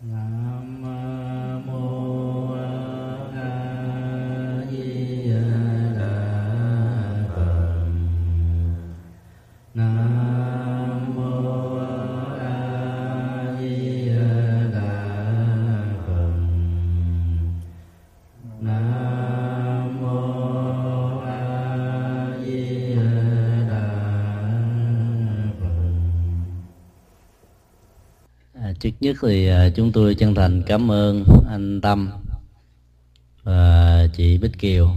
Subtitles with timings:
[0.00, 0.47] trước
[29.00, 32.10] nhất thì à, chúng tôi chân thành cảm ơn anh Tâm
[33.42, 34.90] và chị Bích Kiều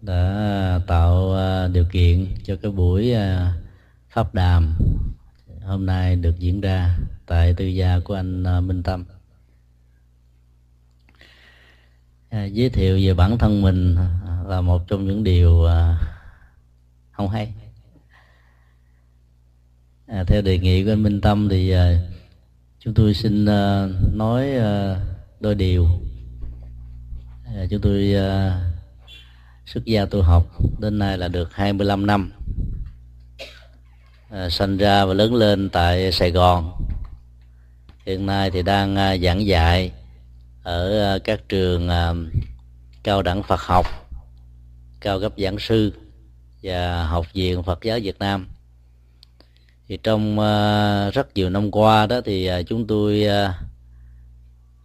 [0.00, 3.52] đã tạo à, điều kiện cho cái buổi à,
[4.08, 4.74] pháp đàm
[5.62, 9.04] hôm nay được diễn ra tại tư gia của anh Minh Tâm.
[12.30, 13.96] giới thiệu về bản thân mình
[14.46, 15.66] là một trong những điều
[17.12, 17.52] không hay.
[20.26, 21.74] theo đề nghị của anh Minh Tâm thì
[22.84, 25.00] chúng tôi xin ờ, nói ờ,
[25.40, 25.88] đôi điều.
[27.44, 28.14] Ờ, chúng tôi
[29.66, 30.46] xuất gia tu học
[30.78, 32.32] đến nay là được 25 năm.
[34.50, 36.72] Sinh ra và lớn lên tại Sài Gòn.
[38.06, 39.92] Hiện nay thì đang giảng dạy
[40.62, 41.88] ở các trường
[43.02, 43.86] cao đẳng Phật học,
[45.00, 45.92] cao cấp giảng sư
[46.62, 48.48] và học viện Phật giáo Việt Nam
[49.88, 53.54] thì trong uh, rất nhiều năm qua đó thì uh, chúng tôi uh,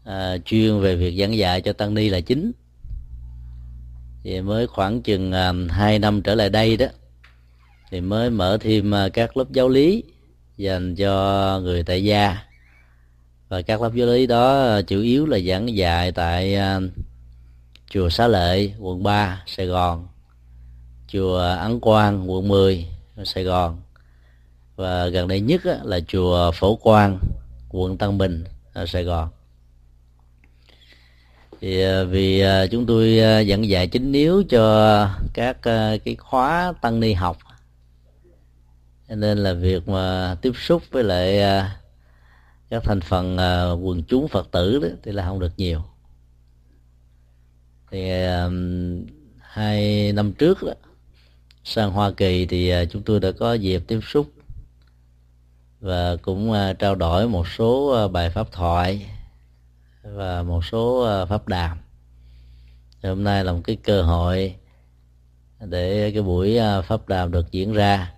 [0.09, 2.52] uh, chuyên về việc giảng dạy cho tăng ni là chính.
[4.23, 6.88] Thì mới khoảng chừng uh, 2 năm trở lại đây đó
[7.92, 10.03] thì mới mở thêm uh, các lớp giáo lý
[10.58, 12.38] dành cho người tại gia.
[13.50, 16.84] Và các lớp giáo lý đó chủ yếu là giảng dạy tại uh,
[17.90, 20.08] chùa Xá Lợi quận 3 Sài Gòn
[21.08, 22.88] chùa Ấn Quang quận 10
[23.23, 23.78] Sài Gòn
[24.78, 27.20] và gần đây nhất là chùa Phổ Quang,
[27.70, 29.30] quận Tân Bình, ở Sài Gòn.
[31.61, 36.74] Thì à, vì à, chúng tôi à, dẫn dạy chính yếu cho các cái khóa
[36.81, 37.38] tăng ni học.
[39.09, 41.41] Nên là việc mà tiếp xúc với lại
[42.69, 43.38] các thành phần
[43.81, 45.81] quần chúng phật tử đó, thì là không được nhiều.
[47.91, 48.09] Thì
[49.40, 50.73] hai năm trước đó,
[51.63, 54.31] sang hoa kỳ thì chúng tôi đã có dịp tiếp xúc
[55.80, 59.10] và cũng à, trao đổi một số à, bài pháp thoại
[60.04, 61.78] và một số à, pháp đàm.
[63.04, 64.56] Hôm nay là một cái cơ hội
[65.60, 68.14] để cái buổi pháp đàm được diễn ra.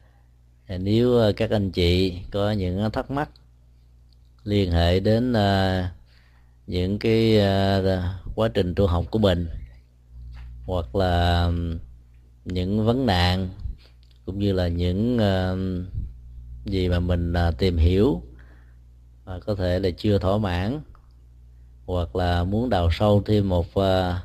[0.80, 3.30] Nếu các anh chị có những thắc mắc
[4.44, 5.34] liên hệ đến
[6.68, 7.40] những cái
[8.36, 9.48] quá trình tu học của mình,
[10.66, 11.52] hoặc là
[12.46, 13.50] những vấn nạn,
[14.26, 15.18] cũng như là những
[16.70, 18.22] gì mà mình à, tìm hiểu
[19.26, 20.80] và có thể là chưa thỏa mãn
[21.86, 24.22] hoặc là muốn đào sâu thêm một à,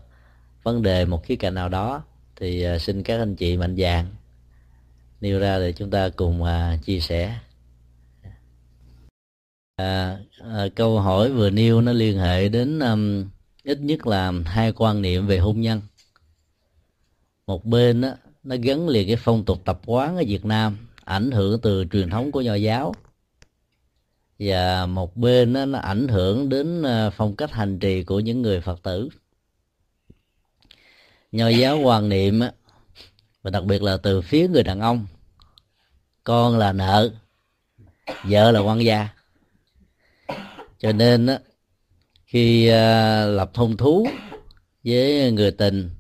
[0.63, 2.03] vấn đề một khía cạnh nào đó
[2.37, 4.07] thì à, xin các anh chị mạnh dạn
[5.25, 7.39] nêu ra để chúng ta cùng à, chia sẻ.
[9.77, 13.25] À, à, câu hỏi vừa nêu nó liên hệ đến um,
[13.63, 15.81] ít nhất là hai quan niệm về hôn nhân.
[17.47, 21.31] Một bên đó, nó gắn liền cái phong tục tập quán ở Việt Nam ảnh
[21.31, 22.95] hưởng từ truyền thống của nho giáo.
[24.39, 28.43] Và một bên nó, nó ảnh hưởng đến ờ, phong cách hành trì của những
[28.43, 29.09] người phật tử.
[31.33, 32.41] Nho giáo quan niệm
[33.43, 35.07] và đặc biệt là từ phía người đàn ông
[36.25, 37.11] con là nợ
[38.25, 39.09] vợ là quan gia.
[40.79, 41.29] Cho nên
[42.27, 44.07] khi ờ, lập thông thú
[44.85, 45.91] với người tình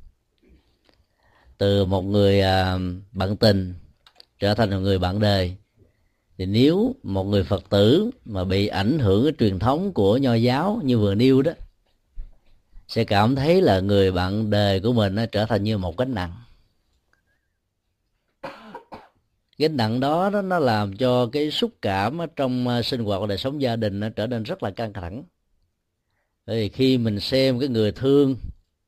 [1.58, 2.78] từ một người ờ,
[3.12, 3.74] bạn tình
[4.38, 5.56] trở thành một người bạn đời.
[6.38, 10.34] Thì nếu một người phật tử mà bị ảnh hưởng cái truyền thống của nho
[10.34, 11.52] giáo như vừa nêu đó
[12.88, 16.14] sẽ cảm thấy là người bạn đời của mình nó trở thành như một gánh
[16.14, 16.32] nặng.
[19.58, 23.26] Gánh nặng đó, đó nó làm cho cái xúc cảm trong à, sinh hoạt và
[23.26, 25.24] đời sống gia đình nó trở nên rất là căng thẳng.
[26.46, 28.36] Bởi vì khi mình xem cái người thương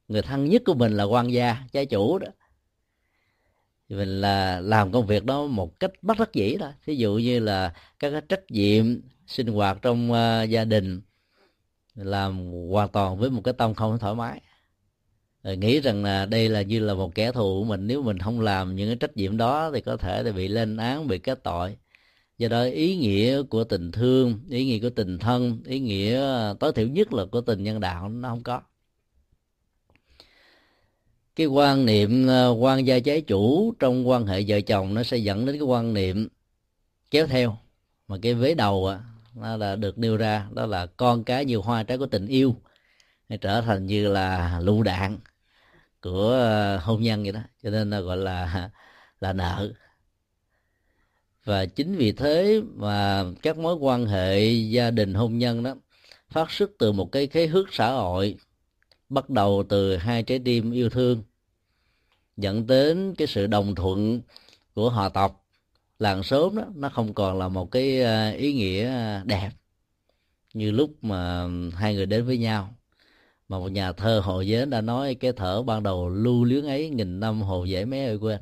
[0.09, 2.27] người thân nhất của mình là quan gia trái chủ đó
[3.89, 6.71] mình là làm công việc đó một cách bất đắc dĩ thôi.
[6.85, 11.01] Ví dụ như là các cái trách nhiệm sinh hoạt trong uh, gia đình
[11.95, 14.41] làm hoàn toàn với một cái tâm không thoải mái.
[15.43, 17.87] Rồi nghĩ rằng là đây là như là một kẻ thù của mình.
[17.87, 20.77] Nếu mình không làm những cái trách nhiệm đó thì có thể là bị lên
[20.77, 21.77] án bị kết tội.
[22.39, 26.57] Do đó ý nghĩa của tình thương ý nghĩa của tình thân ý nghĩa ờ,
[26.61, 28.61] tối thiểu nhất là của tình nhân đạo nó không có
[31.37, 35.17] cái quan niệm ờ, quan gia trái chủ trong quan hệ vợ chồng nó sẽ
[35.17, 36.29] dẫn đến cái quan niệm
[37.11, 37.59] kéo theo.
[38.09, 38.91] Mà cái vế đầu
[39.35, 42.57] nó là được nêu ra, đó là con cái như hoa trái của tình yêu
[43.29, 45.19] hay trở thành như là lựu đạn
[46.03, 47.41] của ờ, hôn nhân vậy đó.
[47.63, 48.71] Cho nên là gọi là
[49.21, 49.73] là nợ.
[51.45, 55.75] Và chính vì thế mà các mối quan hệ gia đình hôn nhân đó
[56.31, 58.37] phát xuất từ một cái khế hước xã hội
[59.09, 61.23] bắt đầu từ hai trái tim yêu thương,
[62.37, 64.21] dẫn đến cái sự đồng thuận
[64.75, 65.43] của họ tộc.
[65.99, 68.91] Làng sớm đó, nó không còn là một cái à, ý nghĩa
[69.25, 69.51] đẹp
[70.55, 72.75] như lúc mà hai người đến với nhau.
[73.49, 76.91] Mà một nhà thơ hồ giới đã nói cái thở ban đầu lưu luyến ấy
[76.91, 78.41] nghìn năm hồ dễ mé ơi quên.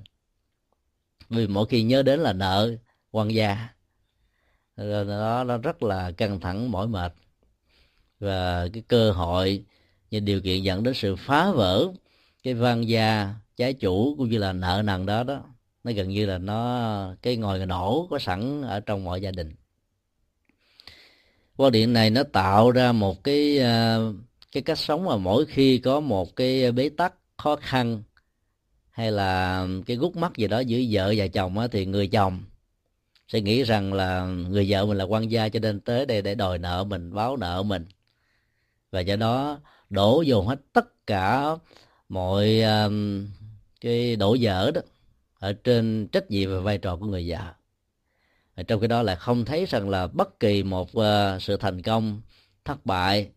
[1.28, 2.70] Vì mỗi khi nhớ đến là nợ
[3.11, 3.69] quan gia.
[4.76, 7.14] Rồi đó nó rất là căng thẳng, mỏi mệt.
[8.20, 9.64] Và cái cơ hội
[10.14, 11.88] và điều kiện dẫn đến sự phá vỡ
[12.43, 15.43] cái văn gia trái chủ cũng như là nợ nần đó đó.
[15.84, 19.55] Nó gần như là nó cái ngòi nổ có sẵn ở trong mọi gia đình.
[21.56, 24.12] Quan điểm này nó tạo ra một cái ờ,
[24.52, 28.02] cái cách sống mà mỗi khi có một cái bế tắc khó khăn
[28.90, 32.43] hay là cái gút mắt gì đó giữa vợ và chồng á, thì người chồng
[33.28, 36.34] sẽ nghĩ rằng là người vợ mình là quan gia cho nên tới đây để
[36.34, 37.87] đòi nợ mình báo nợ mình.
[38.90, 39.61] Và do đó
[39.94, 41.56] đổ dồn hết tất cả
[42.08, 42.93] mọi uh,
[43.81, 44.81] cái đổ dở đó
[45.38, 47.52] ở trên trách nhiệm và vai trò của người vợ
[48.67, 52.20] trong cái đó là không thấy rằng là bất kỳ một uh, sự thành công
[52.64, 53.31] thất bại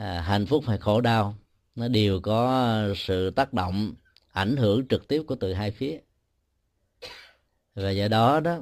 [0.00, 1.34] à, hạnh phúc hay khổ đau
[1.74, 3.94] nó đều có sự tác động
[4.32, 5.98] ảnh hưởng trực tiếp của từ hai phía.
[7.74, 8.58] Và do đó đó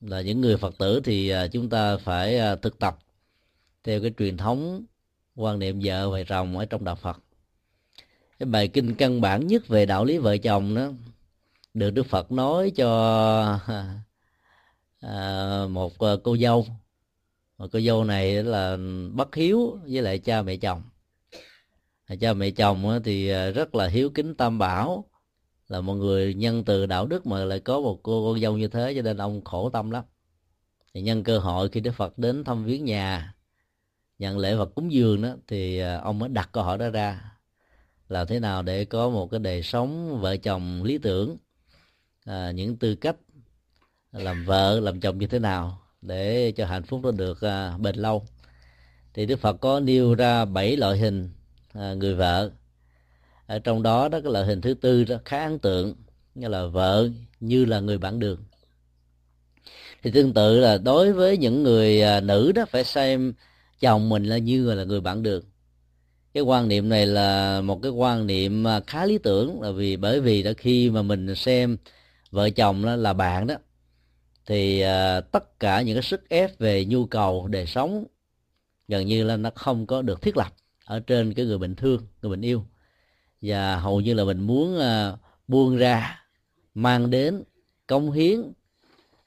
[0.00, 2.98] là những người phật tử thì à, chúng ta phải à, thực tập
[3.84, 4.84] theo cái truyền thống
[5.36, 7.22] quan niệm vợ và chồng ở trong đạo phật.
[8.38, 10.90] Cái bài kinh căn bản nhất về đạo lý vợ chồng đó
[11.74, 13.58] được đức phật nói cho
[15.00, 16.66] à, một à, cô dâu.
[17.58, 18.76] Mà cô dâu này là
[19.12, 20.82] bất hiếu với lại cha mẹ chồng.
[22.20, 25.04] Cha mẹ chồng thì à, rất là hiếu kính tam bảo
[25.68, 28.68] là một người nhân từ đạo đức mà lại có một cô con dâu như
[28.68, 30.04] thế cho nên ông khổ tâm lắm.
[30.94, 33.34] Thì nhân cơ hội khi đức phật đến thăm viếng nhà
[34.22, 37.20] nhận lễ vật cúng dường đó thì à, ông mới đặt câu hỏi đó ra
[38.08, 41.36] là thế nào để có một cái đời sống vợ chồng lý tưởng
[42.24, 43.16] à, những tư cách
[44.12, 47.96] làm vợ làm chồng như thế nào để cho hạnh phúc nó được à, bền
[47.96, 48.26] lâu.
[49.14, 51.30] Thì đức phật có nêu ra bảy loại hình
[51.72, 52.50] à, người vợ.
[53.46, 55.94] Ở trong đó đó cái loại hình thứ tư đó khá ấn tượng
[56.34, 57.08] như là vợ
[57.40, 58.44] như là người bạn đường.
[60.02, 63.32] Thì tương tự là đối với những người à, nữ đó phải xem
[63.82, 65.44] chồng mình là như là người bạn đường
[66.34, 69.96] cái quan niệm này là một cái quan niệm à, khá lý tưởng là vì
[69.96, 71.76] bởi vì đó khi mà mình xem
[72.30, 73.54] vợ chồng đó là bạn đó
[74.46, 78.04] thì uh, tất cả những cái sức ép về nhu cầu đời sống
[78.88, 80.52] gần như là nó không có được thiết lập
[80.84, 82.64] ở trên cái người bình thương người bình yêu.
[83.42, 85.18] Và hầu như là mình muốn uh,
[85.48, 86.24] buông ra
[86.74, 87.42] mang đến
[87.86, 88.52] công hiến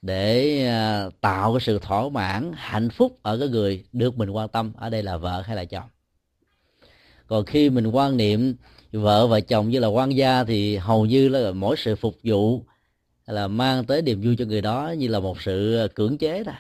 [0.06, 4.50] để à, tạo cái sự thỏa mãn, hạnh phúc ở cái người được mình quan
[4.50, 5.90] tâm, ở đây là vợ hay là chồng.
[7.28, 8.56] Còn khi mình quan niệm
[8.92, 12.64] vợ và chồng như là quan gia thì hầu như là mỗi sự phục vụ
[13.26, 16.54] là mang tới niềm vui cho người đó như là một sự cưỡng chế đó,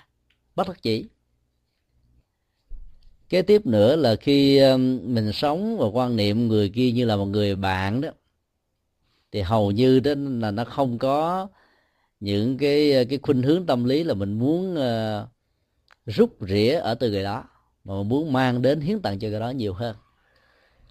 [0.55, 1.05] bất đắc chỉ
[3.29, 7.15] kế tiếp nữa là khi à, mình sống và quan niệm người kia như là
[7.15, 8.09] một người bạn đó,
[9.31, 11.47] thì hầu như đó là nó không có
[12.25, 15.29] những cái cái khuynh hướng tâm lý là mình muốn uh,
[16.05, 17.43] rút rỉa ở từ người đó
[17.83, 19.95] mà mình muốn mang đến hiến tặng cho người đó nhiều hơn.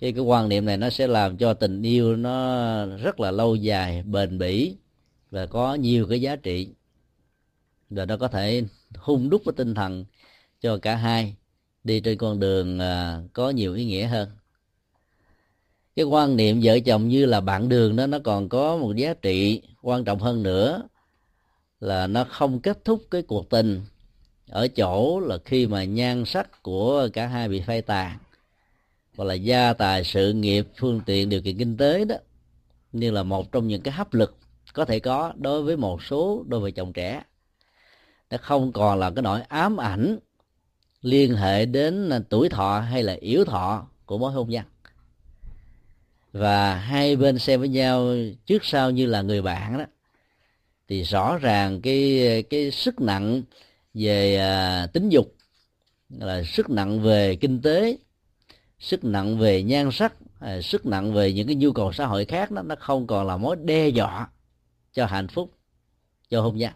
[0.00, 3.56] Cái cái quan niệm này nó sẽ làm cho tình yêu nó rất là lâu
[3.56, 4.76] dài bền bỉ
[5.30, 6.68] và có nhiều cái giá trị.
[7.90, 8.62] Và nó có thể
[8.96, 10.04] hung đúc cái tinh thần
[10.60, 11.34] cho cả hai
[11.84, 14.28] đi trên con đường uh, có nhiều ý nghĩa hơn.
[15.96, 19.14] Cái quan niệm vợ chồng như là bạn đường đó nó còn có một giá
[19.14, 20.82] trị quan trọng hơn nữa
[21.84, 23.82] là nó không kết thúc cái cuộc tình
[24.48, 28.18] ở chỗ là khi mà nhan sắc của cả hai bị phai tàn
[29.16, 32.16] hoặc là gia tài sự nghiệp, phương tiện, điều kiện kinh tế đó
[32.92, 34.36] như là một trong những cái hấp lực
[34.72, 37.22] có thể có đối với một số đôi vợ chồng trẻ.
[38.30, 40.18] Nó không còn là cái nỗi ám ảnh
[41.02, 44.64] liên hệ đến tuổi thọ hay là yếu thọ của mối hôn nhân.
[46.32, 48.14] Và hai bên xem với nhau
[48.46, 49.84] trước sau như là người bạn đó
[50.88, 53.42] thì rõ ràng cái cái sức nặng
[53.94, 55.34] về à, tính dục
[56.08, 57.96] là sức nặng về kinh tế
[58.78, 62.24] sức nặng về nhan sắc à, sức nặng về những cái nhu cầu xã hội
[62.24, 64.28] khác đó nó không còn là mối đe dọa
[64.92, 65.50] cho hạnh phúc
[66.30, 66.72] cho hôn nhân.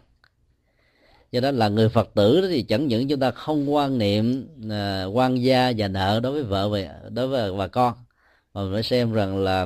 [1.31, 5.05] Do đó là người phật tử thì chẳng những chúng ta không quan niệm à,
[5.05, 7.93] quan gia và nợ đối với vợ và đối với bà con
[8.53, 9.65] mà phải xem rằng là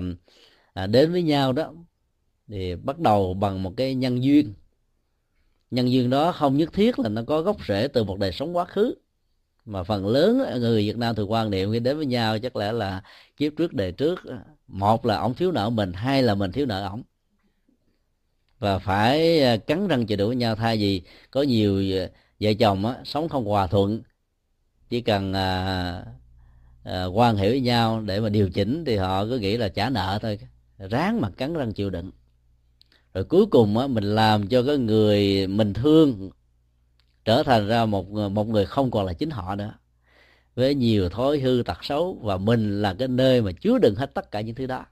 [0.74, 1.74] à, đến với nhau đó
[2.48, 4.54] thì bắt đầu bằng một cái nhân duyên.
[5.72, 8.58] Nhân duyên đó không nhất thiết là nó có gốc rễ từ một đời sống
[8.58, 8.96] quá khứ
[9.66, 12.72] mà phần lớn người Việt Nam thường quan niệm khi đến với nhau chắc lẽ
[12.72, 13.04] là
[13.38, 14.20] kiếp trước đời trước
[14.68, 17.04] một là ông thiếu nợ mình hai là mình thiếu nợ ổng.
[18.60, 22.10] Và phải à, cắn răng chịu đựng với nhau thay vì có nhiều à,
[22.40, 24.02] vợ chồng á, sống không hòa thuận
[24.90, 26.06] chỉ cần à,
[26.84, 29.90] à, quan hệ với nhau để mà điều chỉnh thì họ cứ nghĩ là trả
[29.90, 30.40] nợ thôi
[30.78, 32.12] ráng mà cắn răng chịu đựng
[33.14, 36.30] rồi cuối cùng á, mình làm cho cái người mình thương
[37.26, 39.74] trở thành ra một một người không còn là chính họ nữa.
[40.56, 44.14] Với nhiều thói hư tật xấu và mình là cái nơi mà chứa đựng hết
[44.14, 44.86] tất cả những thứ đó.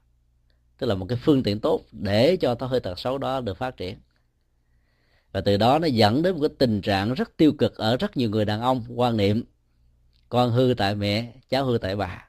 [0.78, 3.56] Tức là một cái phương tiện tốt để cho thói hư tật xấu đó được
[3.56, 3.98] phát triển.
[5.32, 8.16] Và từ đó nó dẫn đến một cái tình trạng rất tiêu cực ở rất
[8.16, 8.84] nhiều người đàn ông.
[8.88, 9.44] Quan niệm
[10.28, 12.28] con hư tại mẹ cháu hư tại bà.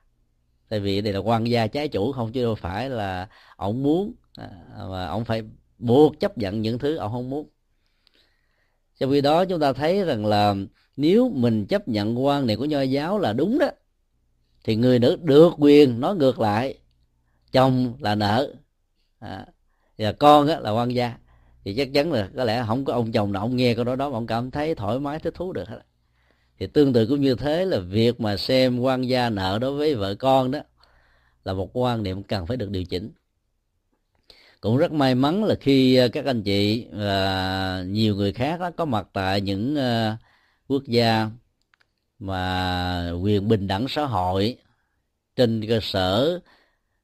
[0.70, 4.14] Tại vì đây là quan gia trái chủ không chứ đâu phải là ông muốn
[4.38, 4.50] à,
[4.90, 5.44] mà ông phải
[5.84, 7.48] buộc chấp nhận những thứ ông không muốn.
[9.00, 10.56] Trong khi đó chúng ta thấy rằng là
[10.98, 13.68] nếu mình chấp nhận quan niệm của nho giáo là đúng đó
[14.64, 16.78] thì người nữ được quyền nói ngược lại
[17.52, 18.54] chồng là nợ.
[19.20, 19.46] À,
[19.98, 21.18] và con á, là quan gia.
[21.66, 23.96] Thì chắc chắn là có lẽ không có ông chồng nào ông nghe câu đó
[23.96, 25.82] đó mà ông cảm thấy thoải mái thích thú được hết.
[26.60, 29.96] Thì tương tự cũng như thế là việc mà xem quan gia nợ đối với
[29.96, 30.60] vợ con đó
[31.44, 33.12] là một quan niệm cần phải được điều chỉnh
[34.64, 38.72] cũng rất may mắn là khi ờ, các anh chị và nhiều người khác đó,
[38.78, 40.16] có mặt tại những ờ,
[40.68, 41.30] quốc gia
[42.20, 44.58] mà quyền bình đẳng xã hội
[45.36, 46.40] trên cơ sở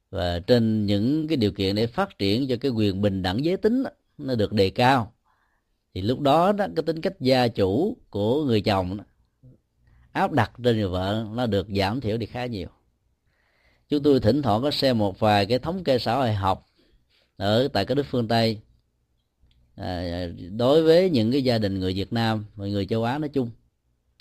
[0.09, 3.57] và trên những cái điều kiện để phát triển cho cái quyền bình đẳng giới
[3.57, 5.13] tính đó, nó được đề cao.
[5.93, 9.03] Thì lúc đó đó cái tính cách gia chủ của người chồng đó,
[10.11, 12.67] áp đặt trên người vợ nó được giảm thiểu đi khá nhiều.
[13.89, 16.68] Chúng tôi thỉnh thoảng có xem một vài cái thống kê xã hội học
[17.39, 18.59] ở tại các nước phương tây.
[19.75, 20.27] À,
[20.57, 23.49] đối với những cái gia đình người việt nam và người châu á nói chung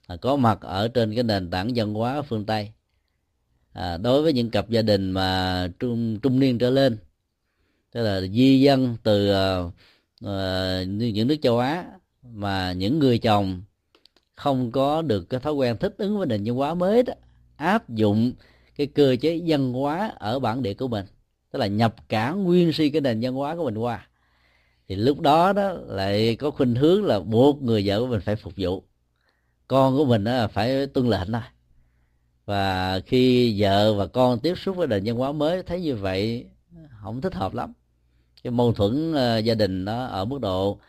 [0.07, 2.73] à, có mặt ở trên cái nền tảng văn hóa phương tây.
[3.73, 6.97] À, đối với những cặp gia đình mà trung trung niên trở lên
[7.93, 9.73] tức là di dân từ uh,
[10.25, 11.85] uh, những nước châu á
[12.23, 13.63] mà những người chồng
[14.35, 17.13] không có được cái thói quen thích ứng với nền văn hóa mới đó
[17.57, 18.33] áp dụng
[18.77, 21.07] cái cơ chế văn hóa ở bản địa của mình
[21.51, 24.09] tức là nhập cả nguyên si cái nền văn hóa của mình qua.
[24.89, 28.37] Thì lúc đó đó lại có khuynh hướng là buộc người vợ của mình phải
[28.37, 28.83] phục vụ.
[29.69, 31.43] Con của mình đó phải tuân lệnh thôi.
[32.45, 36.47] Và khi vợ và con tiếp xúc với nền văn hóa mới thấy như vậy
[37.03, 37.73] không thích hợp lắm.
[38.43, 40.81] Cái mâu thuẫn uh, gia đình đó ở mức độ uh,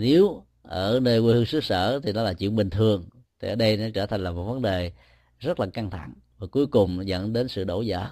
[0.00, 3.04] nếu ở nơi quê hương xứ sở thì đó là chuyện bình thường.
[3.40, 4.92] Thì ở đây nó trở thành là một vấn đề
[5.38, 8.06] rất là căng thẳng và cuối cùng dẫn đến sự đổ vỡ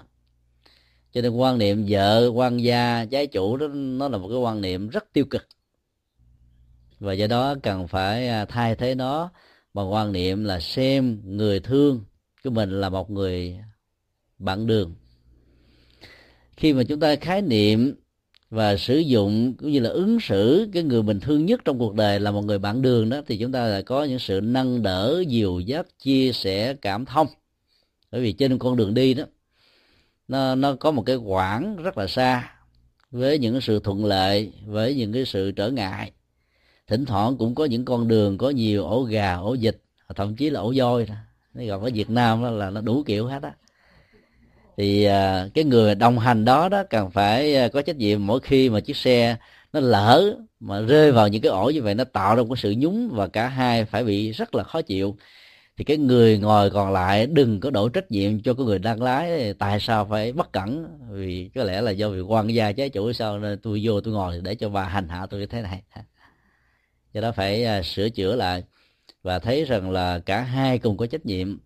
[1.13, 4.61] cho nên quan niệm vợ, quan gia, trái chủ đó, nó là một cái quan
[4.61, 5.47] niệm rất tiêu cực.
[6.99, 9.31] Và do đó cần phải à, thay thế nó
[9.73, 12.01] bằng quan niệm là xem người thương
[12.43, 13.57] của mình là một người
[14.39, 14.95] bạn đường.
[16.57, 17.95] Khi mà chúng ta khái niệm
[18.49, 21.95] và sử dụng cũng như là ứng xử cái người mình thương nhất trong cuộc
[21.95, 24.83] đời là một người bạn đường đó, thì chúng ta lại có những sự nâng
[24.83, 27.27] đỡ, dìu dắt, chia sẻ, cảm thông.
[28.11, 29.23] Bởi vì trên con đường đi đó
[30.31, 32.53] nó nó có một cái quãng rất là xa
[33.11, 36.11] với những sự thuận lợi với những cái sự trở ngại.
[36.87, 39.81] Thỉnh thoảng cũng có những con đường có nhiều ổ gà ổ dịch
[40.15, 41.07] thậm chí là ổ voi
[41.53, 43.51] nó gặp ở Việt Nam đó là nó đủ kiểu hết á.
[44.77, 48.39] Thì à, cái người đồng hành đó đó cần phải à, có trách nhiệm mỗi
[48.39, 49.37] khi mà chiếc xe
[49.73, 52.61] nó lỡ mà rơi vào những cái ổ như vậy nó tạo ra một cái
[52.61, 55.17] sự nhúng và cả hai phải bị rất là khó chịu
[55.77, 59.01] thì cái người ngồi còn lại đừng có đổ trách nhiệm cho cái người đang
[59.01, 60.87] lái, tại sao phải bất cẩn?
[61.11, 64.13] Vì có lẽ là do vì quan gia trái chủ sao nên tôi vô tôi
[64.13, 65.83] ngồi để cho bà hành hạ tôi như thế này.
[67.13, 68.63] Do đó phải à, sửa chữa lại.
[69.23, 71.57] Và thấy rằng là cả hai cùng có trách nhiệm.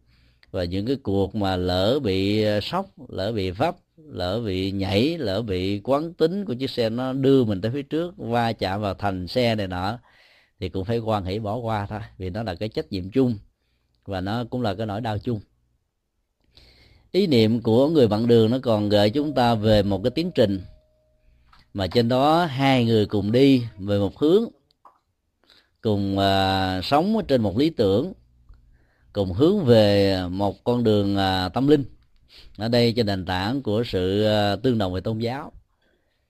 [0.51, 5.17] Và những cái cuộc mà lỡ bị à, sốc, lỡ bị vấp, lỡ bị nhảy,
[5.17, 8.81] lỡ bị quán tính của chiếc xe nó đưa mình tới phía trước, va chạm
[8.81, 9.99] vào thành xe này nọ,
[10.59, 13.37] thì cũng phải quan hệ bỏ qua thôi, vì nó là cái trách nhiệm chung
[14.05, 15.39] và nó cũng là cái nỗi đau chung.
[17.11, 20.31] Ý niệm của người bạn đường nó còn gợi chúng ta về một cái tiến
[20.35, 20.61] trình.
[21.73, 24.45] Mà trên đó hai người cùng đi về một hướng.
[25.81, 28.13] Cùng uh, sống trên một lý tưởng.
[29.13, 31.83] Cùng hướng về một con đường uh, tâm linh.
[32.57, 35.51] Ở đây trên nền tảng của sự uh, tương đồng về tôn giáo.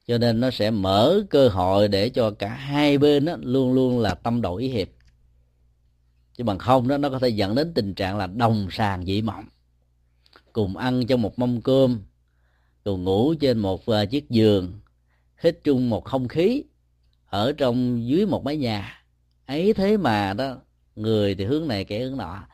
[0.07, 3.99] Cho nên nó sẽ mở cơ hội để cho cả hai bên đó, luôn luôn
[3.99, 4.87] là tâm đầu ý hiệp
[6.37, 9.21] chứ bằng không đó, nó có thể dẫn đến tình trạng là đồng sàng dị
[9.21, 9.45] mộng.
[10.53, 11.99] Cùng ăn trong một mâm cơm,
[12.83, 14.73] cùng ngủ trên một à, chiếc giường,
[15.43, 16.63] hít chung một không khí
[17.25, 19.03] ở trong dưới một mái nhà.
[19.45, 20.57] Ấy thế mà đó,
[20.95, 22.47] người thì hướng này kẻ hướng nọ.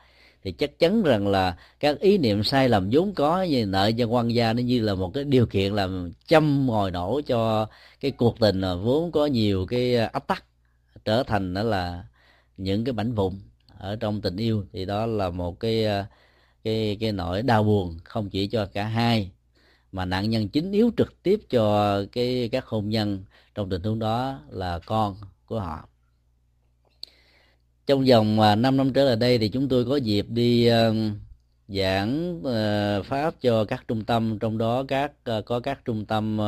[0.44, 4.06] Thì chắc chắn rằng là các ý niệm sai lầm vốn có như nợ cho
[4.06, 7.66] quan gia nó như là một cái điều kiện làm châm ngòi nổ cho
[8.00, 10.44] cái cuộc tình vốn có nhiều cái à, áp tắc,
[11.04, 12.04] trở thành đó là
[12.56, 13.34] những cái mảnh vụn
[13.82, 16.04] ở trong tình yêu, thì đó là một cái ờ,
[16.64, 19.30] cái cái nỗi đau buồn không chỉ cho cả hai,
[19.92, 23.24] mà nạn nhân chính yếu trực tiếp cho cái, các hôn nhân
[23.54, 25.88] trong tình huống đó là con của họ.
[27.86, 30.94] Trong vòng ờ, 5 năm trở lại đây thì chúng tôi có dịp đi ờ,
[31.68, 32.42] giảng
[33.04, 35.12] pháp cho các trung tâm, trong đó các
[35.46, 36.40] có các trung tâm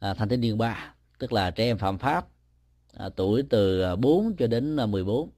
[0.00, 2.26] à, thanh thiếu niên ba, tức là trẻ em phạm pháp
[2.94, 5.30] à, tuổi từ 4 cho đến 14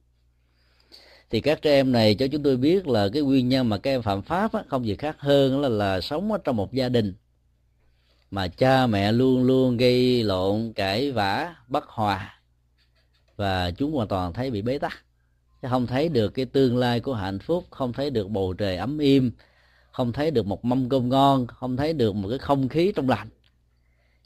[1.29, 3.91] thì các trẻ em này cho chúng tôi biết là cái nguyên nhân mà các
[3.91, 6.89] em phạm pháp á, không gì khác hơn là là sống ở trong một gia
[6.89, 7.13] đình.
[8.31, 12.41] Mà cha mẹ luôn luôn gây lộn cãi vã bất hòa.
[13.35, 15.03] Và chúng hoàn toàn thấy bị bế tắc.
[15.69, 18.97] Không thấy được cái tương lai của hạnh phúc không thấy được bầu trời ấm
[18.97, 19.31] im
[19.91, 23.09] không thấy được một mâm cơm ngon không thấy được một cái không khí trong
[23.09, 23.29] lành.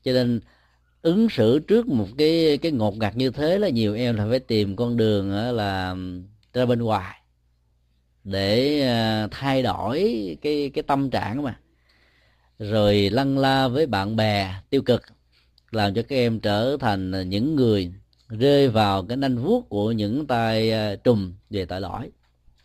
[0.04, 0.40] Cho nên
[1.02, 4.40] ứng xử trước một cái cái ngột ngạt như thế là nhiều em là phải
[4.40, 5.96] tìm con đường là
[6.54, 7.18] ra bên ngoài.
[8.24, 11.60] Để à, thay đổi cái cái tâm trạng mà.
[12.60, 15.02] Rồi lăn la với bạn bè tiêu cực
[15.72, 17.94] làm cho các em trở thành những người
[18.28, 22.10] rơi vào cái nanh vuốt của những tay à, trùm về tội lỗi.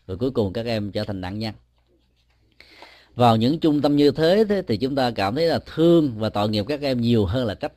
[0.06, 1.54] Rồi cuối cùng các em trở thành nạn nhân.
[3.14, 6.28] Vào những trung tâm như thế, thế thì chúng ta cảm thấy là thương và
[6.28, 7.72] tội nghiệp các em nhiều hơn là trách.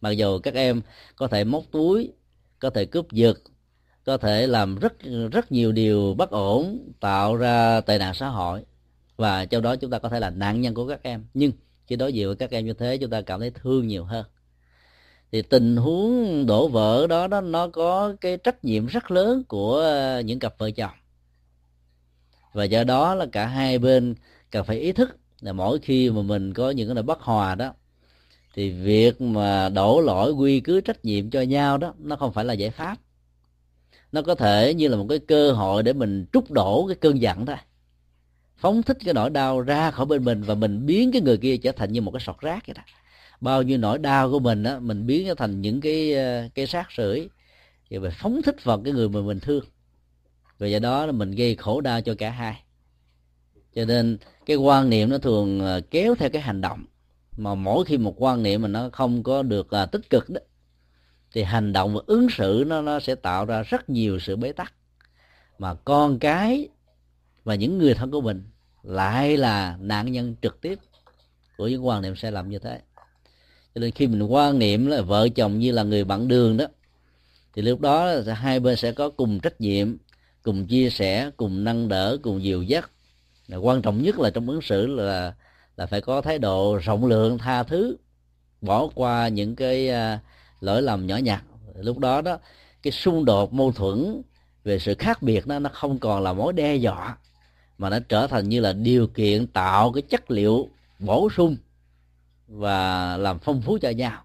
[0.00, 0.82] Mặc dù các em
[1.16, 2.12] có thể móc túi
[2.58, 3.38] có thể cướp giật
[4.04, 4.92] có thể làm rất
[5.32, 8.64] rất nhiều điều bất ổn, tạo ra tệ nạn xã hội.
[9.16, 11.24] Và trong đó chúng ta có thể là nạn nhân của các em.
[11.34, 11.52] Nhưng
[11.86, 14.24] khi đối diện với các em như thế, chúng ta cảm thấy thương nhiều hơn.
[15.32, 19.84] Thì tình huống đổ vỡ đó đó, nó có cái trách nhiệm rất lớn của
[20.24, 20.90] những cặp vợ chồng.
[22.52, 24.14] Và do đó là cả hai bên
[24.50, 27.74] cần phải ý thức là mỗi khi mà mình có những cái bất hòa đó,
[28.54, 32.44] thì việc mà đổ lỗi, quy cứ trách nhiệm cho nhau đó, nó không phải
[32.44, 32.96] là giải pháp
[34.14, 37.20] nó có thể như là một cái cơ hội để mình trút đổ cái cơn
[37.20, 37.56] giận thôi.
[38.56, 41.56] Phóng thích cái nỗi đau ra khỏi bên mình và mình biến cái người kia
[41.56, 42.82] trở thành như một cái sọt rác vậy đó.
[43.40, 46.66] Bao nhiêu nỗi đau của mình á, mình biến nó thành những cái ờ, cái
[46.66, 47.28] sát sưởi.
[47.90, 49.64] Thì mình phóng thích vào cái người mà mình thương.
[50.58, 52.62] Và do đó là mình gây khổ đau cho cả hai.
[53.74, 56.84] Cho nên cái quan niệm nó thường ờ, kéo theo cái hành động.
[57.36, 60.40] Mà mỗi khi một quan niệm mà nó không có được ờ, tích cực đó
[61.34, 64.52] thì hành động và ứng xử nó nó sẽ tạo ra rất nhiều sự bế
[64.52, 64.74] tắc.
[65.58, 66.68] Mà con cái
[67.44, 68.44] và những người thân của mình
[68.82, 70.78] lại là nạn nhân trực tiếp
[71.56, 72.80] của những quan niệm sai lầm như thế.
[73.74, 76.66] Cho nên khi mình quan niệm là vợ chồng như là người bạn đường đó
[77.54, 79.96] thì lúc đó hai bên sẽ có cùng trách nhiệm
[80.42, 82.90] cùng chia sẻ cùng nâng đỡ cùng dìu dắt.
[83.48, 85.34] Là quan trọng nhất là trong ứng xử là
[85.76, 87.96] là phải có thái độ rộng lượng tha thứ
[88.60, 90.20] bỏ qua những cái uh,
[90.64, 91.44] lỗi lầm nhỏ nhặt.
[91.74, 92.38] Lúc đó đó,
[92.82, 94.22] cái xung đột, mâu thuẫn
[94.64, 97.18] về sự khác biệt nó nó không còn là mối đe dọa,
[97.78, 101.56] mà nó trở thành như là điều kiện tạo cái chất liệu bổ sung
[102.48, 104.22] và làm phong phú cho nhau.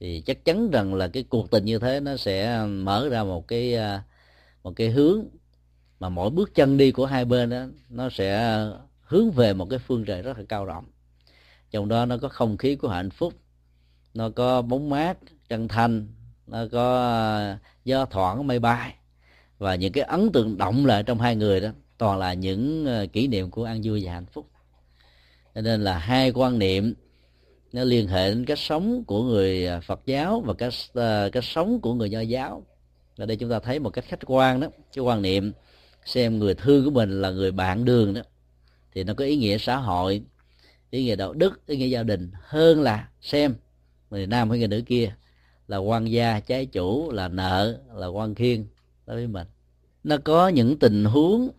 [0.00, 3.48] Thì chắc chắn rằng là cái cuộc tình như thế nó sẽ mở ra một
[3.48, 4.02] cái à,
[4.62, 5.24] một cái hướng
[6.00, 8.58] mà mỗi bước chân đi của hai bên đó, nó sẽ
[9.00, 10.84] hướng về một cái phương trời rất là cao rộng.
[11.70, 13.34] Trong đó nó có không khí của hạnh phúc
[14.16, 16.06] nó có bóng mát, chân thành,
[16.46, 18.94] nó có ờ, gió thoảng mây bay.
[19.58, 23.06] Và những cái ấn tượng động lại trong hai người đó toàn là những ờ,
[23.12, 24.50] kỷ niệm của an vui và hạnh phúc.
[25.54, 26.94] Cho nên là hai quan niệm
[27.72, 30.72] nó liên hệ đến cách sống của người ờ, Phật giáo và cách
[31.32, 32.66] cách sống của người Nho giáo.
[33.16, 35.52] Ở đây chúng ta thấy một cách khách quan đó, cái quan niệm
[36.04, 38.20] xem người thương của mình là người bạn đường đó,
[38.94, 40.22] thì nó có ý nghĩa xã hội,
[40.90, 43.54] ý nghĩa đạo đức, ý nghĩa gia đình hơn là xem
[44.10, 45.14] người nam hay người nữ kia.
[45.68, 48.66] Là quan gia, trái chủ, là nợ, là quan khiên.
[49.06, 49.46] Đối với mình.
[50.04, 51.50] Nó có những tình huống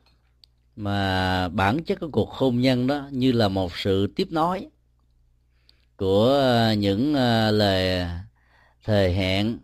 [0.75, 4.67] mà bản chất của cuộc hôn nhân đó như là một sự tiếp nối
[5.97, 6.41] của
[6.77, 8.05] những ờ, lời
[8.83, 9.57] thời hẹn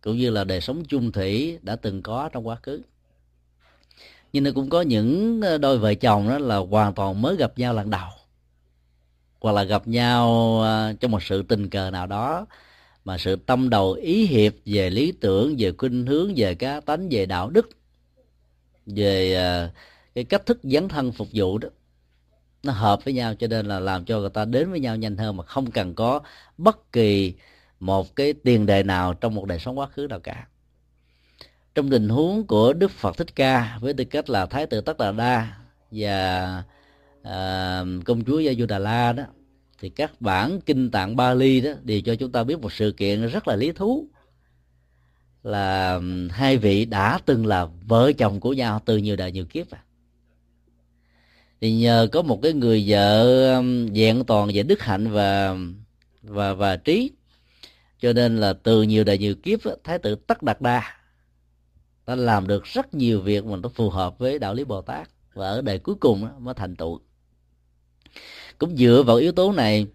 [0.00, 2.82] cũng như là đời sống chung thủy đã từng có trong quá khứ.
[4.32, 7.58] Nhưng nó cũng có những ờ, đôi vợ chồng đó là hoàn toàn mới gặp
[7.58, 8.08] nhau lần đầu
[9.40, 12.46] hoặc là gặp nhau ờ, trong một sự tình cờ nào đó,
[13.04, 17.08] mà sự tâm đầu ý hiệp về lý tưởng, về khuynh hướng, về cá tánh,
[17.10, 17.70] về đạo đức,
[18.86, 19.70] về ờ,
[20.14, 21.68] cái cách thức dấn thân phục vụ đó,
[22.62, 25.16] nó hợp với nhau cho nên là làm cho người ta đến với nhau nhanh
[25.16, 26.20] hơn mà không cần có
[26.58, 27.34] bất kỳ
[27.80, 30.46] một cái tiền đề nào trong một đời sống quá khứ nào cả.
[31.74, 34.98] Trong tình huống của đức phật thích ca, với tư cách là thái tử tất
[34.98, 35.58] đà đa
[35.90, 36.62] và
[37.28, 39.24] à, công chúa gia du đà la đó
[39.78, 43.26] thì các bản kinh tạng Bali đó đều cho chúng ta biết một sự kiện
[43.26, 44.08] rất là lý thú
[45.42, 49.70] là hai vị đã từng là vợ chồng của nhau từ nhiều đời nhiều kiếp
[49.70, 49.82] à.
[51.60, 53.62] thì nhờ có một cái người vợ
[53.94, 55.56] vẹn toàn về đức hạnh và
[56.22, 57.10] và và trí
[58.00, 60.82] cho nên là từ nhiều đời nhiều kiếp thái tử tất đạt đa
[62.06, 65.08] đã làm được rất nhiều việc mà nó phù hợp với đạo lý bồ tát
[65.34, 67.00] và ở đời cuối cùng mới thành tựu
[68.58, 69.86] cũng dựa vào yếu tố này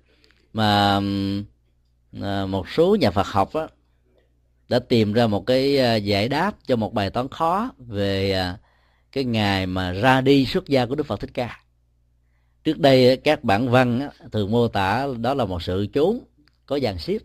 [0.54, 1.02] mà
[2.22, 3.68] à, một số nhà Phật học á,
[4.70, 8.58] đã tìm ra một cái à, giải đáp cho một bài toán khó về à,
[9.12, 11.60] cái ngày mà ra đi xuất gia của Đức Phật Thích Ca.
[12.64, 16.20] Trước đây các bản văn á, thường mô tả đó là một sự trốn
[16.66, 17.18] có dàn xếp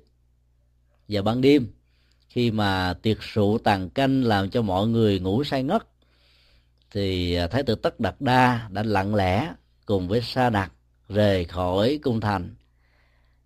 [1.09, 1.67] vào ban đêm
[2.29, 5.83] khi mà tiệc rượu tàn canh làm cho mọi người ngủ say ngất
[6.91, 9.55] thì thái tử tất đạt đa đã lặng lẽ
[9.87, 10.73] cùng với sa đạt
[11.09, 12.55] rời khỏi cung thành.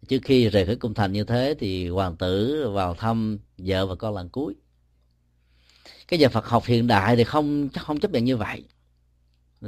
[0.08, 3.94] Trước khi rời khỏi cung thành như thế thì hoàng tử vào thăm vợ và
[3.94, 4.54] con lần cuối.
[6.08, 8.64] Cái nhà Phật học hiện đại thì không không chấp nhận như vậy.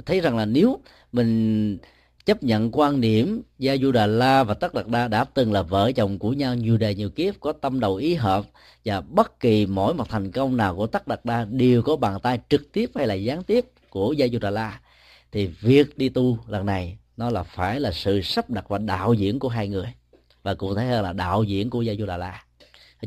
[0.06, 0.80] Thấy rằng là nếu
[1.12, 1.78] mình
[2.24, 5.62] chấp nhận quan điểm Gia Du Đà La và Tất Đạt Đa đã từng là
[5.62, 8.46] vợ chồng của nhau nhiều đời nhiều kiếp, có tâm đầu ý hợp
[8.84, 12.20] và bất kỳ mỗi một thành công nào của Tất Đạt Đa đều có bàn
[12.20, 14.80] tay trực tiếp hay là gián tiếp của Gia Du Đà La,
[15.32, 19.14] thì việc đi tu lần này nó là phải là sự sắp đặt và đạo
[19.14, 19.86] diễn của hai người.
[20.42, 22.44] Và cụ thể hơn là đạo diễn của Gia Du Đà La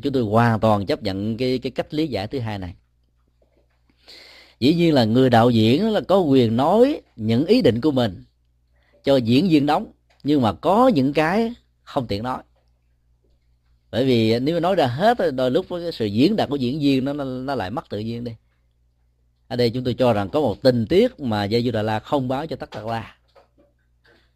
[0.01, 2.75] chúng tôi hoàn toàn chấp nhận cái cái cách lý giải thứ hai này.
[4.59, 8.23] Dĩ nhiên là người đạo diễn là có quyền nói những ý định của mình
[9.03, 9.91] cho diễn viên đóng,
[10.23, 12.43] nhưng mà có những cái không tiện nói.
[13.91, 16.79] Bởi vì nếu nói ra hết đôi lúc với cái sự diễn đạt của diễn
[16.79, 18.31] viên nó nó lại mất tự nhiên đi.
[19.47, 21.99] Ở đây chúng tôi cho rằng có một tình tiết mà Gia Du Đà La
[21.99, 23.16] không báo cho tất cả la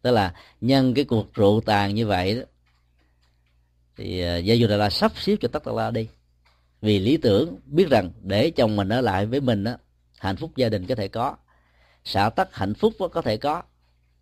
[0.02, 2.42] tức là nhân cái cuộc rượu tàn như vậy đó,
[3.96, 6.08] thì Gia dù là sắp xếp cho tất cả la đi.
[6.80, 9.76] Vì lý tưởng biết rằng để chồng mình ở lại với mình đó
[10.18, 11.36] hạnh phúc gia đình có thể có,
[12.04, 13.62] xã tắc hạnh phúc có thể có.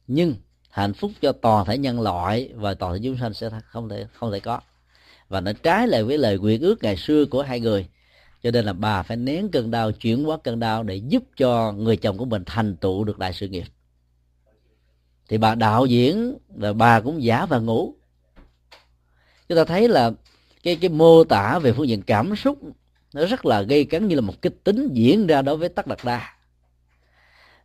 [0.06, 0.34] Nhưng
[0.70, 4.06] hạnh phúc cho toàn thể nhân loại và toàn thể chúng sanh sẽ không thể
[4.12, 4.60] không thể có.
[5.28, 7.86] Và nó trái lại với lời nguyện ước ngày xưa của hai người.
[8.42, 11.72] Cho nên là bà phải nén cơn đau, chuyển hóa cơn đau để giúp cho
[11.72, 13.64] người chồng của mình thành tựu được đại sự nghiệp
[15.30, 17.94] thì bà đạo diễn là bà cũng giả và ngủ.
[19.48, 20.10] Chúng ta thấy là
[20.62, 22.58] cái cái mô tả về phương diện cảm xúc
[23.14, 25.86] nó rất là gây cấn như là một kịch tính diễn ra đối với tắc
[25.86, 26.34] đặc đa.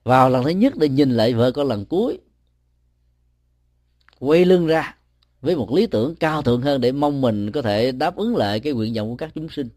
[0.04, 2.20] Vào lần thứ nhất để nhìn lại vợ con lần cuối,
[4.20, 4.96] quay lưng ra
[5.42, 8.60] với một lý tưởng cao thượng hơn để mong mình có thể đáp ứng lại
[8.60, 9.70] cái nguyện vọng của các chúng sinh.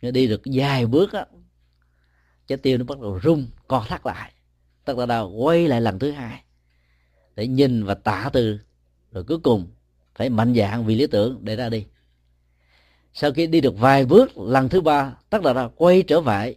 [0.00, 1.26] Đi được vài bước á,
[2.46, 4.32] trái tim nó bắt đầu rung, co thắt lại.
[4.84, 6.42] Tất là đau quay lại lần thứ hai
[7.36, 8.58] để nhìn và tạ từ
[9.12, 9.66] rồi cuối cùng
[10.14, 11.86] phải mạnh dạng vì lý tưởng để ra đi.
[13.12, 16.54] Sau khi đi được vài bước lần thứ ba tất là ra quay trở lại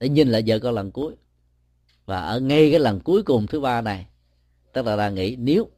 [0.00, 1.14] để nhìn lại vợ con lần cuối.
[2.06, 4.06] Và ở ngay cái lần cuối cùng thứ ba này
[4.72, 5.70] tất là ra nghĩ nếu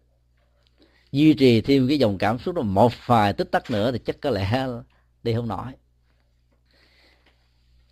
[1.12, 4.20] duy trì thêm cái dòng cảm xúc đó một vài tích tắc nữa thì chắc
[4.20, 4.66] có lẽ
[5.22, 5.66] đi không nổi.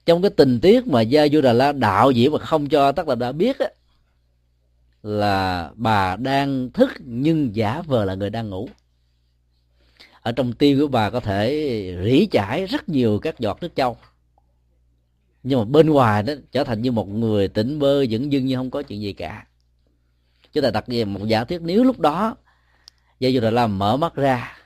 [0.06, 3.08] Trong cái tình tiết mà gia du đà la đạo diễn mà không cho tất
[3.08, 3.66] là đã biết á,
[5.02, 8.68] là bà đang thức nhưng giả vờ là người đang ngủ.
[10.22, 11.50] Ở trong tim của bà có thể
[12.04, 13.96] rỉ chảy rất nhiều các giọt nước châu
[15.42, 18.56] nhưng mà bên ngoài đó trở thành như một người tỉnh bơ dững dưng như
[18.56, 19.46] không có chuyện gì cả.
[20.52, 22.36] Chúng ta đặt về một giả thuyết nếu lúc đó
[23.20, 24.56] gia dù là làm mở mắt ra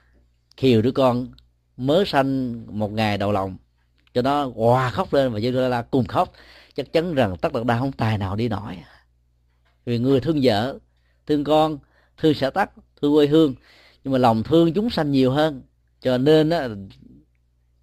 [0.56, 1.28] khiều đứa con
[1.76, 3.56] mới sanh một ngày đầu lòng.
[4.14, 6.32] Cho nó hòa khóc lên và gia du là la cùng khóc.
[6.74, 8.78] Chắc chắn rằng tất đặt đa không tài nào đi nổi
[9.84, 10.78] vì người thương vợ,
[11.26, 11.78] thương con,
[12.16, 12.70] thương xã tắc,
[13.02, 13.54] thương quê hương.
[14.04, 15.62] Nhưng mà lòng thương chúng sanh nhiều hơn.
[16.00, 16.68] Cho nên á,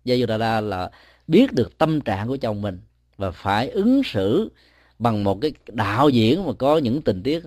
[0.03, 0.91] gia dù đà la là
[1.27, 2.79] biết được tâm trạng của chồng mình
[3.17, 4.51] và phải ứng xử
[4.99, 7.43] bằng một cái đạo diễn mà có những tình tiết.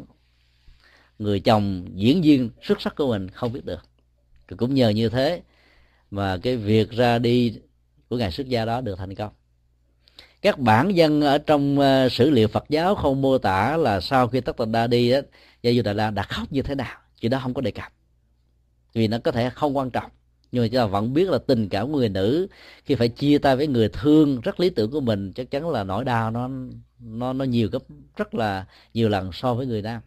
[1.18, 3.80] Người chồng diễn viên xuất sắc của mình không biết được.
[4.56, 5.42] Cũng nhờ như thế
[6.10, 7.58] mà cái việc ra đi
[8.08, 9.32] của ngài xuất gia đó được thành công
[10.44, 14.28] các bản dân ở trong uh, sử liệu Phật giáo không mô tả là sau
[14.28, 15.20] khi Tất Tần Đa đi á,
[15.62, 17.92] Gia Du Đà La đã khóc như thế nào chuyện đó không có đề cập.
[18.92, 20.10] Vì nó có thể không quan trọng
[20.52, 22.46] nhưng mà chúng ta vẫn biết là tình cảm của người nữ
[22.84, 25.84] khi phải chia tay với người thương rất lý tưởng của mình chắc chắn là
[25.84, 26.50] nỗi đau nó
[27.00, 27.82] nó nó nhiều gấp
[28.16, 30.00] rất là nhiều lần so với người nam.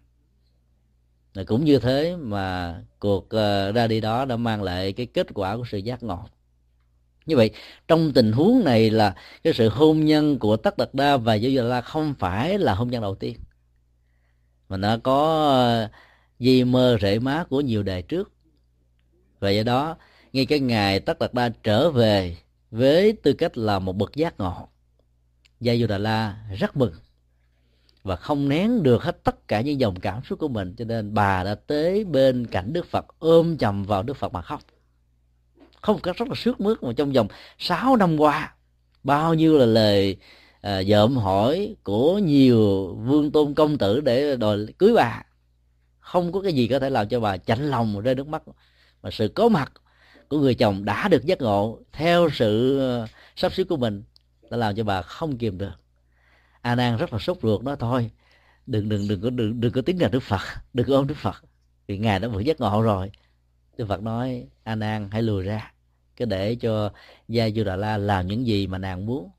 [1.47, 5.57] Cũng như thế mà cuộc uh, ra đi đó đã mang lại cái kết quả
[5.57, 6.19] của sự giác ngộ
[7.27, 7.51] như vậy,
[7.87, 11.63] trong tình huống này là cái sự hôn nhân của tất đạt đa và giới
[11.63, 13.37] la không phải là hôn nhân đầu tiên.
[14.69, 15.89] Mà nó có ờ,
[16.39, 18.31] di mơ rễ má của nhiều đời trước.
[19.39, 19.97] Và do đó,
[20.33, 22.37] ngay cái ngày tất đạt đa trở về
[22.71, 24.67] với tư cách là một bậc giác ngộ
[25.59, 26.93] gia du đà la rất mừng
[28.03, 30.75] và không nén được hết tất cả những dòng cảm xúc của mình.
[30.77, 34.41] Cho nên bà đã tới bên cạnh đức phật, ôm chầm vào đức phật mà
[34.41, 34.61] khóc
[35.87, 38.55] không cách rất là sướt mướt mà trong vòng 6 năm qua.
[39.03, 40.17] Bao nhiêu là lời
[40.61, 45.23] à, dợm hỏi của nhiều vương tôn công tử để đòi cưới bà.
[45.99, 48.43] Không có cái gì có thể làm cho bà chạnh lòng rơi nước mắt.
[49.01, 49.71] Mà sự có mặt
[50.29, 54.03] của người chồng đã được giác ngộ theo sự à, sắp xếp của mình
[54.49, 55.75] đã làm cho bà không kìm được.
[56.61, 58.11] A nan rất là sốt ruột nói thôi
[58.65, 60.41] đừng đừng đừng có đừng, đừng có tiếng là đức phật
[60.73, 61.43] đừng có ôm đức phật.
[61.87, 63.11] Vì ngài đã vừa giác ngộ rồi.
[63.77, 65.71] Đức phật nói a nan hãy lùi ra
[66.17, 66.91] cái để cho
[67.27, 69.29] gia du đà la làm những gì mà nàng muốn.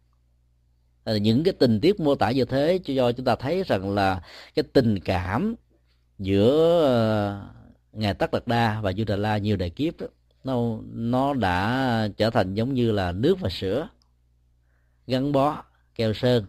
[1.05, 4.23] Ờ, những cái tình tiết mô tả như thế cho chúng ta thấy rằng là
[4.55, 5.55] cái tình cảm
[6.19, 7.43] giữa ờ,
[7.93, 10.07] ngài tất đạt đa và du đà la nhiều đời kiếp đó,
[10.45, 13.89] nó nó đã trở thành giống như là nước và sữa
[15.07, 15.65] gắn bó
[15.95, 16.45] keo sơn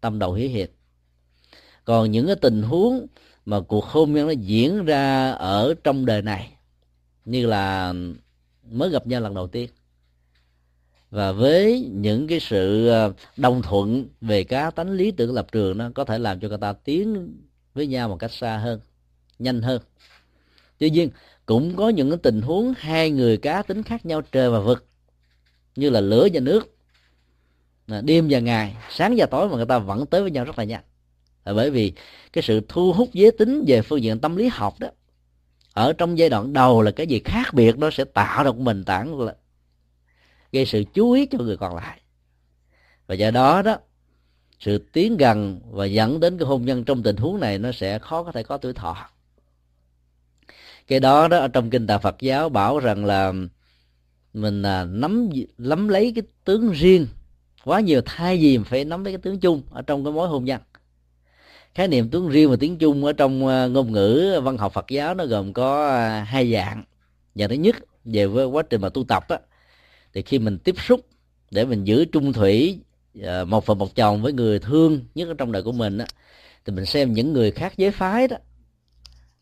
[0.00, 0.68] tâm đầu hiếu hiệp
[1.84, 3.06] còn những cái tình huống
[3.46, 6.52] mà cuộc hôn nhân nó diễn ra ở trong đời này
[7.24, 7.94] như là
[8.70, 9.70] mới gặp nhau lần đầu tiên.
[11.10, 15.78] Và với những cái sự ờ, đồng thuận về cá tánh lý tưởng lập trường
[15.78, 17.36] nó có thể làm cho người ta tiến
[17.74, 18.80] với nhau một cách xa hơn,
[19.38, 19.82] nhanh hơn.
[20.78, 21.10] Tuy nhiên,
[21.46, 24.86] cũng có những cái tình huống hai người cá tính khác nhau trời và vực,
[25.76, 26.76] như là lửa và nước.
[28.02, 30.64] Đêm và ngày, sáng và tối mà người ta vẫn tới với nhau rất là
[30.64, 30.82] nhanh.
[31.44, 31.92] Là bởi vì
[32.32, 34.88] cái sự thu hút giới tính về phương diện tâm lý học đó
[35.74, 38.58] ở trong giai đoạn đầu là cái gì khác biệt nó sẽ tạo ra một
[38.58, 39.34] mình tảng là
[40.52, 42.00] gây sự chú ý cho người còn lại.
[43.06, 43.76] Và do đó đó
[44.60, 47.98] sự tiến gần và dẫn đến cái hôn nhân trong tình huống này nó sẽ
[47.98, 48.96] khó có thể có tuổi thọ.
[50.86, 53.32] Cái đó đó ở trong kinh tạng Phật giáo bảo rằng là
[54.34, 57.06] mình à, nắm nắm lấy cái tướng riêng.
[57.64, 60.44] Quá nhiều thay vì phải nắm lấy cái tướng chung ở trong cái mối hôn
[60.44, 60.60] nhân
[61.74, 64.86] khái niệm tướng riêng và tiếng chung ở trong ờ, ngôn ngữ văn học Phật
[64.88, 66.84] giáo nó gồm có ờ, hai dạng.
[67.34, 69.38] Dạng thứ nhất về với quá trình mà tu tập á
[70.14, 71.00] thì khi mình tiếp xúc
[71.50, 72.78] để mình giữ trung thủy
[73.22, 76.06] ờ, một phần một chồng với người thương nhất ở trong đời của mình á
[76.64, 78.36] thì mình xem những người khác giới phái đó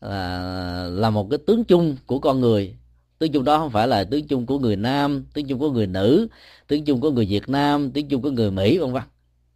[0.01, 2.75] là, là một cái tướng chung của con người.
[3.19, 5.87] Tướng chung đó không phải là tướng chung của người nam tướng chung của người
[5.87, 6.27] nữ
[6.67, 9.03] tướng chung của người việt nam tướng chung của người mỹ vân vân.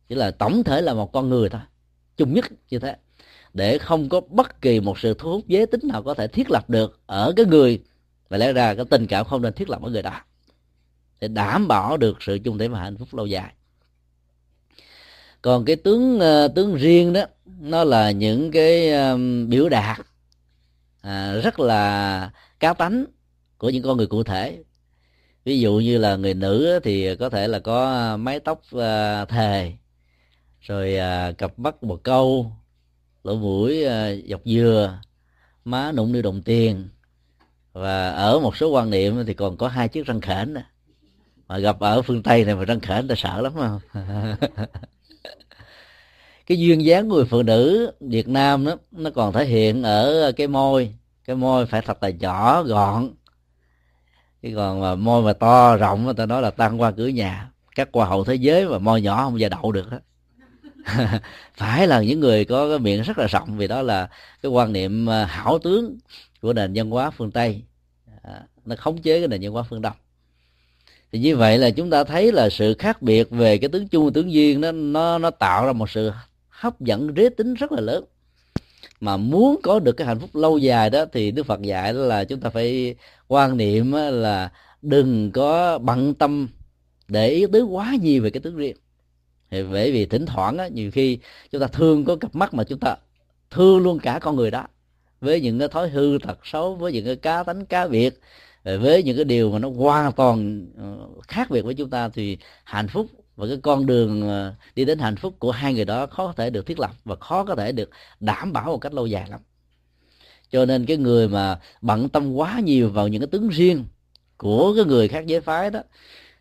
[0.09, 1.61] Chỉ là tổng thể là một con người thôi
[2.17, 2.95] chung nhất như thế
[3.53, 6.51] để không có bất kỳ một sự thu hút giới tính nào có thể thiết
[6.51, 7.81] lập được ở cái người
[8.29, 10.21] và lẽ ra cái tình cảm không nên thiết lập ở người đó
[11.19, 13.53] để đảm bảo được sự chung thể và hạnh phúc lâu dài.
[15.41, 19.97] Còn cái tướng uh, tướng riêng đó nó là những cái um, biểu đạt
[21.01, 23.05] à, rất là cá tánh
[23.57, 24.63] của những con người cụ thể.
[25.45, 29.73] Ví dụ như là người nữ thì có thể là có mái tóc uh, thề
[30.67, 32.51] rồi à, cặp mắt bồ câu
[33.23, 34.99] lỗ mũi à, dọc dừa
[35.65, 36.89] má nụng đi đồng tiền.
[37.73, 40.61] Và ở một số quan niệm thì còn có hai chiếc răng khểnh nữa
[41.47, 43.79] mà gặp ở phương tây này mà răng khểnh ta sợ lắm không?
[46.45, 50.31] Cái duyên dáng của người phụ nữ Việt Nam đó nó còn thể hiện ở
[50.31, 50.93] cái môi.
[51.25, 53.13] Cái môi phải thật là nhỏ gọn.
[54.41, 57.51] Chứ còn mà môi mà to rộng người ta nói là tăng qua cửa nhà.
[57.75, 59.97] Các hoa hậu thế giới mà môi nhỏ không ra đậu được đó
[61.53, 64.09] phải là những người có cái miệng rất là rộng vì đó là
[64.41, 65.97] cái quan niệm à, hảo tướng
[66.41, 67.61] của nền văn hóa phương tây.
[68.21, 69.95] À, nó khống chế cái nền văn hóa phương đông.
[71.11, 74.05] Thì như vậy là chúng ta thấy là sự khác biệt về cái tướng chung
[74.05, 76.11] và tướng duyên nó nó nó tạo ra một sự
[76.49, 78.05] hấp dẫn rế tính rất là lớn.
[78.99, 82.23] Mà muốn có được cái hạnh phúc lâu dài đó thì đức phật dạy là
[82.23, 82.95] chúng ta phải
[83.27, 86.47] quan niệm là đừng có bận tâm
[87.07, 88.75] để ý tới quá nhiều về cái tướng riêng
[89.51, 91.19] thì bởi vì thỉnh thoảng á, nhiều khi
[91.51, 92.95] chúng ta thương có cặp mắt mà chúng ta
[93.49, 94.67] thương luôn cả con người đó.
[95.21, 98.19] Với những cái thói hư tật xấu với những cái cá tánh cá biệt
[98.65, 102.37] với những cái điều mà nó hoàn toàn ờ, khác biệt với chúng ta thì
[102.63, 106.05] hạnh phúc và cái con đường ờ, đi đến hạnh phúc của hai người đó
[106.05, 108.93] khó có thể được thiết lập và khó có thể được đảm bảo một cách
[108.93, 109.39] lâu dài lắm.
[110.49, 113.85] Cho nên cái người mà bận tâm quá nhiều vào những cái tướng riêng
[114.37, 115.79] của cái người khác giới phái đó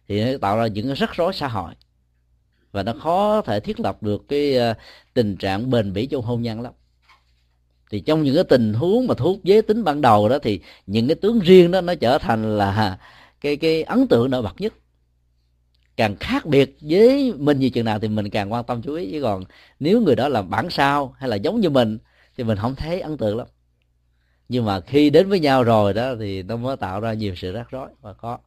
[0.09, 1.75] thì nó tạo ra những cái rắc rối xã hội
[2.75, 4.75] và nó khó thể thiết lập được cái ờ,
[5.15, 6.73] tình trạng bền bỉ trong hôn nhân lắm.
[7.91, 11.09] Thì trong những cái tình huống mà thuốc giới tính ban đầu đó thì những
[11.09, 12.99] cái tướng riêng đó nó trở thành là
[13.41, 14.75] cái cái ấn tượng nổi bật nhất.
[15.97, 19.13] Càng khác biệt với mình như chừng nào thì mình càng quan tâm chú ý.
[19.13, 19.45] Chứ còn
[19.81, 21.99] nếu người đó là bản sao hay là giống như mình
[22.37, 23.47] thì mình không thấy ấn tượng lắm.
[24.49, 27.53] Nhưng mà khi đến với nhau rồi đó thì nó mới tạo ra nhiều sự
[27.53, 28.39] rắc rối, và có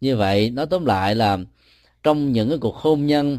[0.00, 1.38] như vậy, nói tóm lại là
[2.02, 3.38] trong những cái cuộc hôn nhân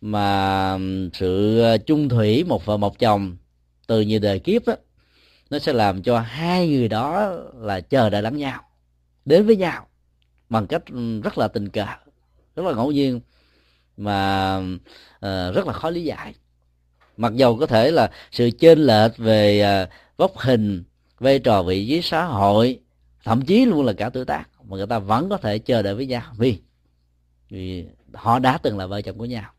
[0.00, 0.78] mà
[1.12, 3.36] sự ờ, chung thủy một vợ một chồng
[3.86, 4.74] từ nhiều đời kiếp đó,
[5.50, 8.62] nó sẽ làm cho hai người đó là chờ đợi lẫn nhau
[9.24, 9.86] đến với nhau
[10.48, 10.82] bằng cách
[11.22, 11.86] rất là tình cờ
[12.56, 13.20] rất là ngẫu nhiên
[13.96, 16.34] mà uh, rất là khó lý giải.
[17.16, 20.84] Mặc dầu có thể là sự chênh lệch về ờ, uh, vóc hình
[21.18, 22.80] vai trò vị trí xã hội
[23.24, 25.94] thậm chí luôn là cả tuổi tác mà người ta vẫn có thể chờ đợi
[25.94, 26.22] với nhau.
[26.38, 26.58] Vì
[27.50, 29.50] vì họ đã từng là vợ chồng của nhau.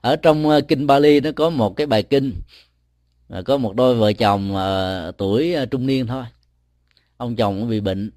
[0.00, 2.32] Ở trong ờ, kinh Bali nó có một cái bài kinh
[3.28, 6.24] ờ, có một đôi vợ chồng uh, tuổi trung niên thôi.
[7.16, 8.10] Ông chồng bị bệnh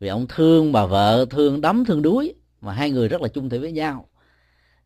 [0.00, 3.48] vì ông thương bà vợ thương đắm thương đuối mà hai người rất là chung
[3.48, 4.08] thủy với nhau.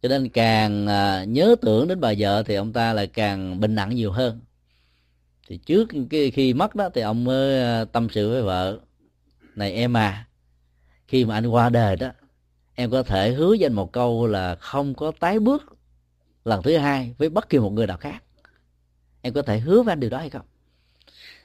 [0.02, 3.74] Cho nên càng uh, nhớ tưởng đến bà vợ thì ông ta lại càng bệnh
[3.74, 4.40] nặng nhiều hơn.
[5.48, 8.78] Thì trước cái khi mất đó thì ông mới tâm sự với vợ
[9.54, 10.26] này em à
[11.08, 12.10] khi mà anh qua đời đó
[12.80, 15.62] em có thể hứa với anh một câu là không có tái bước
[16.44, 18.22] lần thứ hai với bất kỳ một người nào khác.
[19.22, 20.46] Em có thể hứa với anh điều đó hay không?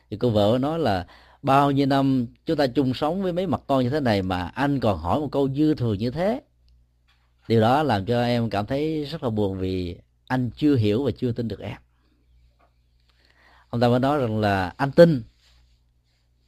[0.09, 1.07] Thì cô vợ nói là,
[1.41, 4.47] bao nhiêu năm chúng ta chung sống với mấy mặt con như thế này mà
[4.47, 6.41] anh còn hỏi một câu dư thừa như thế?
[7.47, 11.11] Điều đó làm cho em cảm thấy rất là buồn vì anh chưa hiểu và
[11.17, 11.77] chưa tin được em.
[13.69, 15.23] Ông ta mới nói rằng là, anh tin.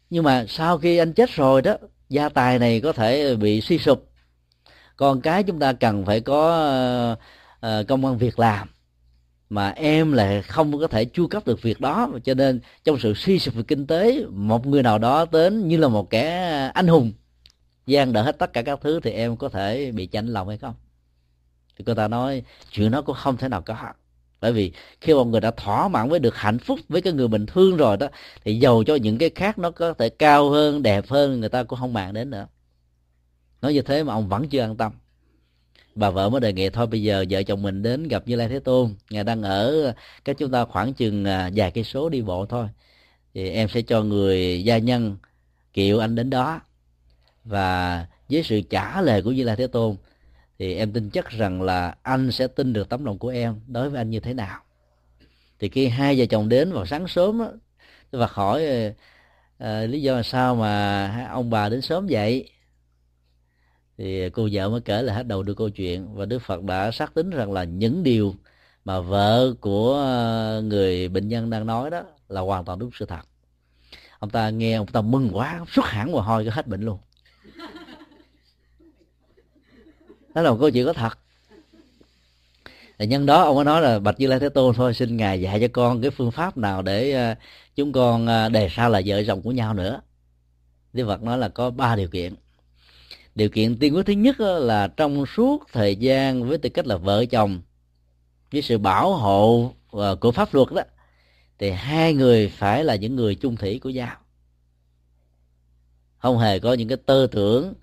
[0.10, 1.76] Nhưng mà sau khi anh chết rồi đó,
[2.10, 4.08] gia tài này có thể bị suy sụp
[4.98, 6.38] con cái chúng ta cần phải có
[7.62, 8.68] uh, công an việc làm
[9.50, 12.10] mà em lại không có thể chu cấp được việc đó.
[12.24, 15.78] Cho nên trong sự suy sụp về kinh tế một người nào đó đến như
[15.78, 17.12] là một kẻ anh hùng
[17.86, 20.58] gian đỡ hết tất cả các thứ thì em có thể bị chạnh lòng hay
[20.58, 20.74] không?
[21.78, 23.76] Thì cô ta nói chuyện đó cũng không thể nào có.
[24.42, 27.28] Bởi vì khi một người đã thỏa mãn với được hạnh phúc với cái người
[27.28, 28.08] mình thương rồi đó
[28.46, 31.64] thì giàu cho những cái khác nó có thể cao hơn đẹp hơn người ta
[31.64, 32.48] cũng không màng đến nữa
[33.62, 34.92] nói như thế mà ông vẫn chưa an tâm.
[35.96, 38.48] Bà vợ mới đề nghị thôi bây giờ vợ chồng mình đến gặp như lai
[38.48, 38.96] thế tôn.
[39.10, 39.94] Ngài đang ở
[40.26, 42.68] cách chúng ta khoảng chừng à, vài cây số đi bộ thôi.
[43.34, 45.18] Thì em sẽ cho người gia nhân
[45.74, 46.62] kiệu anh đến đó.
[47.44, 49.96] Và với sự trả lời của như lai thế tôn
[50.60, 53.90] thì em tin chắc rằng là anh sẽ tin được tấm lòng của em đối
[53.90, 54.60] với anh như thế nào.
[55.60, 57.42] Thì khi hai vợ chồng đến vào sáng sớm
[58.12, 58.94] và hỏi à,
[59.58, 62.50] à lý do là sao mà ông bà đến sớm vậy?
[63.98, 66.92] Thì cô vợ mới kể là hết đầu được câu chuyện và đức phật đã
[66.92, 68.36] xác tính rằng là những điều
[68.86, 73.06] mà vợ của ờ, người bệnh nhân đang nói đó là hoàn toàn đúng sự
[73.06, 73.22] thật.
[74.20, 77.00] Ông ta nghe, ông ta mừng quá, xuất hẳn mồ hôi, cái hết bệnh luôn.
[80.34, 81.20] Đó là một câu chuyện có thật.
[83.00, 85.42] Thì nhân đó ông ấy nói là bạch như lai thế tôn thôi, xin ngài
[85.42, 87.36] dạy cho con cái phương pháp nào để ờ,
[87.76, 90.02] chúng con ờ, đề xa là vợ chồng của nhau nữa.
[90.94, 92.34] Đức phật nói là có ba điều kiện
[93.38, 96.98] điều kiện tiên quyết thứ nhất là trong suốt thời gian với tư cách là
[96.98, 97.62] vợ chồng
[98.52, 100.82] với sự bảo hộ ờ, của pháp luật đó,
[101.60, 104.18] thì hai người phải là những người chung thủy của nhau.
[106.18, 107.74] Không hề có những cái tơ tưởng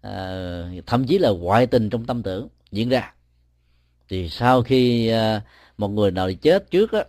[0.00, 3.14] ờ, thậm chí là ngoại tình trong tâm tưởng diễn ra.
[4.08, 5.40] Thì sau khi ờ,
[5.78, 7.04] một người nào chết trước á,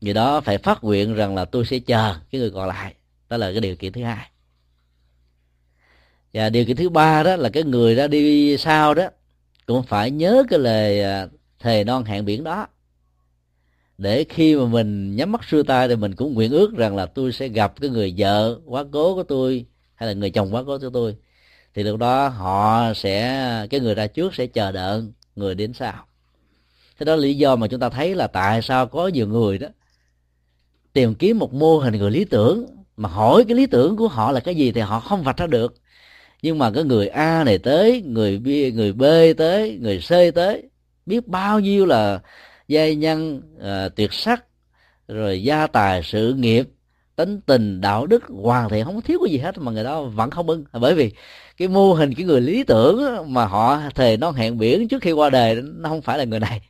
[0.00, 2.94] người đó phải phát nguyện rằng là tôi sẽ chờ cái người còn lại.
[3.28, 4.31] Đó là cái điều kiện thứ hai
[6.34, 9.08] và điều kiện thứ ba đó là cái người ra đi sau đó
[9.66, 11.26] cũng phải nhớ cái lời à,
[11.58, 12.66] thề non hẹn biển đó.
[13.98, 17.06] Để khi mà mình nhắm mắt xưa tay thì mình cũng nguyện ước rằng là
[17.06, 20.62] tôi sẽ gặp cái người vợ quá cố của tôi hay là người chồng quá
[20.66, 21.16] cố của tôi.
[21.74, 25.02] Thì lúc đó họ sẽ, cái người ra trước sẽ chờ đợi
[25.36, 26.06] người đến sau.
[26.98, 29.58] Thế đó là lý do mà chúng ta thấy là tại sao có nhiều người
[29.58, 29.68] đó
[30.92, 32.66] tìm kiếm một mô hình người lý tưởng
[32.96, 35.46] mà hỏi cái lý tưởng của họ là cái gì thì họ không vạch ra
[35.46, 35.74] được
[36.42, 39.04] nhưng mà cái người a này tới người b người b
[39.36, 40.62] tới người c tới
[41.06, 42.20] biết bao nhiêu là
[42.68, 44.44] giai nhân uh, tuyệt sắc
[45.08, 46.68] rồi gia tài sự nghiệp
[47.16, 50.30] tính tình đạo đức hoàn thiện không thiếu cái gì hết mà người đó vẫn
[50.30, 50.64] không ưng.
[50.72, 51.12] Bởi vì
[51.56, 53.02] cái mô hình cái người lý tưởng
[53.34, 56.40] mà họ thề non hẹn biển trước khi qua đời nó không phải là người
[56.40, 56.60] này.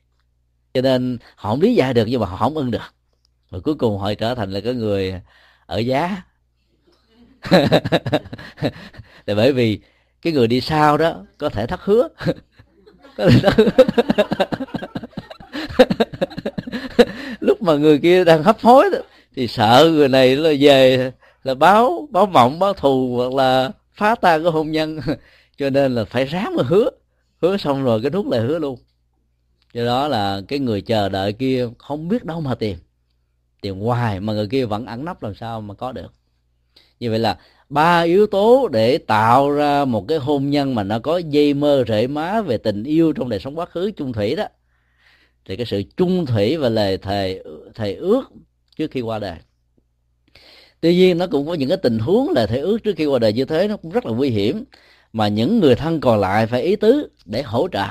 [0.75, 2.95] Cho nên họ không lý giải được nhưng mà họ không ưng được.
[3.51, 5.21] Và cuối cùng họ trở thành là cái người
[5.67, 6.23] ở giá.
[9.27, 9.79] là bởi vì
[10.23, 12.09] cái người đi sau đó có thể thất hứa.
[13.17, 13.71] Có thể thất hứa.
[17.41, 18.99] Lúc mà người kia đang hấp hối đó,
[19.37, 21.13] thì sợ người này là về
[21.45, 25.01] là báo báo mộng báo thù hoặc là phá tan cái hôn nhân.
[25.57, 26.91] Cho nên là phải ráng mà hứa.
[27.43, 28.79] Hứa xong rồi cái nút lại hứa luôn.
[29.73, 32.79] Do đó là cái người chờ đợi kia không biết đâu mà tìm.
[33.61, 36.13] Tìm hoài mà người kia vẫn ẩn nấp làm sao mà có được.
[37.01, 37.39] Như vậy là
[37.73, 41.85] ba yếu tố để tạo ra một cái hôn nhân mà nó có dây mơ
[41.89, 44.45] rễ má về tình yêu trong đời sống quá khứ chung thủy đó.
[45.45, 47.43] Thì cái sự chung thủy và lời thề
[47.75, 48.23] thề ước
[48.77, 49.37] trước khi qua đời.
[50.81, 53.19] Tuy nhiên nó cũng có những cái tình huống là thề ước trước khi qua
[53.19, 54.65] đời như thế nó cũng rất là nguy hiểm
[55.13, 57.87] mà những người thân còn lại phải ý tứ để hỗ trợ.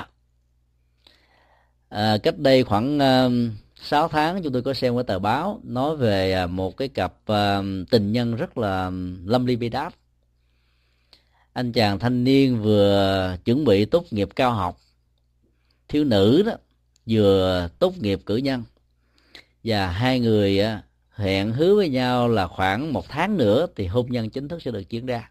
[1.88, 3.32] À, cách đây khoảng uh,
[3.82, 7.12] 6 tháng chúng tôi có xem cái tờ báo nói về à, một cái cặp
[7.12, 8.90] uh, tình nhân rất là à,
[9.24, 9.94] lâm ly bi đát
[11.52, 14.78] anh chàng thanh niên vừa chuẩn bị tốt nghiệp cao học
[15.88, 16.52] thiếu nữ đó
[17.06, 18.62] vừa tốt nghiệp cử nhân.
[19.64, 20.60] Và hai người
[21.14, 24.70] hẹn hứa với nhau là khoảng một tháng nữa thì hôn nhân chính thức sẽ
[24.70, 25.30] được diễn ra.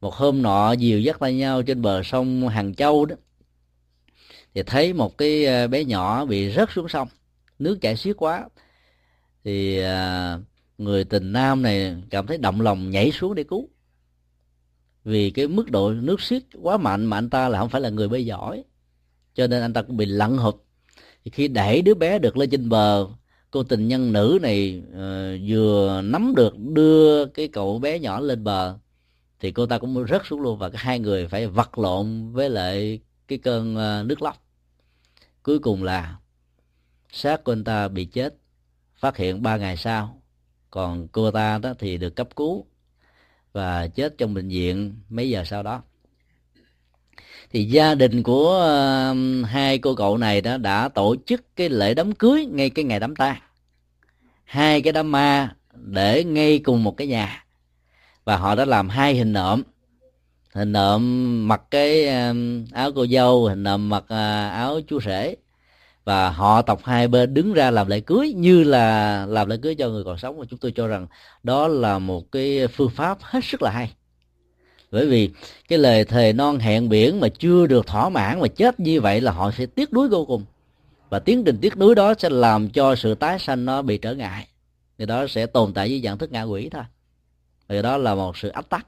[0.00, 3.16] Một hôm nọ dìu dắt tay nhau trên bờ sông hàng châu đó
[4.54, 7.08] thì thấy một cái bé nhỏ bị rớt xuống sông
[7.60, 8.48] nước chảy xiết quá.
[9.44, 10.38] Thì à,
[10.78, 13.68] người tình nam này cảm thấy động lòng nhảy xuống để cứu.
[15.04, 17.88] Vì cái mức độ nước xiết quá mạnh mà anh ta là không phải là
[17.88, 18.64] người bơi giỏi.
[19.34, 20.54] Cho nên anh ta cũng bị lặn hụt.
[21.24, 23.06] Thì khi đẩy đứa bé được lên trên bờ
[23.50, 28.44] cô tình nhân nữ này uh, vừa nắm được đưa cái cậu bé nhỏ lên
[28.44, 28.78] bờ
[29.40, 33.00] thì cô ta cũng rớt xuống luôn và hai người phải vật lộn với lại
[33.28, 34.44] cái cơn uh, nước lóc.
[35.42, 36.16] Cuối cùng là
[37.12, 38.34] xác của anh ta bị chết.
[38.96, 40.22] Phát hiện ba ngày sau,
[40.70, 42.66] còn cô ta đó thì được cấp cứu
[43.52, 45.82] và chết trong bệnh viện mấy giờ sau đó.
[47.50, 48.50] Thì gia đình của
[49.10, 52.84] um, hai cô cậu này đó đã tổ chức cái lễ đám cưới ngay cái
[52.84, 53.40] ngày đám tang.
[54.44, 57.44] Hai cái đám ma để ngay cùng một cái nhà.
[58.24, 59.62] Và họ đã làm hai hình nộm.
[60.54, 65.34] Hình nộm mặc cái um, áo cô dâu, hình nộm mặc à, áo chú rể
[66.10, 69.74] và họ tộc hai bên đứng ra làm lễ cưới như là làm lễ cưới
[69.74, 70.38] cho người còn sống.
[70.38, 71.06] Và chúng tôi cho rằng
[71.42, 73.92] đó là một cái phương pháp hết sức là hay.
[74.90, 75.30] Bởi vì
[75.68, 79.20] cái lời thề non hẹn biển mà chưa được thỏa mãn mà chết như vậy
[79.20, 80.44] là họ sẽ tiếc nuối vô cùng.
[81.10, 84.14] Và tiến trình tiếc nuối đó sẽ làm cho sự tái sanh nó bị trở
[84.14, 84.46] ngại.
[84.98, 86.82] Thì đó sẽ tồn tại dưới dạng thức ngạ quỷ thôi.
[87.68, 88.86] Thì đó là một sự áp tắc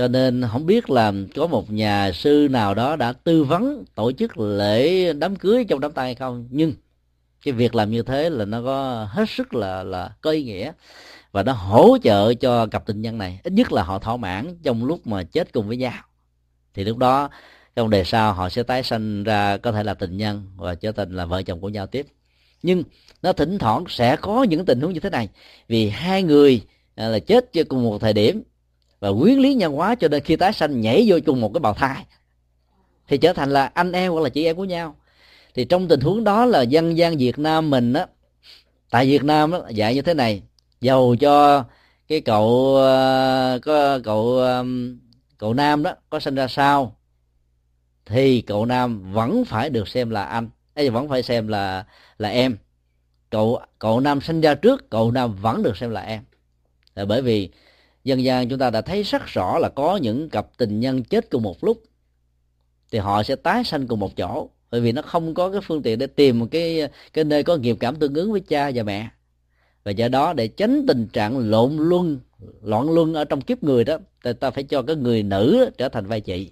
[0.00, 4.12] cho nên không biết là có một nhà sư nào đó đã tư vấn, tổ
[4.12, 6.48] chức lễ đám cưới trong đám tang hay không.
[6.50, 6.72] Nhưng
[7.44, 10.72] cái việc làm như thế là nó có hết sức là là có ý nghĩa.
[11.32, 13.40] Và nó hỗ trợ cho cặp tình nhân này.
[13.44, 16.02] Ít nhất là họ thỏa mãn trong lúc mà chết cùng với nhau.
[16.74, 17.28] Thì lúc đó
[17.76, 20.92] trong đời sau họ sẽ tái sanh ra có thể là tình nhân và trở
[20.92, 22.06] thành là vợ chồng của nhau tiếp.
[22.62, 22.82] Nhưng
[23.22, 25.28] nó thỉnh thoảng sẽ có những tình huống như thế này.
[25.68, 26.62] Vì hai người
[26.94, 28.42] à, là chết cho cùng một thời điểm
[29.00, 31.60] và quyến lý nhân hóa cho nên khi tái sanh nhảy vô chung một cái
[31.60, 32.04] bào thai
[33.08, 34.96] thì trở thành là anh em hoặc là chị em của nhau.
[35.54, 38.06] Thì trong tình huống đó là dân gian Việt Nam mình á
[38.90, 40.42] tại Việt Nam á, dạy như thế này
[40.80, 41.64] dầu cho
[42.08, 44.40] cái cậu ờ, có cậu
[45.38, 46.96] cậu nam đó có sinh ra sao
[48.06, 51.84] thì cậu nam vẫn phải được xem là anh ấy vẫn phải xem là
[52.18, 52.56] là em.
[53.30, 56.22] Cậu cậu nam sinh ra trước cậu nam vẫn được xem là em.
[56.94, 57.50] Là bởi vì
[58.04, 61.30] dân gian chúng ta đã thấy rất rõ là có những cặp tình nhân chết
[61.30, 61.82] cùng một lúc.
[62.90, 64.48] Thì họ sẽ tái sanh cùng một chỗ.
[64.70, 67.56] Bởi vì nó không có cái phương tiện để tìm một cái cái nơi có
[67.56, 69.08] nghiệp cảm tương ứng với cha và mẹ.
[69.84, 72.20] Và do đó để tránh tình trạng lộn luân
[72.62, 75.88] loạn luân ở trong kiếp người đó ta, ta phải cho cái người nữ trở
[75.88, 76.50] thành vai chị.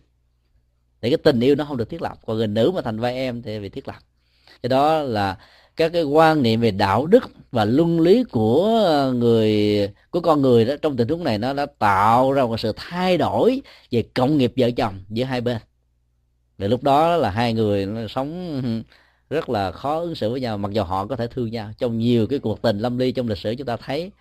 [1.01, 2.19] Để cái tình yêu nó không được thiết lập.
[2.27, 3.99] Còn người nữ mà thành vai em thì bị thiết lập.
[4.63, 5.39] Cái đó là
[5.79, 8.83] các cái quan niệm về đạo đức và luân lý của
[9.15, 12.73] người, của con người đó, trong tình huống này nó đã tạo ra một sự
[12.77, 15.59] thay đổi về cộng nghiệp vợ chồng giữa hai bên.
[16.59, 18.63] Và lúc đó là hai người nó sống
[19.31, 21.71] rất là khó ứng xử với nhau, mặc dù họ có thể thương nhau.
[21.79, 24.13] Trong nhiều cái cuộc tình lâm ly trong lịch sử, chúng ta thấy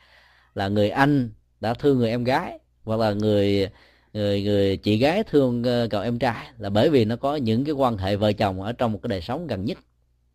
[0.55, 1.29] là người anh
[1.59, 3.69] đã thương người em gái, hoặc là người
[4.13, 7.65] người người chị gái thương ờ, cậu em trai, là bởi vì nó có những
[7.65, 9.77] cái quan hệ vợ chồng ở trong một cái đời sống gần nhất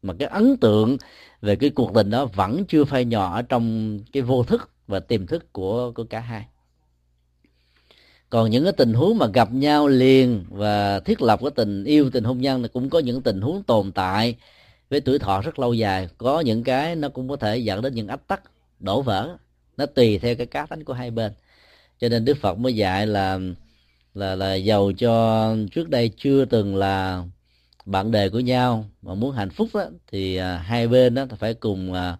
[0.03, 0.96] mà cái ấn tượng
[1.42, 5.00] về cái cuộc tình đó vẫn chưa phai nhòa ở trong cái vô thức và
[5.00, 6.46] tiềm thức của của cả hai.
[8.30, 12.11] Còn những cái tình huống mà gặp nhau liền và thiết lập cái tình yêu,
[12.11, 14.36] tình hôn nhân là cũng có những tình huống tồn tại
[14.90, 16.09] với tuổi thọ rất lâu dài.
[16.18, 18.42] Có những cái nó cũng có thể dẫn đến những ách tắc,
[18.80, 19.36] đổ vỡ.
[19.76, 21.32] Nó tùy theo cái cá tính của hai bên.
[21.98, 23.38] Cho nên đức phật mới dạy là
[24.14, 27.24] là là giàu cho trước đây chưa từng là
[27.85, 31.55] bạn đề của nhau mà muốn hạnh phúc đó, thì à, hai bên đó phải
[31.55, 32.16] cùng à,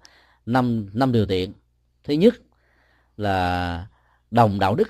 [0.47, 1.53] năm năm điều kiện
[2.05, 2.35] thứ nhất
[3.17, 3.87] là
[4.31, 4.89] đồng đạo đức.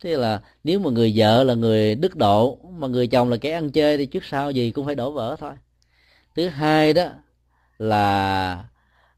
[0.00, 3.52] Thế là nếu mà người vợ là người đức độ mà người chồng là kẻ
[3.52, 5.52] ăn chơi thì trước sau gì cũng phải đổ vỡ thôi.
[6.36, 7.08] Thứ hai đó
[7.78, 8.64] là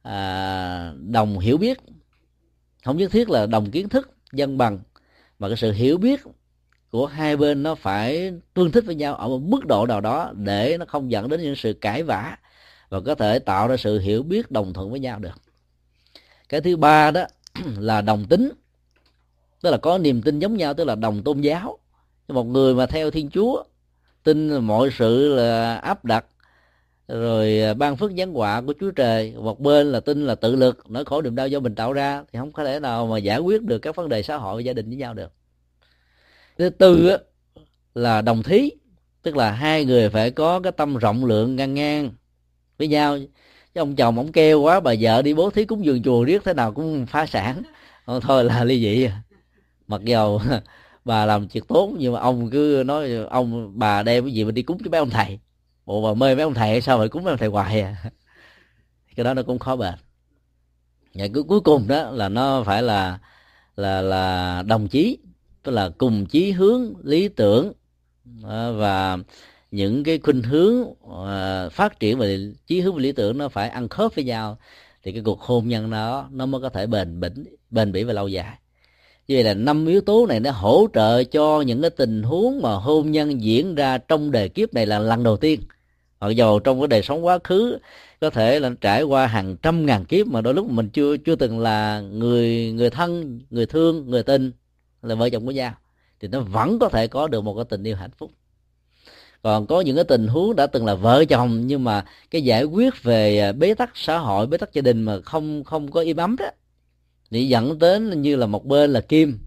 [0.03, 1.79] à, đồng hiểu biết.
[2.85, 4.79] Không nhất thiết là đồng kiến thức dân bằng
[5.39, 6.20] mà cái sự hiểu biết
[6.91, 10.32] của hai bên nó phải tương thích với nhau ở một mức độ nào đó
[10.34, 12.37] để nó không dẫn đến những sự cãi vã
[12.89, 15.41] và có thể tạo ra sự hiểu biết đồng thuận với nhau được.
[16.49, 17.24] Cái thứ ba đó
[17.78, 18.53] là đồng tính,
[19.62, 21.78] tức là có niềm tin giống nhau, tức là đồng tôn giáo.
[22.28, 23.64] Một người mà theo thiên chúa,
[24.22, 26.24] tin mọi sự là áp đặt,
[27.09, 30.91] rồi ban phước giáng họa của chúa trời, một bên là tin là tự lực,
[30.91, 33.39] nỗi khổ niềm đau do mình tạo ra, thì không có thể nào mà giải
[33.39, 35.32] quyết được các vấn đề xã hội gia đình với nhau được
[36.59, 37.19] thứ tư á,
[37.95, 38.71] là đồng thí.
[39.23, 42.11] Tức là hai người phải có cái tâm rộng lượng ngang ngang
[42.79, 43.19] với nhau.
[43.75, 46.45] Chứ ông chồng ông kêu quá bà vợ đi bố thí cúng dường chùa riết
[46.45, 47.63] thế nào cũng phá sản.
[48.05, 49.09] Ờ, thôi là ly dị.
[49.87, 50.41] Mặc dầu
[51.05, 54.51] bà làm chuyện tốt nhưng mà ông cứ nói ông bà đem cái gì mà
[54.51, 55.39] đi cúng cho mấy ông thầy?
[55.87, 57.97] Bộ bà mê mấy ông thầy hay sao phải cúng mấy ông thầy hoài à?
[59.17, 59.95] Cái đó nó cũng khó bền.
[61.15, 63.19] Và cứ cuối cùng đó là nó phải là
[63.77, 65.19] là là đồng chí
[65.67, 67.73] tức là cùng chí hướng, lý tưởng
[68.49, 69.19] à, và
[69.71, 70.77] những cái khuynh hướng
[71.27, 74.59] à, phát triển về chí hướng và lý tưởng nó phải ăn khớp với nhau,
[75.03, 77.29] thì cái cuộc hôn nhân đó, nó mới có thể bền bỉ
[77.71, 78.59] bền bỉ và lâu dài.
[79.29, 82.62] Như vậy là năm yếu tố này nó hỗ trợ cho những cái tình huống
[82.62, 85.61] mà hôn nhân diễn ra trong đời kiếp này là lần đầu tiên.
[86.21, 87.79] Mặc dầu trong cái đời sống quá khứ,
[88.21, 91.37] có thể là trải qua hàng trăm ngàn kiếp, mà đôi lúc mình chưa chưa
[91.37, 94.53] từng là người người thân, người thương, người tình
[95.07, 95.75] là vợ chồng của nhau
[96.21, 98.31] thì nó vẫn có thể có được một cái tình yêu hạnh phúc.
[99.43, 102.65] Còn có những cái tình huống đã từng là vợ chồng nhưng mà cái giải
[102.65, 106.01] quyết về à, bế tắc xã hội bế tắc gia đình mà không không có
[106.01, 106.47] im ấm đó
[107.31, 109.39] thì dẫn đến như là một bên là kim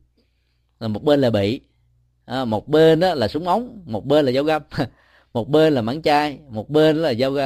[0.80, 1.62] là một bên là bị
[2.26, 4.62] à, một bên đó là súng ống một bên là dao găm
[5.34, 7.40] một bên là mảng chai một bên là dao uh,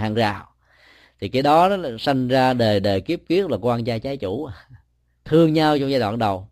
[0.00, 0.48] hàng rào.
[1.20, 4.48] Thì cái đó nó sanh ra đời đời kiếp kiếp là quan gia trái chủ
[5.24, 6.48] thương nhau trong giai đoạn đầu,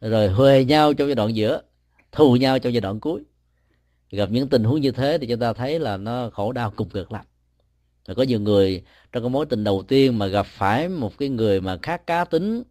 [0.00, 1.62] rồi huề nhau trong giai đoạn giữa,
[2.12, 3.22] thù nhau trong giai đoạn cuối.
[4.10, 6.88] Gặp những tình huống như thế thì chúng ta thấy là nó khổ đau cùng
[6.88, 7.24] cực lắm.
[8.06, 11.28] Rồi có nhiều người trong cái mối tình đầu tiên mà gặp phải một cái
[11.28, 12.62] người mà khác cá tính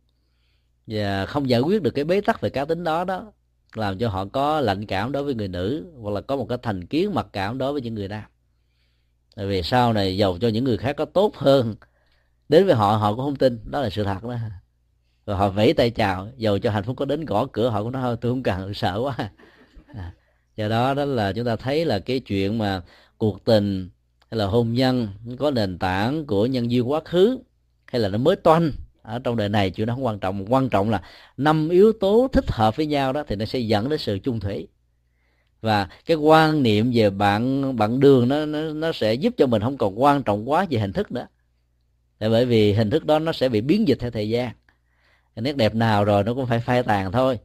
[0.87, 3.31] và không giải quyết được cái bế tắc về cá tính đó đó,
[3.75, 6.57] làm cho họ có lạnh cảm đối với người nữ hoặc là có một cái
[6.61, 8.23] thành kiến mặc cảm đối với những người nam.
[9.35, 11.75] Tại vì sau này giàu cho những người khác có tốt hơn.
[12.49, 13.59] Đến với họ họ cũng không tin.
[13.71, 14.35] Đó là sự thật đó
[15.27, 17.91] rồi họ vẫy tay chào dầu cho hạnh phúc có đến gõ cửa họ cũng
[17.91, 19.15] nói thôi tôi không cần sợ quá.
[19.95, 20.11] À,
[20.55, 22.81] do đó đó là chúng ta thấy là cái chuyện mà
[23.17, 23.89] cuộc tình
[24.31, 25.07] hay là hôn nhân
[25.39, 27.39] có nền tảng của nhân duyên quá khứ
[27.85, 28.71] hay là nó mới toanh
[29.01, 30.53] ở trong đời này chuyện đó không quan trọng.
[30.53, 31.01] Quan trọng là
[31.37, 34.39] năm yếu tố thích hợp với nhau đó thì nó sẽ dẫn đến sự chung
[34.39, 34.67] thủy.
[35.61, 39.61] Và cái quan niệm về bạn bạn đường nó, nó nó sẽ giúp cho mình
[39.61, 41.27] không còn quan trọng quá về hình thức nữa.
[42.19, 44.51] Tại bởi vì hình thức đó nó sẽ bị biến dịch theo thời gian
[45.37, 47.39] cái nét đẹp nào rồi nó cũng phải phai tàn thôi.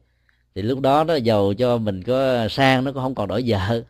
[0.55, 3.83] Thì lúc đó nó giàu cho mình có sang nó cũng không còn đổi vợ.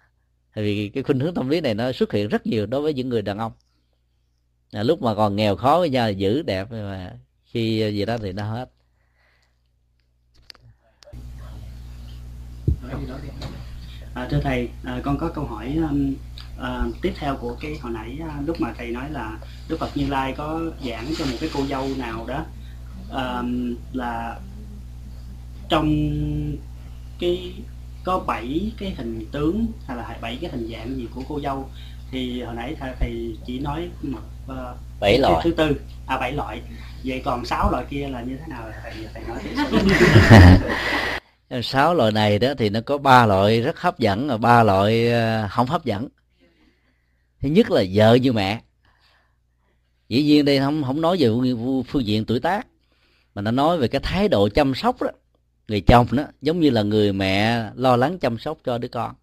[0.56, 2.94] Tại vì cái khuynh hướng tâm lý này nó xuất hiện rất nhiều đối với
[2.94, 3.52] những người đàn ông.
[4.72, 7.14] À, lúc mà còn nghèo khó với nhau giữ đẹp mà
[7.46, 8.70] khi gì đó thì nó hết.
[14.14, 16.16] À, thưa thầy à, con có câu hỏi um,
[16.60, 19.38] à, tiếp theo của cái hồi nãy à, lúc mà thầy nói là
[19.70, 22.46] đức phật như lai có giảng cho một cái cô dâu nào đó
[23.14, 23.44] à,
[23.94, 24.40] là
[25.70, 25.88] trong
[27.20, 27.54] cái
[28.04, 31.70] có bảy cái hình tướng hay là bảy cái hình dạng gì của cô dâu.
[32.12, 34.20] Thì hồi nãy thầy, chỉ nói một
[34.52, 35.42] uh, bảy loại.
[35.44, 35.76] thứ tư
[36.08, 36.62] à bảy loại.
[37.04, 38.64] Vậy còn sáu loại kia là như thế nào?
[38.84, 39.40] Thầy thầy nói
[41.64, 45.12] sáu loại này đó thì nó có ba loại rất hấp dẫn và ba loại
[45.12, 46.08] ờ, không hấp dẫn.
[47.42, 48.62] Thứ nhất là vợ như mẹ.
[50.10, 51.30] Dĩ nhiên đây không không nói về
[51.88, 52.68] phương diện tuổi tác
[53.36, 55.10] mà nó nói về cái thái độ chăm sóc đó.
[55.68, 59.16] Người chồng đó, giống như là người mẹ lo lắng chăm sóc cho đứa con.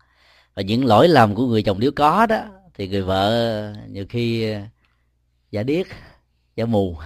[0.55, 2.45] Và những lỗi lầm của người chồng nếu có đó,
[2.75, 4.55] thì người vợ nhiều khi,
[5.51, 5.87] giả điếc,
[6.57, 6.97] giả mù,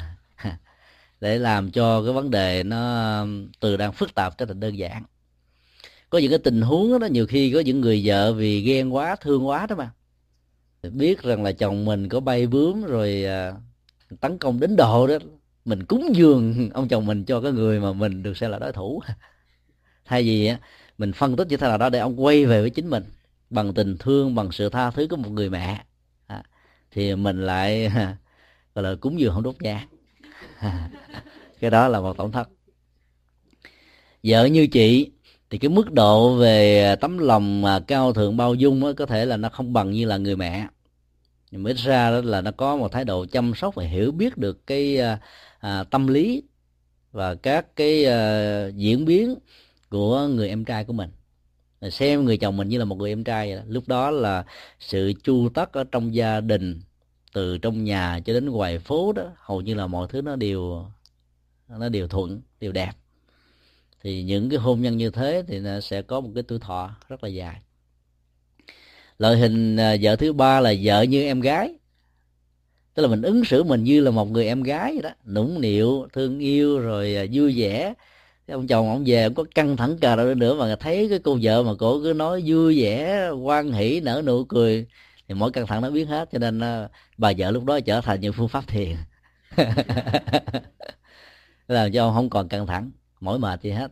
[1.21, 3.27] để làm cho cái vấn đề nó,
[3.61, 5.05] từ đang phức tạp trở thành đơn giản.
[6.11, 9.17] Có những cái tình huống đó, nhiều khi có những người vợ vì ghen quá,
[9.17, 9.91] thương quá đó mà.
[10.91, 13.53] Biết rằng là chồng mình có bay bướm rồi à,
[14.21, 15.19] tấn công đến độ đó
[15.65, 18.73] mình cúng dường ông chồng mình cho cái người mà mình được xem là đối
[18.73, 19.03] thủ.
[20.05, 20.53] Thay vì
[20.99, 23.05] mình phân tích như thế nào đó để ông quay về với chính mình
[23.51, 25.85] bằng tình thương bằng sự tha thứ của một người mẹ.
[26.27, 26.43] À,
[26.91, 27.89] thì mình lại
[28.75, 29.89] gọi là cúng dường không đốt nhang.
[31.61, 32.49] Cái đó là một tổn thất.
[34.23, 35.11] Vợ như chị
[35.51, 39.27] thì cái mức độ về tấm lòng mà cao thượng bao dung á, có thể
[39.27, 40.67] là nó không bằng như là người mẹ.
[41.51, 44.13] Nhưng mà ít ra đó là nó có một thái độ chăm sóc và hiểu
[44.13, 45.19] biết được cái à,
[45.65, 46.43] à, tâm lý
[47.13, 49.35] và các cái à, diễn biến
[49.89, 51.11] của người em trai của mình.
[51.91, 53.63] Xem người chồng mình như là một người em trai vậy đó.
[53.69, 54.45] lúc đó là
[54.81, 56.81] sự chu tất ở trong gia đình
[57.33, 60.87] từ trong nhà cho đến ngoài phố đó hầu như là mọi thứ nó đều
[61.69, 62.93] nó đều thuận đều đẹp.
[64.03, 66.91] Thì những cái hôn nhân như thế thì nó sẽ có một cái tuổi thọ
[67.09, 67.61] rất là dài.
[69.19, 71.75] Loại hình ờ, vợ thứ ba là vợ như em gái
[72.95, 75.11] tức là mình ứng xử mình như là một người em gái vậy đó.
[75.27, 77.95] Nũng nịu, thương yêu, rồi à, vui vẻ.
[78.49, 81.39] Ông chồng ông về, ông có căng thẳng cờ đâu nữa mà thấy cái cô
[81.43, 84.87] vợ mà cổ cứ nói vui vẻ quan hỷ, nở nụ cười,
[85.29, 86.29] thì mỗi căng thẳng nó biến hết.
[86.33, 86.89] Cho nên à,
[87.19, 88.97] bà vợ lúc đó trở thành những phương pháp thiền.
[91.69, 92.91] Làm cho ông không còn căng thẳng,
[93.21, 93.91] mỏi mệt gì hết.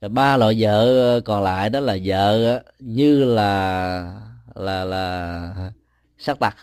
[0.00, 4.20] Rồi ba loại vợ à, còn lại đó là vợ như là
[4.54, 5.70] là là
[6.18, 6.56] sắc tặc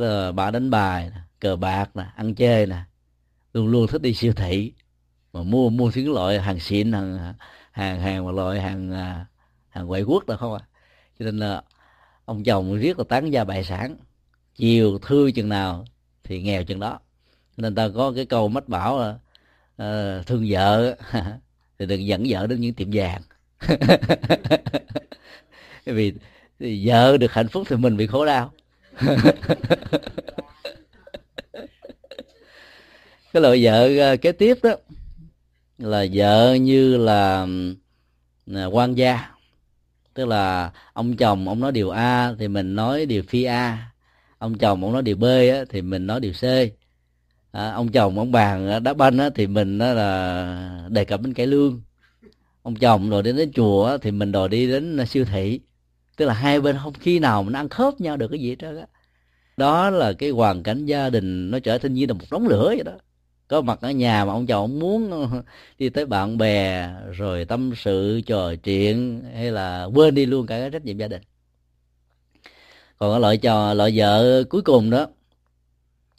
[0.00, 2.76] Ờ, bà đánh bài cờ bạc nè ăn chơi nè.
[3.52, 4.72] Luôn luôn thích đi siêu thị.
[5.32, 7.34] Mà mua mua những loại hàng xịn hàng
[7.72, 9.26] hàng hàng mà loại hàng à,
[9.68, 10.60] hàng ngoại quốc đâu không à.
[11.18, 11.62] Cho nên là
[12.24, 13.96] ông chồng riết là tán gia bại sản.
[14.56, 15.84] Chiều thư chừng nào
[16.24, 17.00] thì nghèo chừng đó.
[17.56, 19.18] Nên ta có cái câu mách bảo là
[20.20, 20.96] uh, thương vợ
[21.78, 23.22] thì đừng dẫn vợ đến những tiệm vàng.
[25.84, 26.14] Vì
[26.60, 28.52] vợ được hạnh phúc thì mình bị khổ đau
[33.32, 34.70] cái loại vợ ờ, kế tiếp đó
[35.78, 37.46] là vợ như là
[38.54, 39.30] à, quan gia.
[40.14, 43.90] Tức là ông chồng ông nói điều a thì mình nói điều phi a.
[44.38, 46.44] Ông chồng ông nói điều b á, thì mình nói điều c.
[47.52, 51.20] À, ông chồng ông bàn à, đá banh á, thì mình đó là đề cập
[51.22, 51.82] đến cải lương.
[52.62, 55.60] Ông chồng rồi đến đến chùa á, thì mình đòi đi đến à, siêu thị
[56.20, 58.56] tức là hai bên không, khi nào mình ăn khớp nhau được cái gì hết
[58.56, 58.82] đó
[59.56, 62.66] đó là cái hoàn cảnh gia đình nó trở thành như là một đống lửa
[62.68, 62.92] vậy đó.
[63.48, 65.30] Có mặt ở nhà mà ông chồng ông muốn,
[65.78, 70.60] đi tới bạn bè, rồi tâm sự, trò chuyện, hay là quên đi luôn cả
[70.60, 71.22] cái trách nhiệm gia đình.
[72.98, 75.06] Còn cái loại trò, loại vợ cuối cùng đó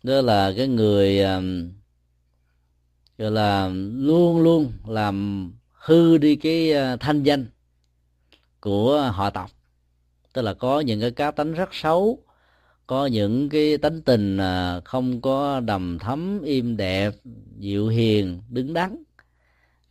[0.04, 1.20] đó là cái người
[3.18, 7.46] gọi là luôn luôn làm hư đi cái ờ, thanh danh
[8.60, 9.52] của họ tộc
[10.34, 12.24] tức là có những cái cá tánh rất xấu,
[12.88, 17.14] có những cái tánh tình à, không có đầm thấm im đẹp,
[17.58, 19.04] dịu hiền, đứng đắn.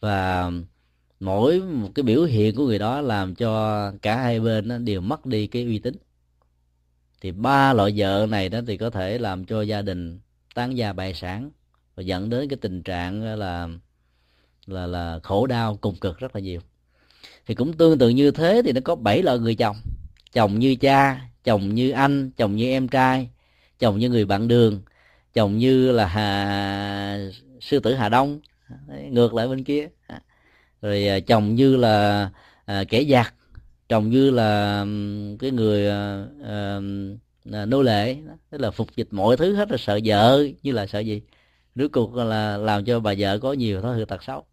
[0.01, 0.51] Và
[1.21, 5.27] mỗi một cái biểu hiện của người đó làm cho cả hai bên đều mất
[5.27, 5.95] đi cái uy tín.
[7.21, 10.21] Thì ba loại vợ này đó thì có thể làm cho gia đình
[10.55, 11.51] tán gia bại sản
[11.95, 13.69] và dẫn đến cái tình trạng là
[14.67, 16.61] là là khổ đau cùng cực rất là nhiều.
[17.47, 19.77] Thì cũng tương tự như thế thì nó có bảy loại người chồng
[20.33, 23.29] chồng như cha chồng như anh chồng như em trai
[23.79, 24.81] chồng như người bạn đường
[25.35, 27.29] chồng như là hà
[27.61, 28.41] sư tử hà đông.
[29.11, 29.89] Ngược lại bên kia.
[30.83, 32.31] Rồi à, chồng như là
[32.65, 33.35] à, kẻ giặc
[33.89, 34.85] chồng như là
[35.39, 36.81] cái người à, à,
[37.67, 38.17] nô lệ.
[38.51, 41.23] Tức là phục dịch mọi thứ hết là sợ vợ như là sợ gì?
[41.75, 44.45] Rốt cuộc là làm cho bà vợ có nhiều thói hư tật xấu.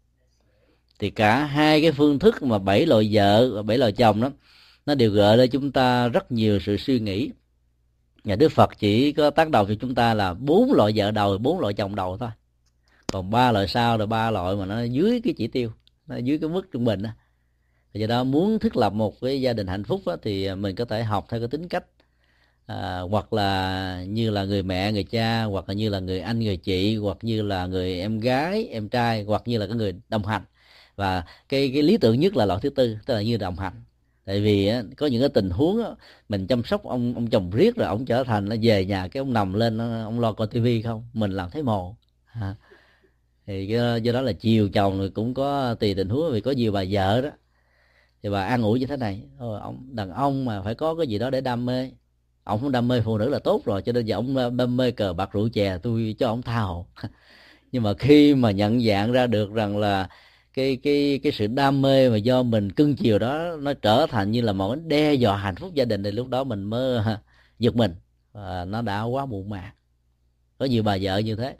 [0.98, 4.30] Thì cả hai cái phương thức mà bảy loại vợ và bảy loại chồng đó
[4.88, 7.30] nó đều gợi lên chúng ta rất nhiều sự suy nghĩ.
[8.24, 11.38] Nhà đức phật chỉ có tác đầu cho chúng ta là bốn loại vợ đầu
[11.38, 12.28] bốn loại chồng đầu thôi.
[13.12, 15.72] Còn ba loại sau là ba loại mà nó dưới cái chỉ tiêu
[16.06, 17.10] nó dưới cái mức trung bình đó
[17.94, 20.84] do đó muốn thiết lập một cái gia đình hạnh phúc đó, thì mình có
[20.84, 21.84] thể học theo cái tính cách
[22.66, 26.38] à, hoặc là như là người mẹ người cha hoặc là như là người anh
[26.38, 29.94] người chị hoặc như là người em gái em trai hoặc như là cái người
[30.08, 30.42] đồng hành.
[30.96, 33.72] Và cái cái lý tưởng nhất là loại thứ tư tức là như đồng hành
[34.28, 35.90] tại vì á, có những cái tình huống á,
[36.28, 39.20] mình chăm sóc ông ông chồng riết rồi ông trở thành nó về nhà cái
[39.20, 41.04] ông nằm lên ông lo coi tivi không?
[41.12, 41.96] Mình làm thấy mồ.
[42.32, 42.54] À.
[43.46, 43.66] thì
[44.02, 46.84] do đó là chiều chồng rồi cũng có tùy tình huống vì có nhiều bà
[46.90, 47.30] vợ đó.
[48.22, 51.06] Thì bà an ủi như thế này Thôi, ông đàn ông mà phải có cái
[51.06, 51.90] gì đó để đam mê.
[52.44, 54.76] Ông không đam mê phụ nữ là tốt rồi cho nên giờ ông ờ, đam
[54.76, 56.86] mê cờ bạc rượu chè tôi cho ông tha hồ
[57.72, 60.08] nhưng mà khi mà nhận dạng ra được rằng là
[60.54, 64.30] cái cái cái sự đam mê mà do mình cưng chiều đó nó trở thành
[64.30, 67.02] như là một cái đe dọa hạnh phúc gia đình, thì lúc đó mình mới
[67.58, 67.94] giật mình.
[68.32, 69.72] Và nó đã quá muộn màng.
[70.58, 71.56] Có nhiều bà vợ như thế.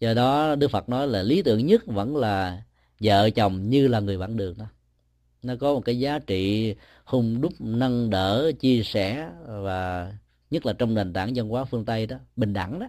[0.00, 2.62] Do đó đức phật nói là lý tưởng nhất vẫn là
[3.00, 4.66] vợ chồng như là người bạn đường đó.
[5.42, 10.12] Nó có một cái giá trị hung đúc, nâng đỡ, chia sẻ và
[10.50, 12.88] nhất là trong nền tảng văn hóa phương tây đó, bình đẳng đó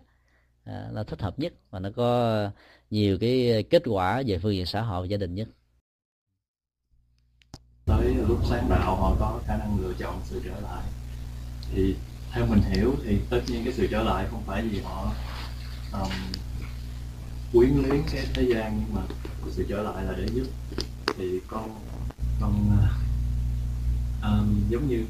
[0.65, 2.51] à, là thích hợp nhất và nó có
[2.89, 5.47] nhiều cái kết quả về phương diện xã hội và gia đình nhất.
[7.85, 10.83] Tới lúc sáng đạo họ có khả năng lựa chọn sự trở lại.
[11.71, 11.95] Thì
[12.31, 15.13] theo mình hiểu thì tất nhiên cái sự trở lại không phải vì họ
[15.93, 16.11] um,
[17.53, 19.01] quyến luyến cái thế gian nhưng mà
[19.51, 20.47] sự trở lại là để giúp.
[21.17, 21.79] Thì con
[22.41, 22.89] con uh,
[24.23, 25.05] um, giống như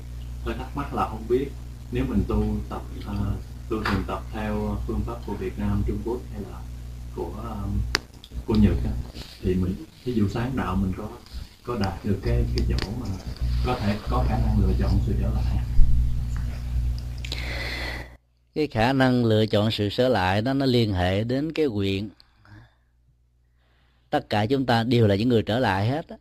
[0.46, 1.52] hơi thắc mắc là không biết
[1.92, 6.02] nếu mình tu tập uh, tôi thường tập theo phương pháp của Việt Nam Trung
[6.06, 6.60] Quốc hay là
[7.16, 7.32] của
[7.64, 7.80] um,
[8.46, 8.92] của Nhật á,
[9.42, 11.10] thì mình ví dụ sáng đạo mình có
[11.64, 13.08] có đạt được cái cái chỗ mà
[13.66, 15.58] có thể có khả năng lựa chọn sự trở lại.
[18.56, 22.10] Cái khả năng lựa chọn sự trở lại đó nó liên hệ đến cái quyền.
[24.10, 26.18] Tất cả chúng ta đều là những người trở lại hết á.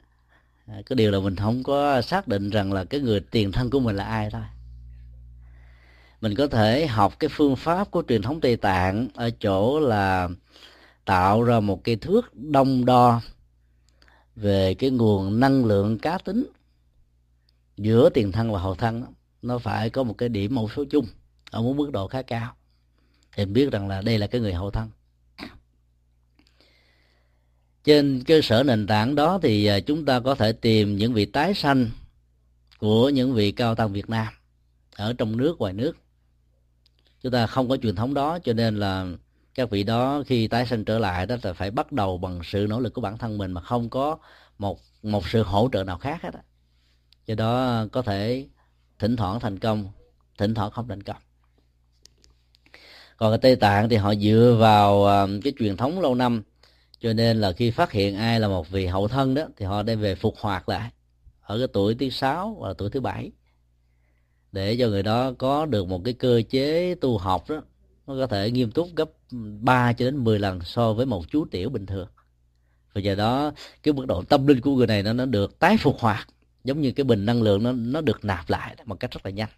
[0.67, 3.81] Cái điều là mình không có xác định rằng là cái người tiền thân của
[3.81, 4.43] mình là ai thôi
[6.25, 10.29] mình có thể học cái phương pháp của truyền thống tây tạng ở chỗ là
[11.05, 13.21] tạo ra một cái thước đông đo
[14.37, 16.47] về cái nguồn năng lượng cá tính.
[17.77, 19.05] Giữa tiền thân và hậu thân
[19.43, 21.07] nó phải có một cái điểm mẫu số chung.
[21.51, 22.55] Ở một mức độ khá cao.
[23.37, 24.91] Thì biết rằng là đây là cái người hậu thân.
[27.85, 31.25] Trên cơ sở nền tảng đó thì à, chúng ta có thể tìm những vị
[31.25, 31.91] tái sanh
[32.79, 34.27] của những vị cao tăng Việt Nam
[34.97, 35.97] ở trong nước, ngoài nước
[37.25, 39.07] chúng ta không có truyền thống đó, cho nên là
[39.55, 42.67] các vị đó khi tái sinh trở lại đó là phải bắt đầu bằng sự
[42.69, 44.19] nỗ lực của bản thân mình mà không có
[44.59, 46.41] một một sự hỗ trợ nào khác hết á.
[47.27, 48.47] Do đó có thể
[48.99, 49.89] thỉnh thoảng thành công,
[50.39, 51.17] thỉnh thoảng không thành công.
[53.17, 56.43] Còn ở tây tạng thì họ dựa vào à, cái truyền thống lâu năm,
[56.99, 59.83] cho nên là khi phát hiện ai là một vị hậu thân đó thì họ
[59.83, 60.91] đem về phục hoạt lại
[61.43, 63.31] ở cái tuổi thứ sáu và tuổi thứ bảy
[64.55, 67.63] để cho người đó có được một cái cơ chế tu học đó,
[68.07, 69.11] nó có thể nghiêm túc gấp
[69.61, 72.09] 3 cho đến 10 lần so với một chú tiểu bình thường.
[72.95, 73.53] Và giờ đó,
[73.83, 76.29] cái mức độ tâm linh của người này nó nó được tái phục hoạt,
[76.65, 79.31] giống như cái bình năng lượng nó nó được nạp lại một cách rất là
[79.31, 79.49] nhanh.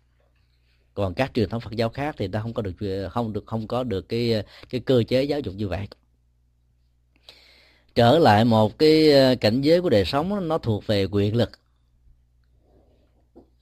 [0.95, 3.69] Còn các truyền thống Phật giáo khác thì ta không có được, không được, không
[3.69, 5.89] có được cái cái cơ chế giáo dục như vậy.
[7.95, 11.51] Trở lại một cái ờ, cảnh giới của đời sống nó thuộc về quyền lực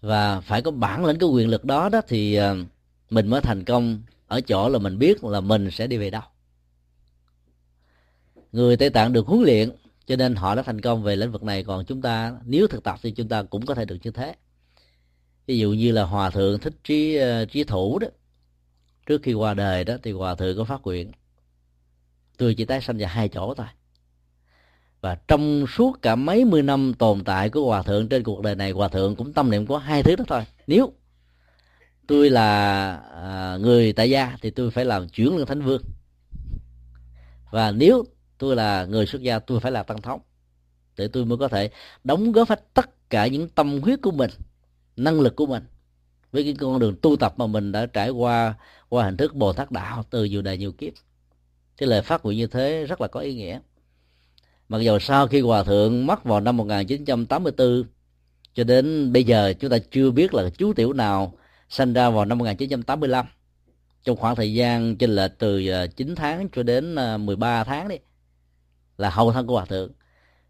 [0.05, 2.57] và phải có bản lĩnh, cái quyền lực đó đó thì ờ,
[3.11, 4.03] mình mới thành công.
[4.27, 6.23] Ở chỗ là mình biết là mình sẽ đi về đâu.
[8.53, 9.71] Người tây tạng được huấn luyện,
[10.07, 11.65] cho nên họ đã thành công về lĩnh vực này.
[11.65, 14.35] Còn chúng ta, nếu thực tập thì chúng ta cũng có thể được như thế.
[15.47, 18.09] Ví dụ như là hòa thượng thích trí ờ, trí thủ đó.
[19.07, 21.13] Trước khi qua đời đó thì hòa thượng có phát nguyện,
[22.37, 23.67] tôi chỉ tái sanh vào hai chỗ thôi
[25.05, 28.55] và trong suốt cả mấy mươi năm tồn tại của hòa thượng trên cuộc đời
[28.55, 30.45] này hòa thượng cũng tâm niệm có hai thứ đó thôi.
[30.67, 30.93] Nếu
[32.07, 35.83] tôi là à, người tại gia thì tôi phải làm chuyển lên thánh vương.
[37.51, 38.05] Và nếu
[38.39, 40.21] tôi là người xuất gia tôi phải là tăng thống.
[40.97, 41.71] Để tôi mới có thể
[42.05, 44.31] đóng góp hết tất cả những tâm huyết của mình
[44.97, 45.65] năng lực của mình
[46.33, 48.55] với cái con đường tu tập mà mình đã trải qua
[48.89, 50.93] qua hình thức bồ tát đạo từ nhiều đời nhiều kiếp.
[51.77, 53.61] Cái lời phát nguyện như thế rất là có ý nghĩa
[54.75, 57.85] mặc dù sau khi hòa thượng mất vào năm 1984
[58.55, 62.25] cho đến bây giờ chúng ta chưa biết là chú tiểu nào sinh ra vào
[62.25, 63.27] năm 1985
[64.05, 67.89] trong khoảng thời gian trên lệch từ à, 9 tháng cho đến à, 13 tháng
[67.89, 67.97] đi
[68.99, 69.91] là hậu thân của hòa thượng.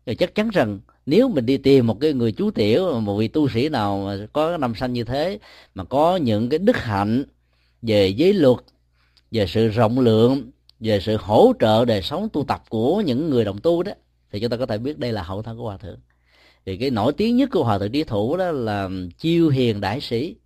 [0.06, 3.28] Thì chắc chắn rằng nếu mình đi tìm một cái người chú tiểu, một vị
[3.28, 5.38] tu sĩ nào mà có năm sanh như thế,
[5.74, 7.24] mà có những cái đức hạnh
[7.82, 8.58] về giới luật,
[9.30, 10.50] về sự rộng lượng,
[10.80, 13.92] về sự hỗ trợ đời sống tu tập của những người đồng tu đó
[14.34, 15.98] thì chúng ta có thể biết đây là hậu thân của hòa thượng.
[16.66, 20.00] Thì cái nổi tiếng nhất của hòa thượng trí thủ đó là chiêu hiền đại
[20.00, 20.36] sĩ.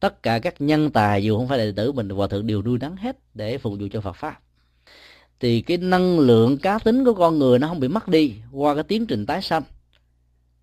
[0.00, 2.78] Tất cả các nhân tài, dù không phải đệ tử mình, hòa thượng đều nuôi
[2.78, 4.40] nắng hết để phục vụ cho phật pháp.
[5.40, 8.74] Thì cái năng lượng cá tính của con người nó không bị mất đi qua
[8.74, 9.62] cái tiến trình tái sanh.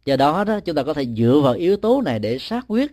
[0.06, 2.92] Do đó đó, chúng ta có thể dựa vào yếu tố này để xác quyết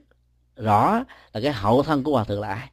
[0.57, 2.69] rõ là cái hậu thân của hòa thượng là ai.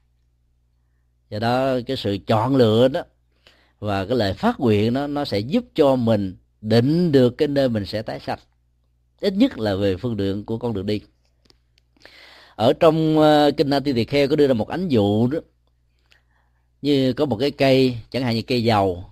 [1.30, 3.02] Do đó cái sự chọn lựa đó
[3.80, 7.70] và cái lời phát nguyện đó, nó sẽ giúp cho mình định được cái nơi
[7.70, 8.40] mình sẽ tái sanh.
[9.22, 11.02] Ít nhất là về phương đường của con đường đi.
[12.56, 15.40] Ở trong uh, kinh Nati Tỳ Kheo có đưa ra một ánh dụ đó.
[16.82, 19.06] Như có một cái cây chẳng hạn như cây dầu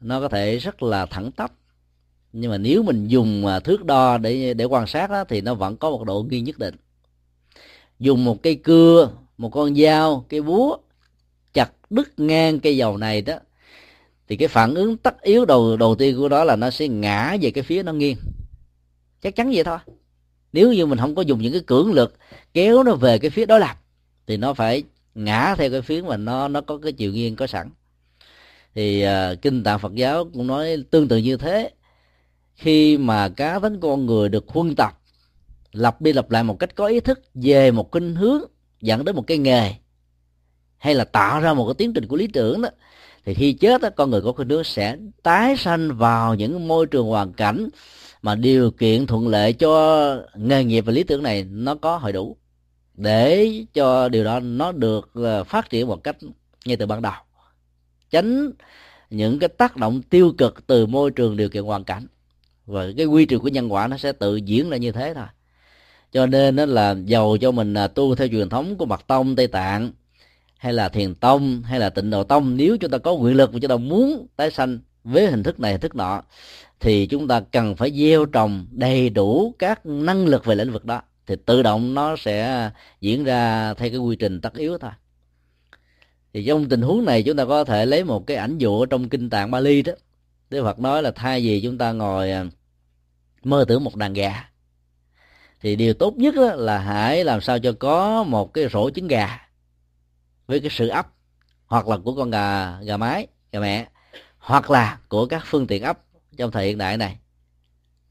[0.00, 1.52] nó có thể rất là thẳng tắp.
[2.32, 5.54] Nhưng mà nếu mình dùng ờ, thước đo để để quan sát đó, thì nó
[5.54, 6.74] vẫn có một độ nghiêng nhất định.
[7.98, 10.78] Dùng một cây cưa một con dao cây búa
[11.52, 13.34] chặt đứt ngang cây dầu này đó
[14.30, 17.36] thì cái phản ứng tất yếu đầu đầu tiên của nó là nó sẽ ngã
[17.40, 18.16] về cái phía nó nghiêng.
[19.22, 19.78] Chắc chắn vậy thôi.
[20.52, 22.14] Nếu như mình không có dùng những cái cưỡng lực
[22.54, 23.76] kéo nó về cái phía đối lập
[24.26, 24.82] thì nó phải
[25.14, 27.70] ngã theo cái phía mà nó nó có cái chiều nghiêng có sẵn.
[28.74, 31.70] Thì uh, kinh tạng Phật giáo cũng nói tương tự như thế.
[32.54, 34.98] Khi mà cá tính con người được huân tập
[35.72, 38.42] lặp đi lặp lại một cách có ý thức về một kinh hướng
[38.80, 39.74] dẫn đến một cái nghề
[40.76, 42.68] hay là tạo ra một cái tiến trình của lý tưởng đó
[43.24, 46.86] thì khi chết đó, con người có khuynh hướng sẽ tái sanh vào những môi
[46.86, 47.68] trường hoàn cảnh
[48.22, 52.12] mà điều kiện thuận lợi cho nghề nghiệp và lý tưởng này nó có hội
[52.12, 52.36] đủ
[52.94, 56.16] để cho điều đó nó được ờ, phát triển một cách
[56.64, 57.12] ngay từ ban đầu.
[58.10, 58.50] Tránh
[59.10, 62.06] những cái tác động tiêu cực từ môi trường điều kiện hoàn cảnh.
[62.66, 65.26] Và cái quy trình của nhân quả nó sẽ tự diễn ra như thế thôi.
[66.12, 69.36] Cho nên đó là giàu cho mình à, tu theo truyền thống của mật tông
[69.36, 69.92] tây tạng
[70.60, 73.52] hay là thiền tông, hay là tịnh độ tông, nếu chúng ta có nguyện lực
[73.52, 76.22] và chúng ta muốn tái sanh với hình thức này, hình thức nọ,
[76.80, 80.84] thì chúng ta cần phải gieo trồng đầy đủ các năng lực về lĩnh vực
[80.84, 84.90] đó, thì tự động nó sẽ diễn ra theo cái quy trình tất yếu thôi.
[86.32, 89.08] Thì trong tình huống này chúng ta có thể lấy một cái ảnh dụ trong
[89.08, 89.92] kinh tạng Bali đó,
[90.50, 92.44] Đức Phật nói là thay vì chúng ta ngồi à,
[93.44, 94.44] mơ tưởng một đàn gà,
[95.60, 99.49] thì điều tốt nhất là hãy làm sao cho có một cái rổ trứng gà
[100.50, 101.06] với cái sự ấp
[101.66, 103.88] hoặc là của con gà gà mái gà mẹ
[104.38, 105.98] hoặc là của các phương tiện ấp
[106.36, 107.18] trong thời hiện đại này.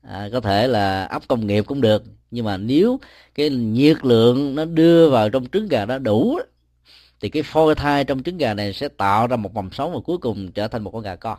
[0.02, 3.00] À, có thể là ấp công nghiệp cũng được nhưng mà nếu
[3.36, 6.40] cái nhiệt lượng nó đưa vào trong trứng gà đó đủ
[7.22, 10.00] thì cái phôi thai trong trứng gà này sẽ tạo ra một mầm sống và
[10.06, 11.38] cuối cùng trở thành một con gà con.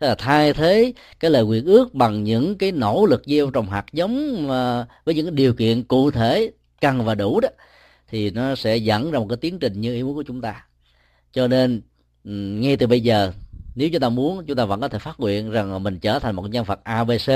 [0.00, 3.70] Thế là thay thế cái lời nguyện ước bằng những cái nỗ lực gieo trồng
[3.70, 7.48] hạt giống à, với những cái điều kiện cụ thể cần và đủ đó
[8.08, 10.66] thì nó sẽ dẫn ra một cái tiến trình như ý muốn của chúng ta.
[11.32, 11.82] Cho nên
[12.24, 13.32] ừ, ngay từ bây giờ
[13.74, 16.36] nếu chúng ta muốn chúng ta vẫn có thể phát nguyện rằng mình trở thành
[16.36, 17.30] một nhân vật abc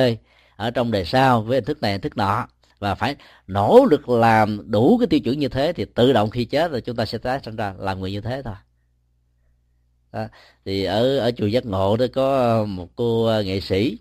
[0.56, 2.46] ở trong đời sau với hình thức này hình thức nọ.
[2.78, 3.16] Và phải
[3.46, 6.80] nỗ lực làm đủ cái tiêu chuẩn như thế thì tự động khi chết là
[6.80, 8.54] chúng ta sẽ tái sinh ra làm người như thế thôi.
[10.12, 10.26] Đó.
[10.64, 13.98] thì ở ở chùa giác ngộ đó có một cô ờ, nghệ sĩ.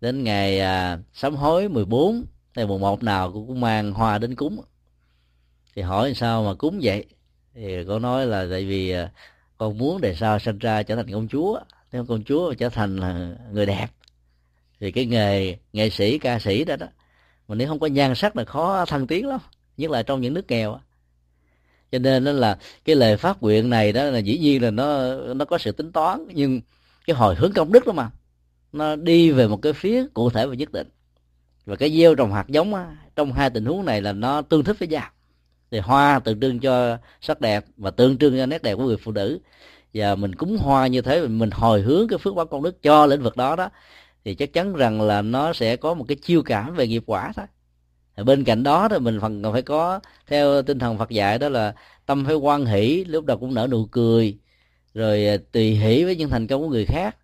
[0.00, 2.24] Đến ngày à, sám hối 14
[2.56, 4.60] ngày mùng một nào cũng mang hoa đến cúng
[5.74, 7.04] thì hỏi sao mà cúng vậy?
[7.54, 9.10] Thì cô nói là tại vì à,
[9.58, 11.60] con muốn đời sau sinh ra trở thành công chúa.
[11.92, 13.86] Nếu công chúa trở thành là người đẹp
[14.80, 16.86] thì cái nghề nghệ sĩ ca sĩ đó đó
[17.48, 19.40] mà nếu không có nhan sắc là khó thăng tiến lắm
[19.76, 20.78] nhất là trong những nước nghèo
[21.92, 25.16] cho nên đó là cái lời phát nguyện này đó là dĩ nhiên là nó
[25.16, 26.60] nó có sự tính toán nhưng
[27.06, 28.10] cái hồi hướng công đức đó mà
[28.72, 30.88] nó đi về một cái phía cụ thể và nhất định.
[31.66, 34.64] Và cái gieo trồng hạt giống á, trong hai tình huống này là nó tương
[34.64, 35.10] thích với nhau
[35.74, 38.96] thì hoa tượng trưng cho sắc đẹp và tượng trưng cho nét đẹp của người
[38.96, 39.38] phụ nữ.
[39.94, 43.06] Và mình cúng hoa như thế, mình hồi hướng cái phước báo công đức cho
[43.06, 43.70] lĩnh vực đó đó,
[44.24, 47.32] thì chắc chắn rằng là nó sẽ có một cái chiêu cảm về nghiệp quả
[47.36, 47.46] thôi.
[48.24, 51.48] Bên cạnh đó thì mình phần còn phải có theo tinh thần Phật dạy đó
[51.48, 51.74] là
[52.06, 54.38] tâm phải quan hỷ, lúc nào cũng nở nụ cười,
[54.94, 57.16] rồi tùy hỷ với những thành công của người khác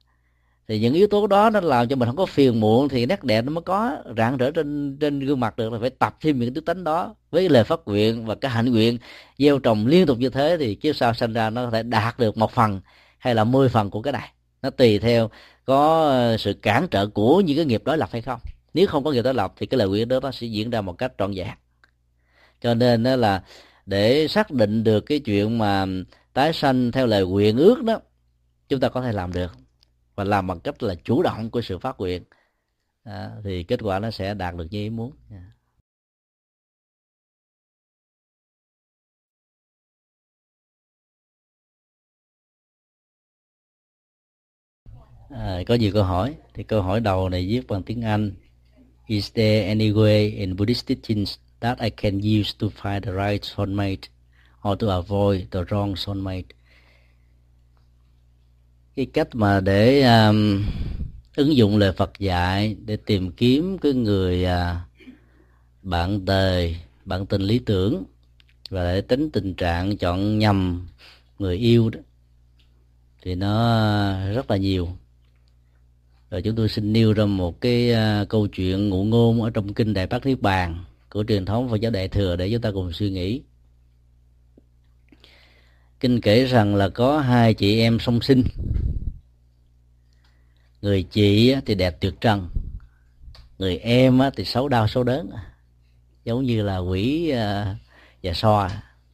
[0.70, 3.24] thì những yếu tố đó nó làm cho mình không có phiền muộn thì nét
[3.24, 6.38] đẹp nó mới có, rạng rỡ trên trên gương mặt được là phải tập thêm
[6.38, 8.98] những đức tính đó với lời phát nguyện và cái hạnh nguyện.
[9.38, 12.18] Gieo trồng liên tục như thế thì kiếp sau sinh ra nó có thể đạt
[12.18, 12.80] được một phần
[13.18, 14.32] hay là mười phần của cái này.
[14.62, 15.30] Nó tùy theo
[15.64, 18.40] có ờ, sự cản trở của những cái nghiệp đối lập hay không.
[18.74, 20.80] Nếu không có nghiệp đối lập thì cái lời nguyện đó nó sẽ diễn ra
[20.80, 21.54] một cách trọn vẹn.
[22.60, 23.42] Cho nên đó là
[23.86, 25.86] để xác định được cái chuyện mà
[26.32, 28.00] tái sanh theo lời nguyện ước đó,
[28.68, 29.59] chúng ta có thể làm được
[30.20, 32.24] và làm bằng cách là chủ động của sự phát nguyện
[33.04, 35.12] à, thì kết quả nó sẽ đạt được như ý muốn.
[35.30, 35.42] Dạ.
[45.30, 48.32] À, có nhiều câu hỏi thì câu hỏi đầu này viết bằng tiếng Anh
[49.06, 53.44] Is there any way in Buddhist teachings that I can use to find the right
[53.44, 54.08] soulmate
[54.68, 56.59] or to avoid the wrong soulmate?
[59.00, 60.64] Cái cách mà để um,
[61.36, 64.76] ứng dụng lời Phật dạy để tìm kiếm cái người uh,
[65.82, 68.04] bạn đời, bạn tình lý tưởng
[68.70, 70.88] và để tính tình trạng chọn nhầm
[71.38, 72.00] người yêu đó
[73.22, 73.52] thì nó
[74.34, 74.88] rất là nhiều.
[76.30, 79.74] Rồi chúng tôi xin nêu ra một cái uh, câu chuyện ngụ ngôn ở trong
[79.74, 82.70] kinh đại bát niết bàn của truyền thống Phật giáo đại thừa để chúng ta
[82.70, 83.42] cùng suy nghĩ.
[86.00, 88.42] Kinh kể rằng là có hai chị em song sinh
[90.82, 92.48] người chị thì đẹp tuyệt trần
[93.60, 95.30] người em thì xấu đau xấu đớn.
[96.24, 97.76] Giống như là quỷ à,
[98.22, 98.68] và so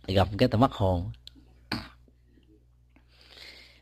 [0.07, 1.11] gặp cái tầm mắt hồn.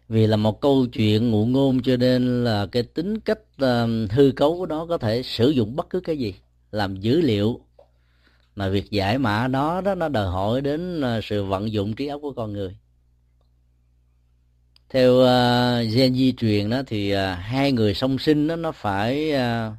[0.09, 4.33] Vì là một câu chuyện ngụ ngôn cho nên là cái tính cách uh, hư
[4.37, 6.35] cấu của nó có thể sử dụng bất cứ cái gì
[6.71, 7.61] làm dữ liệu.
[8.57, 12.07] Mà việc giải mã nó đó nó đòi hỏi đến à, sự vận dụng trí
[12.07, 12.77] óc của con người
[14.95, 19.33] theo uh, gen di truyền đó thì uh, hai người song sinh đó nó phải
[19.33, 19.75] uh,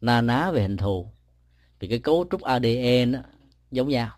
[0.00, 1.08] na ná về hình thù.
[1.80, 3.18] Vì cái cấu trúc ADN đó,
[3.70, 4.10] giống nhau.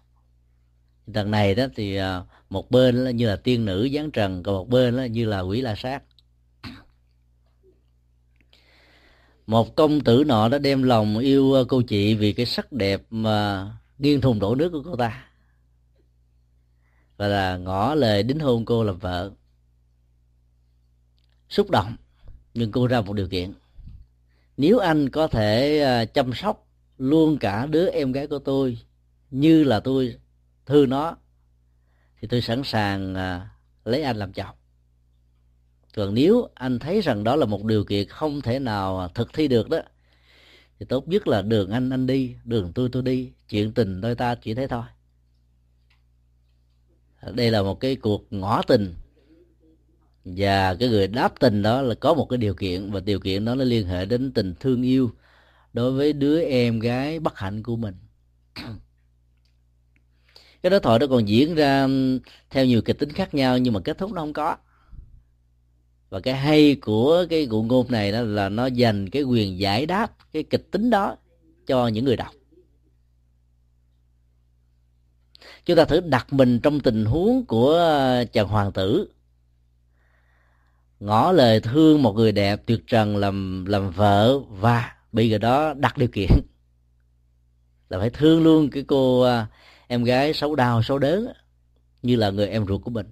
[1.07, 2.05] Lần này đó thì uh,
[2.51, 5.41] một bên là như là tiên nữ giáng trần còn một bên là như là
[5.41, 6.03] quỷ la sát.
[9.47, 13.67] Một công tử nọ đã đem lòng yêu cô chị vì cái sắc đẹp mà
[13.99, 15.25] nghiêng thùng đổ nước của cô ta.
[17.17, 19.33] Và là ngỏ lời đính hôn cô làm vợ
[21.49, 21.97] xúc động,
[22.55, 23.53] nhưng cô ra một điều kiện.
[24.57, 26.67] Nếu anh có thể à, chăm sóc
[26.99, 28.79] luôn cả đứa em gái của tôi
[29.31, 30.17] như là tôi
[30.67, 31.17] thương nó,
[32.21, 33.51] thì tôi sẵn sàng à,
[33.85, 34.55] lấy anh làm chồng.
[35.95, 39.49] Còn nếu anh thấy rằng đó là một điều kiện không thể nào thực thi
[39.49, 39.79] được đó,
[40.79, 44.15] thì tốt nhất là đường anh anh đi, đường tôi tôi đi, chuyện tình đôi
[44.15, 44.85] ta chỉ thế thôi.
[47.33, 48.95] Đây là một cái cuộc ngỏ tình
[50.37, 53.45] và cái người đáp tình đó là có một cái điều kiện, và điều kiện
[53.45, 55.11] đó nó liên hệ đến tình thương yêu
[55.73, 57.95] đối với đứa em gái bất hạnh của mình.
[60.63, 61.89] Cái đối thoại đó còn diễn ra
[62.51, 64.57] theo nhiều kịch tính khác nhau nhưng mà kết thúc nó không có.
[66.11, 69.87] Và cái hay của cái cụ ngôn này đó là nó dành cái quyền giải
[69.87, 71.17] đáp cái kịch tính đó
[71.67, 72.35] cho những người đọc.
[75.65, 79.09] Chúng ta thử đặt mình trong tình huống của ờ, chàng hoàng tử
[81.01, 85.75] ngỏ lời thương một người đẹp tuyệt trần làm làm vợ và bị người đó
[85.75, 86.31] đặt điều kiện.
[87.89, 89.47] Là phải thương luôn cái cô à,
[89.87, 91.29] em gái xấu đau, xấu đớn
[92.03, 93.07] như là người em ruột của mình.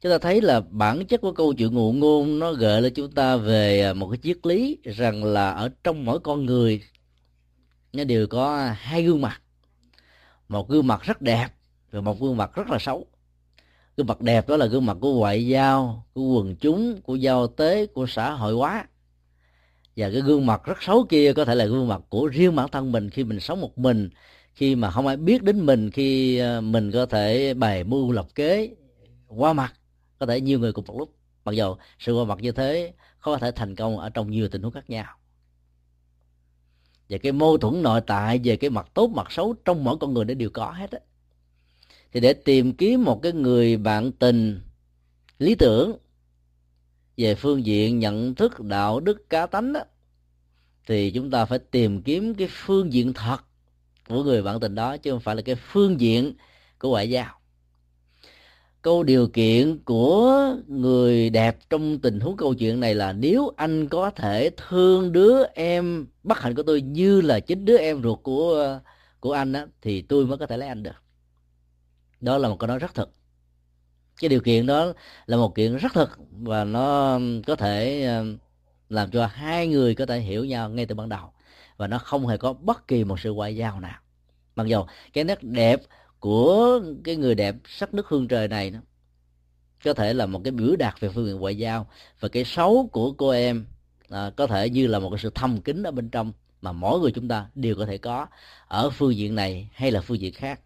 [0.00, 3.12] Chúng ta thấy là bản chất của câu chuyện ngụ ngôn nó gợi lên chúng
[3.12, 6.82] ta về à, một cái triết lý rằng là ở trong mỗi con người
[7.92, 9.40] nó đều có hai gương mặt.
[10.48, 11.48] Một gương mặt rất đẹp
[11.90, 13.06] và một gương mặt rất là xấu
[13.96, 17.46] gương mặt đẹp đó là gương mặt của ngoại giao, của quần chúng, của giao
[17.46, 18.86] tế, của xã hội hóa.
[19.96, 22.68] Và cái gương mặt rất xấu kia có thể là gương mặt của riêng bản
[22.68, 24.10] thân mình khi mình sống một mình,
[24.54, 28.26] khi mà không ai biết đến mình, khi ờ, mình có thể bày mưu lập
[28.34, 28.70] kế,
[29.28, 29.74] qua mặt,
[30.18, 31.14] có thể nhiều người cùng một lúc.
[31.44, 34.48] Mặc dù sự qua mặt như thế khó có thể thành công ở trong nhiều
[34.48, 35.06] tình huống khác nhau.
[37.08, 40.14] Và cái mâu thuẫn nội tại về cái mặt tốt, mặt xấu trong mỗi con
[40.14, 40.98] người nó đều có hết á
[42.14, 44.60] thì để tìm kiếm một cái người bạn tình
[45.38, 45.98] lý tưởng
[47.16, 49.80] về phương diện nhận thức đạo đức cá tánh đó,
[50.86, 53.38] thì chúng ta phải tìm kiếm cái phương diện thật
[54.08, 56.34] của người bạn tình đó chứ không phải là cái phương diện
[56.78, 57.40] của ngoại giao.
[58.82, 63.88] Câu điều kiện của người đẹp trong tình huống câu chuyện này là nếu anh
[63.88, 68.18] có thể thương đứa em bất hạnh của tôi như là chính đứa em ruột
[68.22, 68.80] của
[69.20, 71.03] của anh á thì tôi mới có thể lấy anh được
[72.24, 73.10] đó là một câu nói rất thực
[74.20, 74.92] cái điều kiện đó
[75.26, 78.24] là một kiện rất thực và nó có thể ờ,
[78.88, 81.32] làm cho hai người có thể hiểu nhau ngay từ ban đầu
[81.76, 84.00] và nó không hề có bất kỳ một sự ngoại giao nào.
[84.56, 85.80] Mặc dù cái nét đẹp
[86.20, 88.78] của cái người đẹp sắc nước hương trời này đó
[89.84, 91.86] có thể là một cái biểu đạt về phương diện ngoại giao
[92.20, 93.66] và cái xấu của cô em
[94.10, 97.00] à, có thể như là một cái sự thâm kín ở bên trong mà mỗi
[97.00, 98.26] người chúng ta đều có thể có
[98.68, 100.60] ở phương diện này hay là phương diện khác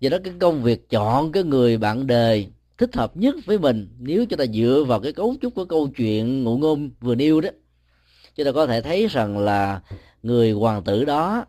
[0.00, 3.88] do đó cái công việc chọn cái người bạn đời thích hợp nhất với mình
[3.98, 7.40] nếu chúng ta dựa vào cái cấu trúc của câu chuyện ngụ ngôn vừa nêu
[7.40, 7.50] đó
[8.34, 9.80] chúng ta có thể thấy rằng là
[10.22, 11.44] người hoàng tử đó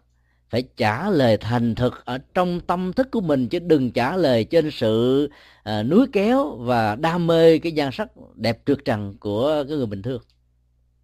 [0.50, 4.44] phải trả lời thành thực ở trong tâm thức của mình chứ đừng trả lời
[4.44, 5.30] trên sự
[5.64, 9.86] à, núi kéo và đam mê cái nhan sắc đẹp trượt trần của cái người
[9.86, 10.22] bình thường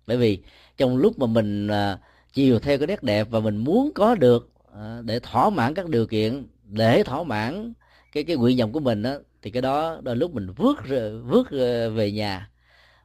[0.08, 0.40] bởi vì
[0.78, 1.98] trong lúc mà mình à,
[2.34, 5.90] chiều theo cái nét đẹp và mình muốn có được à, để thỏa mãn các
[5.90, 7.74] điều kiện để thỏa mãn
[8.12, 10.78] cái cái nguyện vọng của mình đó thì cái đó đôi lúc mình vước
[11.24, 12.50] vước ờ, về nhà.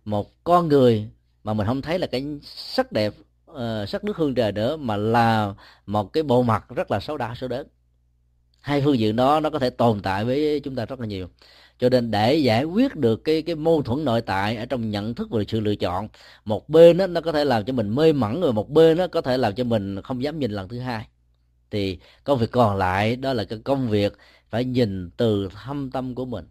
[0.05, 1.09] Một con người
[1.45, 3.15] mà mình không thấy là cái sắc đẹp
[3.53, 5.55] uh, sắc nước hương trời nữa mà là
[5.87, 7.67] một cái bộ mặt rất là xấu đa xấu đớn.
[8.61, 11.29] Hai phương diện đó nó có thể tồn tại với chúng ta rất là nhiều.
[11.79, 15.15] Cho nên để giải quyết được cái cái mâu thuẫn nội tại ở trong nhận
[15.15, 16.09] thức và sự lựa chọn
[16.45, 19.07] một bên đó, nó có thể làm cho mình mê mẩn rồi một bên nó
[19.09, 21.07] có thể làm cho mình không dám nhìn lần thứ hai
[21.71, 24.13] thì công việc còn lại đó là cái công việc
[24.51, 26.49] phải nhìn từ thâm tâm của mình.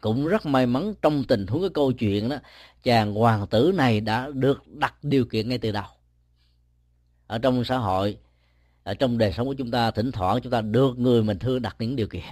[0.00, 2.36] Cũng rất may mắn trong tình huống cái câu chuyện đó,
[2.82, 5.84] chàng hoàng tử này đã được đặt điều kiện ngay từ đầu.
[7.26, 8.16] Ở trong xã hội,
[8.84, 11.62] ở trong đời sống của chúng ta, thỉnh thoảng chúng ta được người mình thương
[11.62, 12.22] đặt những điều kiện.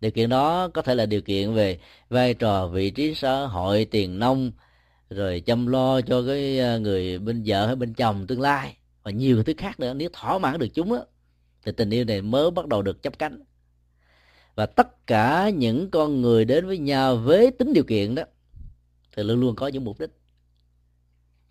[0.00, 1.78] Điều kiện đó có thể là điều kiện về
[2.08, 4.52] vai trò, vị trí xã hội, tiền nông,
[5.10, 9.10] rồi chăm lo cho cái ờ, người bên vợ hay bên chồng tương lai, và
[9.10, 9.94] nhiều thứ khác nữa.
[9.94, 11.00] Nếu thỏa mãn được chúng á
[11.64, 13.42] thì tình yêu này mới bắt đầu được chấp cánh.
[14.54, 18.22] Và tất cả những con người đến với nhau với tính điều kiện đó
[19.16, 20.10] thì luôn luôn có những mục đích.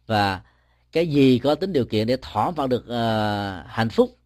[0.06, 0.42] Và
[0.92, 4.20] cái gì có tính điều kiện để thỏa mãn được uh, hạnh phúc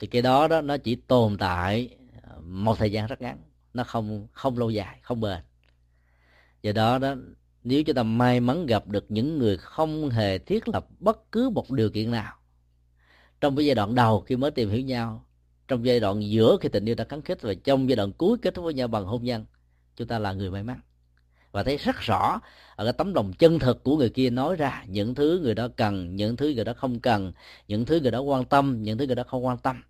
[0.00, 1.96] thì cái đó đó nó chỉ tồn tại
[2.42, 3.38] một thời gian rất ngắn.
[3.74, 5.38] Nó không không lâu dài không bền.
[6.62, 7.14] Do đó đó
[7.64, 11.50] nếu chúng ta may mắn gặp được những người không hề thiết lập bất cứ
[11.50, 12.37] một điều kiện nào
[13.40, 15.24] trong cái giai đoạn đầu khi mới tìm hiểu nhau,
[15.68, 18.38] trong giai đoạn giữa khi tình yêu đã gắn khích và trong giai đoạn cuối
[18.42, 19.44] kết thúc với nhau bằng hôn nhân,
[19.96, 20.80] chúng ta là người may mắn.
[21.52, 22.40] Và thấy rất rõ
[22.76, 25.68] ở cái tấm lòng chân thực của người kia nói ra những thứ người đó
[25.76, 27.32] cần, những thứ người đó không cần,
[27.68, 29.82] những thứ người đó quan tâm, những thứ người đó không quan tâm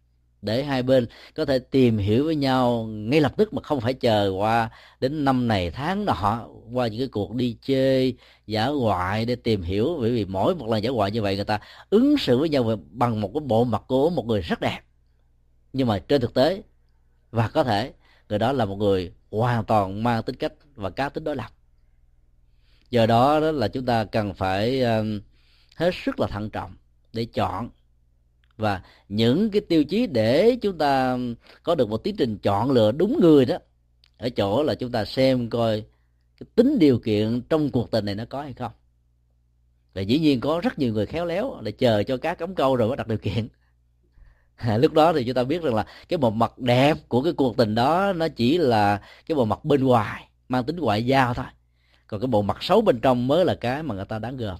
[0.42, 3.94] để hai bên có thể tìm hiểu với nhau ngay lập tức mà không phải
[3.94, 4.70] chờ qua
[5.00, 8.16] đến năm này tháng nọ qua những cái cuộc đi chơi
[8.46, 9.96] giả ngoại để tìm hiểu.
[10.00, 11.60] Bởi vì mỗi một lần giả ngoại như vậy người ta
[11.90, 14.80] ứng xử với nhau bằng một cái bộ mặt của một người rất đẹp.
[15.72, 16.62] Nhưng mà trên thực tế
[17.30, 17.92] và có thể
[18.28, 21.52] người đó là một người hoàn toàn mang tính cách và cá tính đối lập.
[22.90, 25.04] Do đó đó là chúng ta cần phải ờ,
[25.76, 26.76] hết sức là thận trọng
[27.12, 27.70] để chọn
[28.58, 31.18] và những cái tiêu chí để chúng ta
[31.62, 33.58] có được một tiến trình chọn lựa đúng người đó
[34.18, 35.84] ở chỗ là chúng ta xem coi
[36.40, 38.72] cái tính điều kiện trong cuộc tình này nó có hay không.
[39.94, 42.76] Và dĩ nhiên có rất nhiều người khéo léo là chờ cho cá cấm câu
[42.76, 43.48] rồi mới đặt điều kiện.
[44.56, 47.32] À, lúc đó thì chúng ta biết rằng là cái bộ mặt đẹp của cái
[47.32, 51.34] cuộc tình đó nó chỉ là cái bộ mặt bên ngoài mang tính ngoại giao
[51.34, 51.46] thôi.
[52.06, 54.56] Còn cái bộ mặt xấu bên trong mới là cái mà người ta đáng gờm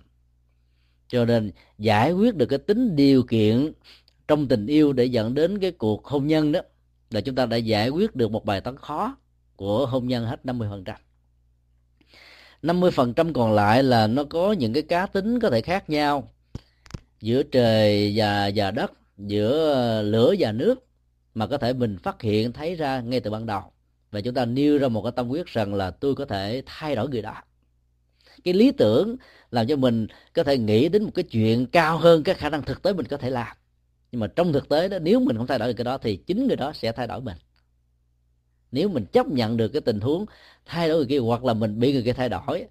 [1.09, 3.73] cho nên giải quyết được cái tính điều kiện
[4.29, 6.61] trong tình yêu để dẫn đến cái cuộc hôn nhân đó
[7.11, 9.17] là chúng ta đã giải quyết được một bài toán khó
[9.57, 10.83] của hôn nhân hết 50%.
[12.63, 16.29] 50% còn lại là nó có những cái cá tính có thể khác nhau
[17.21, 20.87] giữa trời và và đất, giữa ờ, lửa và nước
[21.35, 23.63] mà có thể mình phát hiện thấy ra ngay từ ban đầu
[24.11, 26.97] và chúng ta nêu ra một cái tâm quyết rằng là tôi có thể thay
[26.97, 27.35] đổi người đó
[28.49, 29.16] cái lý tưởng
[29.51, 32.62] làm cho mình có thể nghĩ đến một cái chuyện cao hơn các khả năng
[32.62, 33.57] thực tế mình có thể làm.
[34.12, 36.16] Nhưng mà trong thực tế đó nếu mình không thay đổi được cái đó thì
[36.16, 37.36] chính người đó sẽ thay đổi mình.
[38.72, 40.26] Nếu mình chấp nhận được cái tình huống
[40.66, 42.64] thay đổi người kia hoặc là mình bị người kia thay đổi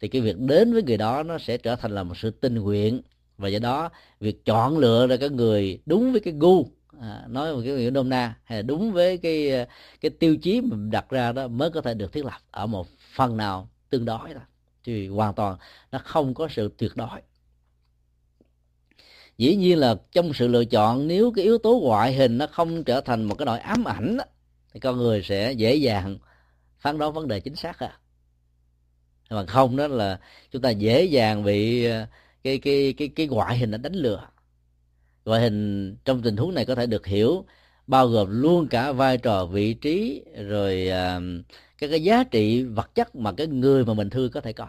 [0.00, 2.54] thì cái việc đến với người đó nó sẽ trở thành là một sự tình
[2.54, 3.02] nguyện.
[3.38, 6.66] Và do đó việc chọn lựa ra cái người đúng với cái gu
[7.00, 9.66] à, nói một cái nghĩa nôm na hay là đúng với cái
[10.00, 12.88] cái tiêu chí mình đặt ra đó mới có thể được thiết lập ở một
[13.14, 14.42] phần nào tương đối thôi
[14.84, 15.56] thì hoàn toàn
[15.92, 17.20] nó không có sự tuyệt đối.
[19.38, 22.84] Dĩ nhiên là trong sự lựa chọn nếu cái yếu tố ngoại hình nó không
[22.84, 24.24] trở thành một cái nỗi ám ảnh đó,
[24.74, 26.18] thì con người sẽ dễ dàng
[26.78, 27.98] phán đoán vấn đề chính xác à.
[29.30, 30.20] Mà không đó là
[30.50, 32.06] chúng ta dễ dàng bị ờ,
[32.42, 34.28] cái cái cái cái ngoại hình nó đánh lừa.
[35.24, 37.44] Ngoại hình trong tình huống này có thể được hiểu
[37.88, 41.44] bao gồm luôn cả vai trò vị trí rồi uh,
[41.78, 44.68] cái cái giá trị vật chất mà cái người mà mình thương có thể có.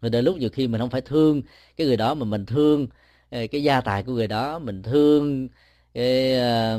[0.00, 1.42] Và đôi lúc nhiều khi mình không phải thương
[1.76, 2.86] cái người đó mà mình thương
[3.30, 5.48] à, cái gia tài của người đó mình thương
[5.94, 6.78] cái à,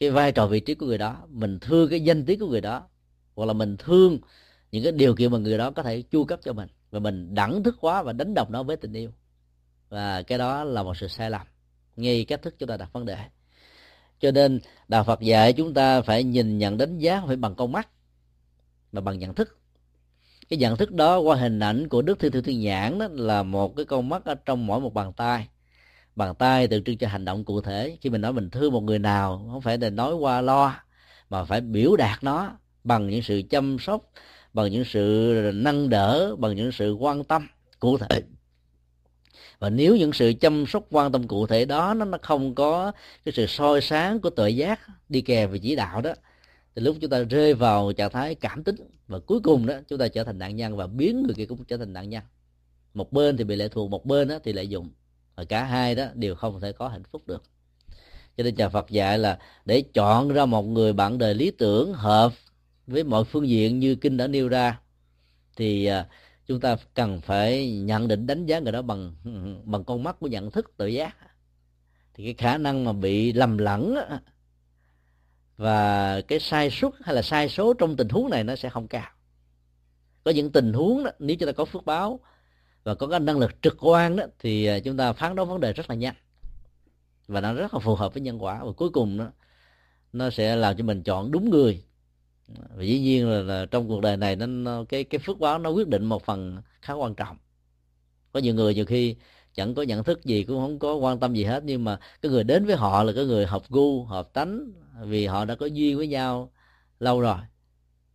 [0.00, 2.60] cái vai trò vị trí của người đó mình thương cái danh tiếng của người
[2.60, 2.88] đó
[3.34, 4.18] hoặc là mình thương
[4.72, 6.68] những cái điều kiện mà người đó có thể chu cấp cho mình.
[6.90, 9.10] Và mình đẳng thức quá và đánh đồng nó với tình yêu.
[9.88, 11.46] Và cái đó là một sự sai lầm.
[11.96, 13.16] Ngay cách thức chúng ta đặt vấn đề
[14.22, 17.72] cho nên đạo phật dạy chúng ta phải nhìn nhận đánh giá phải bằng con
[17.72, 17.88] mắt,
[18.92, 19.58] mà bằng nhận thức.
[20.48, 23.42] Cái nhận thức đó qua hình ảnh của đức thư thư thiên nhãn đó là
[23.42, 25.48] một cái con mắt ở trong mỗi một bàn tay.
[26.16, 27.96] Bàn tay tượng trưng cho hành động cụ thể.
[28.00, 30.74] Khi mình nói mình thương một người nào, không phải là nói qua lo
[31.30, 34.10] mà phải biểu đạt nó bằng những sự chăm sóc,
[34.52, 37.48] bằng những sự nâng đỡ, bằng những sự quan tâm
[37.80, 38.22] cụ thể
[39.62, 42.92] và nếu những sự chăm sóc quan tâm cụ thể đó nó nó không có
[43.24, 46.12] cái sự soi sáng của tội giác đi kèm về chỉ đạo đó,
[46.74, 48.76] thì lúc chúng ta rơi vào trạng thái cảm tính
[49.08, 51.64] và cuối cùng đó chúng ta trở thành nạn nhân và biến người kia cũng
[51.64, 52.22] trở thành nạn nhân.
[52.94, 54.90] Một bên thì bị lệ thuộc, một bên đó thì lợi dụng
[55.36, 57.42] và cả hai đó đều không thể có hạnh phúc được.
[58.36, 61.92] Cho nên nhà Phật dạy là để chọn ra một người bạn đời lý tưởng
[61.94, 62.32] hợp
[62.86, 64.80] với mọi phương diện như kinh đã nêu ra,
[65.56, 66.06] thì à,
[66.46, 69.14] chúng ta cần phải nhận định đánh giá người đó bằng
[69.64, 71.16] bằng con mắt của nhận thức tự giác.
[72.14, 73.94] Thì cái khả năng mà bị lầm lẫn
[75.56, 78.88] và cái sai suất hay là sai số trong tình huống này nó sẽ không
[78.88, 79.10] cao.
[80.24, 82.20] Có những tình huống đó, nếu chúng ta có phước báo
[82.84, 85.60] và có cái năng lực trực quan đó thì à, chúng ta phán đoán vấn
[85.60, 86.14] đề rất là nhanh.
[87.26, 88.64] Và nó rất là phù hợp với nhân quả.
[88.64, 89.26] Và cuối cùng nó
[90.12, 91.84] nó sẽ làm cho mình chọn đúng người
[92.76, 95.58] và dĩ nhiên là, là trong cuộc đời này nó, nó cái cái phước báo
[95.58, 97.36] nó quyết định một phần khá quan trọng.
[98.32, 99.16] Có nhiều người nhiều khi
[99.54, 102.32] chẳng có nhận thức gì cũng không có quan tâm gì hết nhưng mà cái
[102.32, 104.72] người đến với họ là cái người hợp gu hợp tánh
[105.02, 106.52] vì họ đã có duyên với nhau
[107.00, 107.36] lâu rồi.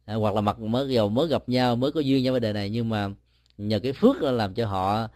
[0.05, 2.53] À, hoặc là mặt mới giàu mới gặp nhau mới có duyên nhau với đề
[2.53, 3.09] này nhưng mà
[3.57, 5.07] nhờ cái phước làm cho họ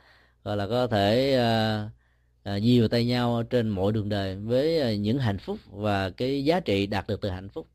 [0.44, 1.90] gọi là có thể à,
[2.44, 6.46] à, nhiều tay nhau trên mọi đường đời với à, những hạnh phúc và cái
[6.46, 7.68] giá trị đạt được từ hạnh phúc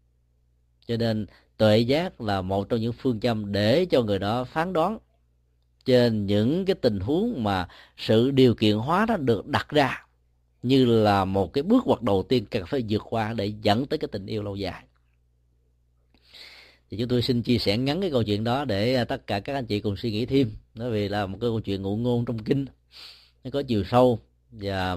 [0.86, 1.26] cho nên
[1.56, 4.98] tuệ giác là một trong những phương châm để cho người đó phán đoán.
[5.84, 10.06] Trên những cái tình huống mà sự điều kiện hóa đó được đặt ra,
[10.62, 13.98] như là một cái bước ngoặt đầu tiên cần phải vượt qua để dẫn tới
[13.98, 14.82] cái tình yêu lâu dài.
[16.90, 19.40] Thì chúng tôi xin chia sẻ ngắn cái câu chuyện đó để à, tất cả
[19.40, 20.50] các anh chị cùng suy nghĩ thêm.
[20.74, 22.66] Bởi vì là một cái câu chuyện ngụ ngôn trong kinh,
[23.44, 24.18] nó có chiều sâu
[24.50, 24.96] và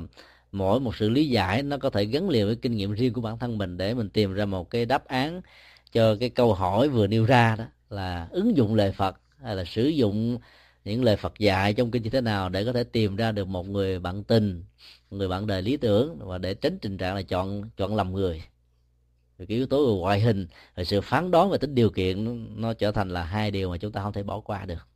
[0.51, 3.21] mỗi một sự lý giải nó có thể gắn liền với kinh nghiệm riêng của
[3.21, 5.41] bản thân mình để mình tìm ra một cái đáp án
[5.91, 9.63] cho cái câu hỏi vừa nêu ra đó là ứng dụng lời Phật hay là
[9.65, 10.37] sử dụng
[10.85, 13.47] những lời Phật dạy trong kinh như thế nào để có thể tìm ra được
[13.47, 14.63] một người bạn tình,
[15.09, 18.43] người bạn đời lý tưởng và để tránh tình trạng là chọn chọn lầm người.
[19.37, 22.23] Vì cái yếu tố về ngoại hình và sự phán đoán và tính điều kiện
[22.23, 24.87] nó, nó trở thành là hai điều mà chúng ta không thể bỏ qua được.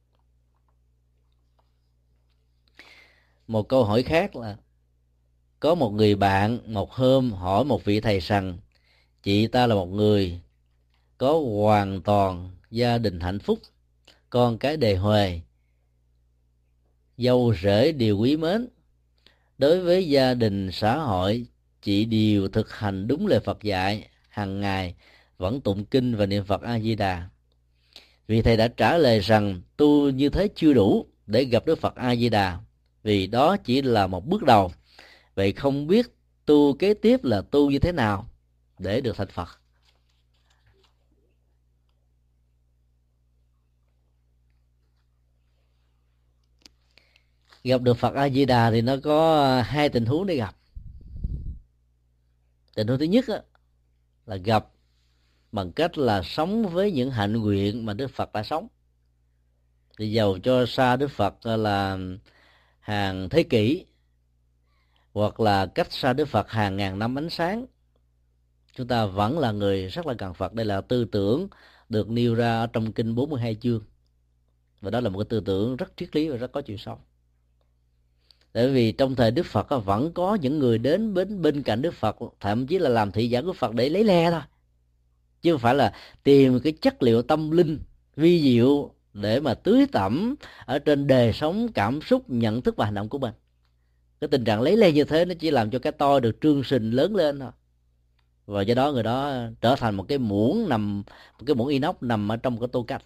[3.47, 4.57] Một câu hỏi khác là
[5.59, 8.57] có một người bạn một hôm hỏi một vị thầy rằng
[9.23, 10.39] chị ta là một người
[11.23, 13.59] có hoàn toàn gia đình hạnh phúc
[14.29, 15.39] con cái đề huề,
[17.17, 18.67] dâu rể đều quý mến.
[19.57, 21.45] Đối với gia đình xã hội
[21.81, 24.95] chị đều thực hành đúng lời phật dạy hàng ngày
[25.37, 27.29] vẫn tụng kinh và niệm phật a di đà
[28.27, 31.95] vì thầy đã trả lời rằng, tu như thế chưa đủ để gặp đức phật
[31.95, 32.59] a di đà
[33.03, 34.71] vì đó chỉ là một bước đầu.
[35.35, 36.05] Vậy không biết
[36.45, 38.27] tu kế tiếp là tu như thế nào
[38.79, 39.62] để được thành phật?
[47.63, 50.55] Gặp được phật a di đà thì nó có ờ, hai tình huống để gặp.
[52.75, 53.41] Tình huống thứ nhất á,
[54.25, 54.67] là gặp
[55.51, 58.67] bằng cách là sống với những hạnh nguyện mà đức phật đã sống.
[59.97, 61.97] Thì giàu cho xa đức phật ờ, là
[62.79, 63.85] hàng thế kỷ
[65.13, 67.65] hoặc là cách xa đức phật hàng ngàn năm ánh sáng.
[68.75, 70.53] Chúng ta vẫn là người rất là cần phật.
[70.53, 71.47] Đây là tư tưởng
[71.89, 73.81] được nêu ra trong kinh 42 chương.
[74.81, 76.99] Và đó là một cái tư tưởng rất triết lý và rất có chiều sâu
[78.53, 81.93] tại vì trong thời đức phật vẫn có những người đến bên bên cạnh đức
[81.93, 84.41] phật, thậm chí là làm thị giả của phật để lấy le thôi.
[85.41, 85.93] Chứ không phải là
[86.23, 87.79] tìm cái chất liệu tâm linh,
[88.15, 90.35] vi diệu để mà tưới tẩm
[90.65, 93.33] ở trên đời sống, cảm xúc, nhận thức và hành động của mình.
[94.21, 96.63] Cái tình trạng lấy le như thế nó chỉ làm cho cái to được trương
[96.63, 97.51] sình lớn lên thôi.
[98.45, 101.03] Và do đó người đó trở thành một cái muỗng nằm,
[101.39, 103.03] một cái muỗng inox nằm ở trong cái tô cách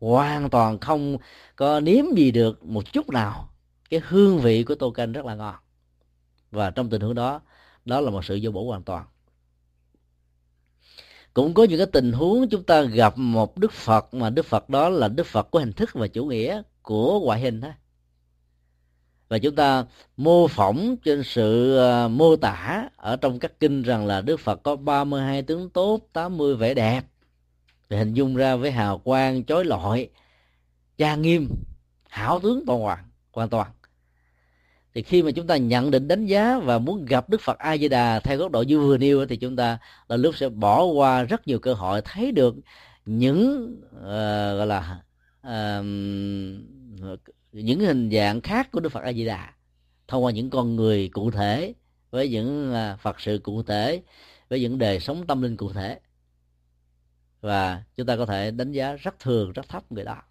[0.00, 1.18] hoàn toàn không
[1.56, 3.53] có nếm gì được một chút nào
[3.90, 5.54] cái hương vị của tô canh rất là ngon.
[6.50, 7.40] Và trong tình huống đó
[7.84, 9.04] đó là một sự vô bổ hoàn toàn.
[11.34, 14.68] Cũng có những cái tình huống chúng ta gặp một đức phật mà đức phật
[14.68, 17.72] đó là đức phật của hình thức và chủ nghĩa của ngoại hình thôi.
[19.28, 19.84] Và chúng ta
[20.16, 24.62] mô phỏng trên sự ờ, mô tả ở trong các kinh rằng là Đức Phật
[24.62, 27.02] có 32 tướng tốt, 80 vẻ đẹp.
[27.88, 30.08] Thì hình dung ra với hào quang chói lọi,
[30.98, 31.48] cha nghiêm,
[32.08, 33.04] hảo tướng toàn hoàng
[33.34, 33.70] hoàn toàn.
[34.94, 37.76] Thì khi mà chúng ta nhận định đánh giá và muốn gặp Đức Phật A
[37.76, 39.78] Di Đà theo góc độ như vừa nêu thì chúng ta
[40.08, 42.54] là lúc sẽ bỏ qua rất nhiều cơ hội thấy được
[43.06, 44.02] những uh,
[44.58, 45.02] gọi là
[45.46, 45.84] uh,
[47.52, 49.52] những hình dạng khác của Đức Phật A Di Đà
[50.08, 51.74] thông qua những con người cụ thể
[52.10, 54.02] với những ờ, Phật sự cụ thể
[54.48, 56.00] với những đời sống tâm linh cụ thể.
[57.40, 60.22] Và chúng ta có thể đánh giá rất thường rất thấp người đó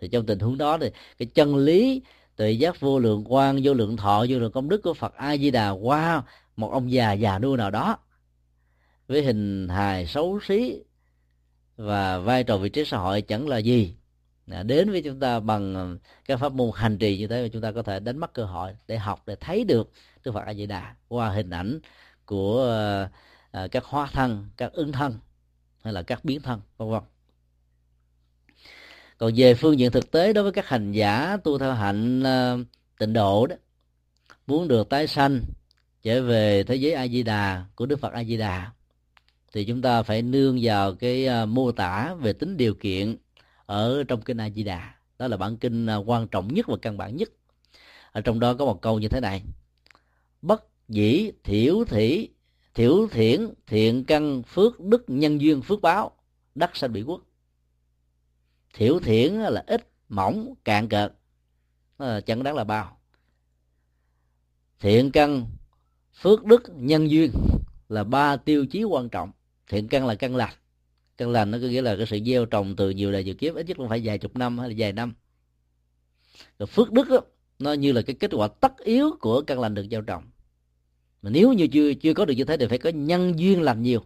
[0.00, 2.02] thì trong tình huống đó thì cái chân lý
[2.36, 5.36] tự giác vô lượng quan vô lượng thọ vô lượng công đức của phật a
[5.36, 6.22] di đà qua
[6.56, 7.98] một ông già già nua nào đó
[9.08, 10.82] với hình hài xấu xí
[11.76, 13.94] và vai trò vị trí xã hội chẳng là gì.
[14.50, 17.62] À, đến với chúng ta bằng các pháp môn hành trì như thế mà chúng
[17.62, 19.92] ta có thể đánh mất cơ hội để học để thấy được
[20.24, 21.80] Đức Phật A Di Đà qua hình ảnh
[22.24, 22.64] của
[23.52, 25.18] à, các hóa thân, các ứng thân
[25.82, 27.02] hay là các biến thân vân vân
[29.20, 32.66] còn về phương diện thực tế đối với các hành giả tu theo hạnh uh,
[32.98, 33.56] tịnh độ đó
[34.46, 35.40] muốn được tái sanh
[36.02, 38.70] trở về thế giới a di đà của đức phật a di đà
[39.52, 43.16] thì chúng ta phải nương vào cái uh, mô tả về tính điều kiện
[43.66, 46.76] ở trong kinh a di đà đó là bản kinh uh, quan trọng nhất và
[46.82, 47.28] căn bản nhất.
[48.12, 49.42] Ở trong đó có một câu như thế này.
[50.42, 52.28] Bất dĩ thiểu thỉ
[52.74, 56.10] thiểu thiển thiện căn phước đức nhân duyên phước báo
[56.54, 57.20] đắc sanh bị quốc
[58.74, 61.12] thiểu thiển là ít mỏng cạn cợt.
[61.96, 63.00] Ờ, Chẳng đáng là bao.
[64.80, 65.46] Thiện căn
[66.20, 67.30] phước đức nhân duyên
[67.88, 69.32] là ba tiêu chí quan trọng.
[69.68, 70.54] Thiện căn là căn lành.
[71.16, 73.54] Căn lành nó có nghĩa là cái sự gieo trồng từ nhiều đời nhiều kiếp
[73.54, 75.14] ít nhất cũng phải vài chục năm hay là vài năm.
[76.58, 77.20] Rồi phước đức đó,
[77.58, 80.24] nó như là cái kết quả tất yếu của căn lành được gieo trồng.
[81.22, 83.82] Mà nếu như chưa chưa có được như thế thì phải có nhân duyên làm
[83.82, 84.04] nhiều.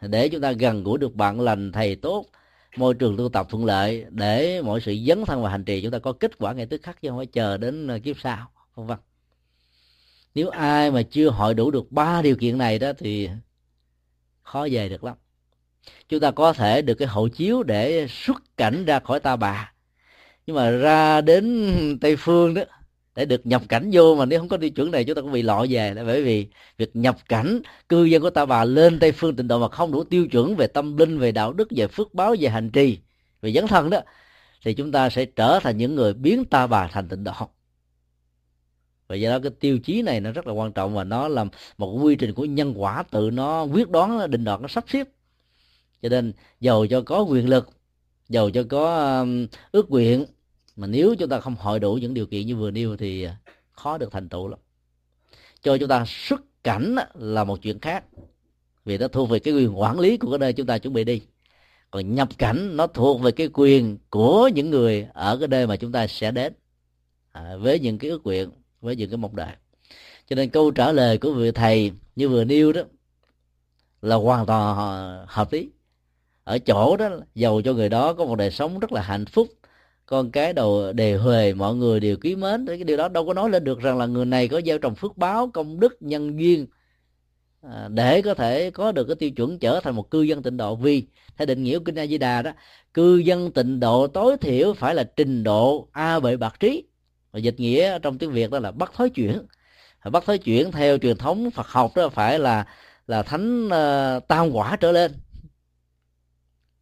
[0.00, 2.26] Để chúng ta gần gũi được bạn lành thầy tốt
[2.76, 5.90] môi trường tu tập thuận lợi để mọi sự dấn thân và hành trì chúng
[5.90, 8.50] ta có kết quả ngay tức khắc chứ không phải chờ đến ờ, kiếp sau,
[8.74, 8.98] vân vân.
[10.34, 13.28] Nếu ai mà chưa hội đủ được ba điều kiện này đó thì
[14.42, 15.16] khó về được lắm.
[16.08, 19.72] Chúng ta có thể được cái hộ chiếu để xuất cảnh ra khỏi ta bà.
[20.46, 22.62] Nhưng mà ra đến tây phương đó
[23.14, 25.32] để được nhập cảnh vô mà nếu không có tiêu chuẩn này chúng ta cũng
[25.32, 25.94] bị lọ về.
[25.94, 26.46] Là bởi vì
[26.78, 29.92] việc nhập cảnh, cư dân của ta bà lên tây phương tịnh độ mà không
[29.92, 32.98] đủ tiêu chuẩn về tâm linh, về đạo đức, về phước báo, về hành trì,
[33.42, 34.00] về dấn thân đó,
[34.64, 37.32] thì chúng ta sẽ trở thành những người biến ta bà thành tịnh độ.
[39.08, 41.44] Và do đó cái tiêu chí này nó rất là quan trọng và nó là
[41.78, 45.08] một quy trình của nhân quả tự nó quyết đoán định đoạt, nó sắp xếp.
[46.02, 47.68] Cho nên giàu cho có quyền lực,
[48.28, 49.26] giàu cho có
[49.72, 50.24] ước nguyện
[50.76, 53.26] mà nếu chúng ta không hội đủ những điều kiện như vừa nêu thì
[53.72, 54.58] khó được thành tựu lắm.
[55.62, 58.04] Cho chúng ta xuất cảnh là một chuyện khác.
[58.84, 61.04] Vì nó thuộc về cái quyền quản lý của cái nơi chúng ta chuẩn bị
[61.04, 61.22] đi.
[61.90, 65.76] Còn nhập cảnh nó thuộc về cái quyền của những người ở cái nơi mà
[65.76, 66.52] chúng ta sẽ đến.
[67.32, 68.50] À, với những cái ước nguyện
[68.80, 69.52] với những cái mong đợi.
[70.28, 72.82] Cho nên câu trả lời của vị thầy như vừa nêu đó
[74.02, 74.76] là hoàn toàn
[75.28, 75.70] hợp lý.
[76.44, 79.48] Ở chỗ đó giàu cho người đó có một đời sống rất là hạnh phúc
[80.06, 82.66] con cái đầu đề huề mọi người đều quý mến.
[82.66, 84.94] Cái điều đó đâu có nói lên được rằng là người này có gieo trồng
[84.94, 86.66] phước báo công đức nhân duyên
[87.62, 90.56] à, để có thể có được cái tiêu chuẩn trở thành một cư dân tịnh
[90.56, 90.76] độ.
[90.76, 91.06] Vì
[91.36, 92.50] theo định nghĩa của kinh A Di Đà đó
[92.94, 96.84] cư dân tịnh độ tối thiểu phải là trình độ a bệ bạc trí.
[97.32, 99.38] Và dịch nghĩa trong tiếng Việt đó là bắt thói chuyển.
[100.10, 102.66] Bắt thói chuyển theo truyền thống Phật học đó phải là
[103.06, 105.12] là thánh uh, tam quả trở lên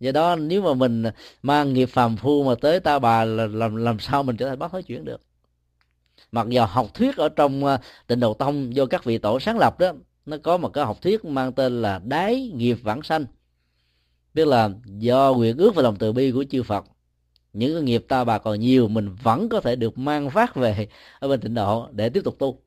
[0.00, 1.04] do đó, nếu mà mình
[1.42, 4.58] mang nghiệp phàm phu mà tới ta bà là làm làm sao mình trở thành
[4.58, 5.20] bắt nói chuyển được?
[6.32, 9.58] Mặc dù học thuyết ở trong à, tịnh độ tông do các vị tổ sáng
[9.58, 9.92] lập đó,
[10.26, 13.26] nó có một cái học thuyết mang tên là đái nghiệp vãng sanh.
[14.34, 16.84] Tức là do nguyện ước và lòng từ bi của chư Phật,
[17.52, 20.88] những cái nghiệp ta bà còn nhiều, mình vẫn có thể được mang phát về
[21.18, 22.60] ở bên tịnh độ để tiếp tục tu.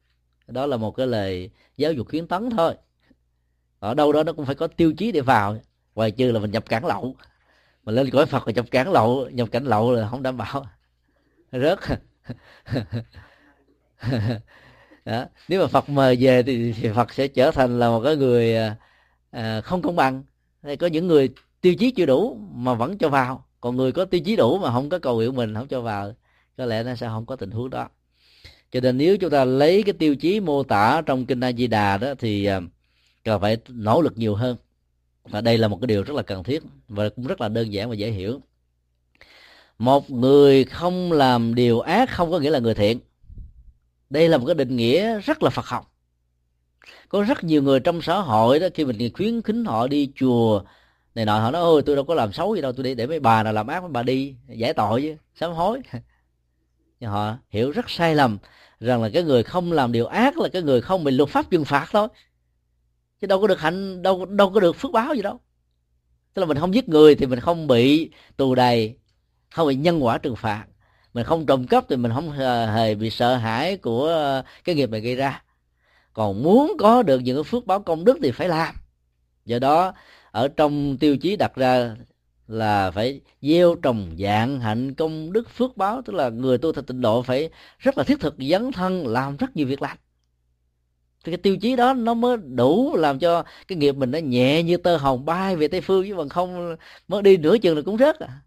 [0.48, 2.74] Đó là một cái lời giáo dục khuyến tấn thôi.
[3.80, 5.58] Ở đâu đó nó cũng phải có tiêu chí để vào
[5.96, 7.16] ngoài trừ là mình nhập cản lậu.
[7.84, 10.66] Mà lên cõi phật mà nhập cản lậu nhập cảnh lậu là không đảm bảo.
[11.52, 11.80] Rớt.
[15.06, 15.26] Đó.
[15.48, 18.56] nếu mà phật mời về thì, thì phật sẽ trở thành là một cái người
[18.58, 18.76] à,
[19.32, 20.24] à không công bằng.
[20.64, 21.30] Hay có những người
[21.62, 23.46] tiêu chí chưa đủ mà vẫn cho vào.
[23.62, 26.14] Còn người có tiêu chí đủ mà không có cầu nguyện mình không cho vào
[26.58, 27.90] có lẽ nó sẽ không có tình huống đó.
[28.72, 31.68] Cho nên nếu chúng ta lấy cái tiêu chí mô tả trong kinh A Di
[31.68, 32.62] Đà đó thì à,
[33.24, 34.58] cần phải nỗ lực nhiều hơn
[35.24, 37.74] và đây là một cái điều rất là cần thiết và cũng rất là đơn
[37.74, 38.42] giản và dễ hiểu.
[39.78, 43.00] Một người không làm điều ác không có nghĩa là người thiện.
[44.10, 45.94] Đây là một cái định nghĩa rất là phật học.
[47.10, 50.64] Có rất nhiều người trong xã hội đó, khi mình khuyến khích họ đi chùa
[51.16, 53.08] này nọ, họ nói, ôi, tôi đâu có làm xấu gì đâu, tôi đi để
[53.08, 55.82] mấy bà nào làm ác, mấy bà đi giải tội chứ, sám hối.
[57.00, 58.38] Nhưng họ hiểu rất sai lầm
[58.80, 61.50] rằng là cái người không làm điều ác là cái người không bị luật pháp
[61.52, 62.08] trừng phạt thôi
[63.24, 65.40] chứ đâu có được hạnh, đâu đâu có được phước báo gì đâu.
[66.34, 68.96] Tức là mình không giết người thì mình không bị tù đầy,
[69.52, 70.66] không bị nhân quả trừng phạt.
[71.14, 75.02] Mình không trộm cắp thì mình không hề bị sợ hãi của cái nghiệp này
[75.02, 75.44] gây ra.
[76.14, 78.76] Còn muốn có được những cái phước báo công đức thì phải làm.
[79.46, 79.94] Do đó,
[80.32, 81.96] ở trong tiêu chí đặt ra
[82.48, 86.02] là phải gieo trồng dạng hạnh công đức phước báo.
[86.06, 89.38] Tức là người tu thật tịnh độ phải rất là thiết thực, dấn thân, làm
[89.38, 89.98] rất nhiều việc lành
[91.24, 94.64] thì cái tiêu chí đó nó mới đủ làm cho cái nghiệp mình nó nhẹ
[94.64, 96.76] như tơ hồng bay về tây phương, chứ còn không,
[97.08, 98.40] mới đi nửa chừng là cũng rớt à.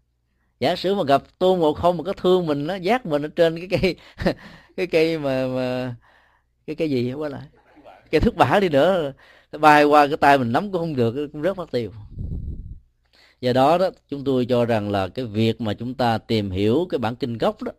[0.59, 3.27] Giả sử mà gặp tôn ngộ không mà có thương mình nó giác mình ở
[3.35, 3.95] trên cái cây
[4.77, 5.95] cái cây mà mà,
[6.67, 7.43] cái cái gì quá lại
[8.11, 9.13] cây thức bả đi nữa,
[9.51, 11.91] bay qua cái tay mình nắm cũng không được, cũng rất mất tiêu.
[13.41, 16.87] Do đó đó, chúng tôi cho rằng là cái việc mà chúng ta tìm hiểu
[16.89, 17.71] cái bản kinh gốc đó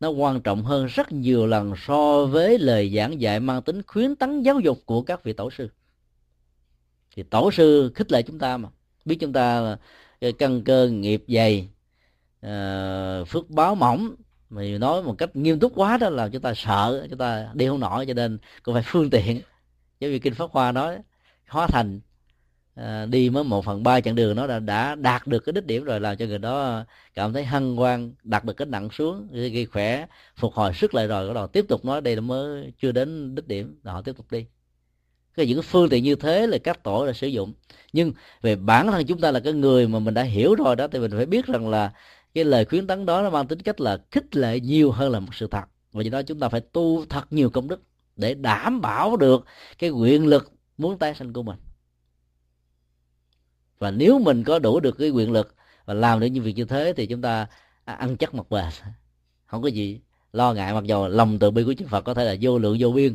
[0.00, 4.16] nó quan trọng hơn rất nhiều lần so với lời giảng dạy mang tính khuyến
[4.16, 5.68] tấn giáo dục của các vị tổ sư.
[7.16, 8.68] Thì tổ sư khích lệ chúng ta mà.
[9.04, 9.76] Biết chúng ta
[10.20, 11.68] ờ, căn cơ, nghiệp dày
[12.40, 14.14] ờ, phước báo mỏng,
[14.50, 17.66] mà nói một cách nghiêm túc quá đó là chúng ta sợ, chúng ta đi
[17.66, 19.40] không nổi cho nên cũng phải phương tiện.
[20.00, 20.98] Giống như kinh pháp hoa nói,
[21.48, 22.00] hóa thành
[22.80, 25.66] à, đi mới một phần ba chặng đường nó đã, đã đạt được cái đích
[25.66, 26.84] điểm rồi làm cho người đó
[27.14, 31.06] cảm thấy hân hoan đặt được cái nặng xuống gây khỏe phục hồi sức lại
[31.06, 34.16] rồi Rồi tiếp tục nói đây là mới chưa đến đích điểm rồi họ tiếp
[34.16, 34.46] tục đi.
[35.34, 37.52] Cái những cái phương tiện như thế là các tổ đã sử dụng.
[37.92, 38.12] Nhưng
[38.42, 40.98] về bản thân chúng ta là cái người mà mình đã hiểu rồi đó thì
[40.98, 41.92] mình phải biết rằng là
[42.34, 45.20] cái lời khuyến tấn đó nó mang tính cách là khích lệ nhiều hơn là
[45.20, 45.64] một sự thật.
[45.92, 47.82] Và do đó chúng ta phải tu thật nhiều công đức
[48.16, 49.44] để đảm bảo được
[49.78, 51.56] cái quyền lực muốn tái sanh của mình
[53.80, 55.54] và nếu mình có đủ được cái quyền lực
[55.84, 57.46] và làm được những việc như thế thì chúng ta
[57.84, 58.64] à, ăn chắc mặt bền.
[59.46, 60.00] Không có gì
[60.32, 62.76] lo ngại, mặc dù lòng từ bi của chư Phật có thể là vô lượng,
[62.80, 63.14] vô biên.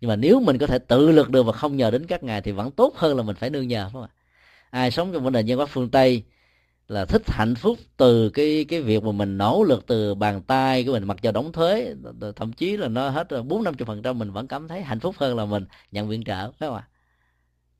[0.00, 2.42] Nhưng mà nếu mình có thể tự lực được và không nhờ đến các ngài
[2.42, 4.08] thì vẫn tốt hơn là mình phải nương nhờ, phải không ạ?
[4.70, 6.22] Ai sống trong vấn đề nhân hóa phương tây
[6.88, 10.84] là thích hạnh phúc từ cái cái việc mà mình nỗ lực từ bàn tay
[10.84, 11.94] của mình, mặc cho đóng thuế
[12.36, 15.14] thậm chí là nó hết bốn, năm phần trăm mình vẫn cảm thấy hạnh phúc
[15.18, 16.88] hơn là mình nhận viện trợ, phải không ạ?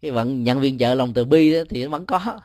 [0.03, 2.41] Cái vận nhận viện trợ lòng từ bi đó, thì nó vẫn có.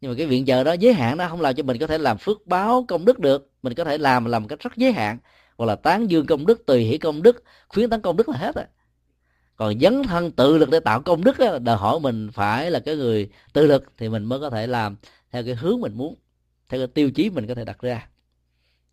[0.00, 1.98] Nhưng mà cái viện trợ đó giới hạn nó không làm cho mình có thể
[1.98, 3.50] làm phước báo công đức được.
[3.62, 5.18] Mình có thể làm làm cách rất giới hạn.
[5.56, 8.36] Hoặc là tán dương công đức tùy hỷ công đức khuyến tấn công đức là
[8.38, 8.64] hết rồi.
[9.56, 12.80] Còn dấn thân tự lực để tạo công đức đó, đòi hỏi mình phải là
[12.80, 14.96] cái người tự lực thì mình mới có thể làm
[15.30, 16.14] theo cái hướng mình muốn
[16.68, 18.08] theo cái tiêu chí mình có thể đặt ra.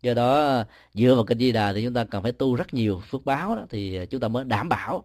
[0.02, 3.02] Do đó dựa vào kênh di đà thì chúng ta cần phải tu rất nhiều
[3.10, 5.04] phước báo đó thì chúng ta mới đảm bảo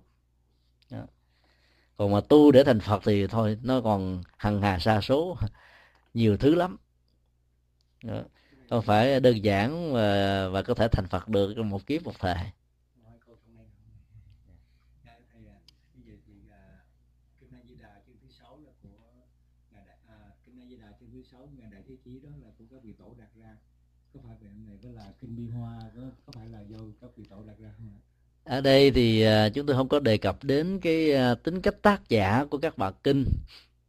[1.97, 5.37] còn mà tu để thành phật thì thôi nó còn hằng hà xa số
[6.13, 6.77] nhiều thứ lắm
[8.03, 8.21] đó.
[8.69, 12.19] không phải đơn giản và, và có thể thành phật được trong một kiếp một
[12.19, 12.35] thời
[25.21, 28.01] kinh bi hoa có, có phải là do các vị tổ đặt ra không ạ
[28.51, 31.81] ở đây thì à, chúng tôi không có đề cập đến cái à, tính cách
[31.81, 33.25] tác giả của các bản kinh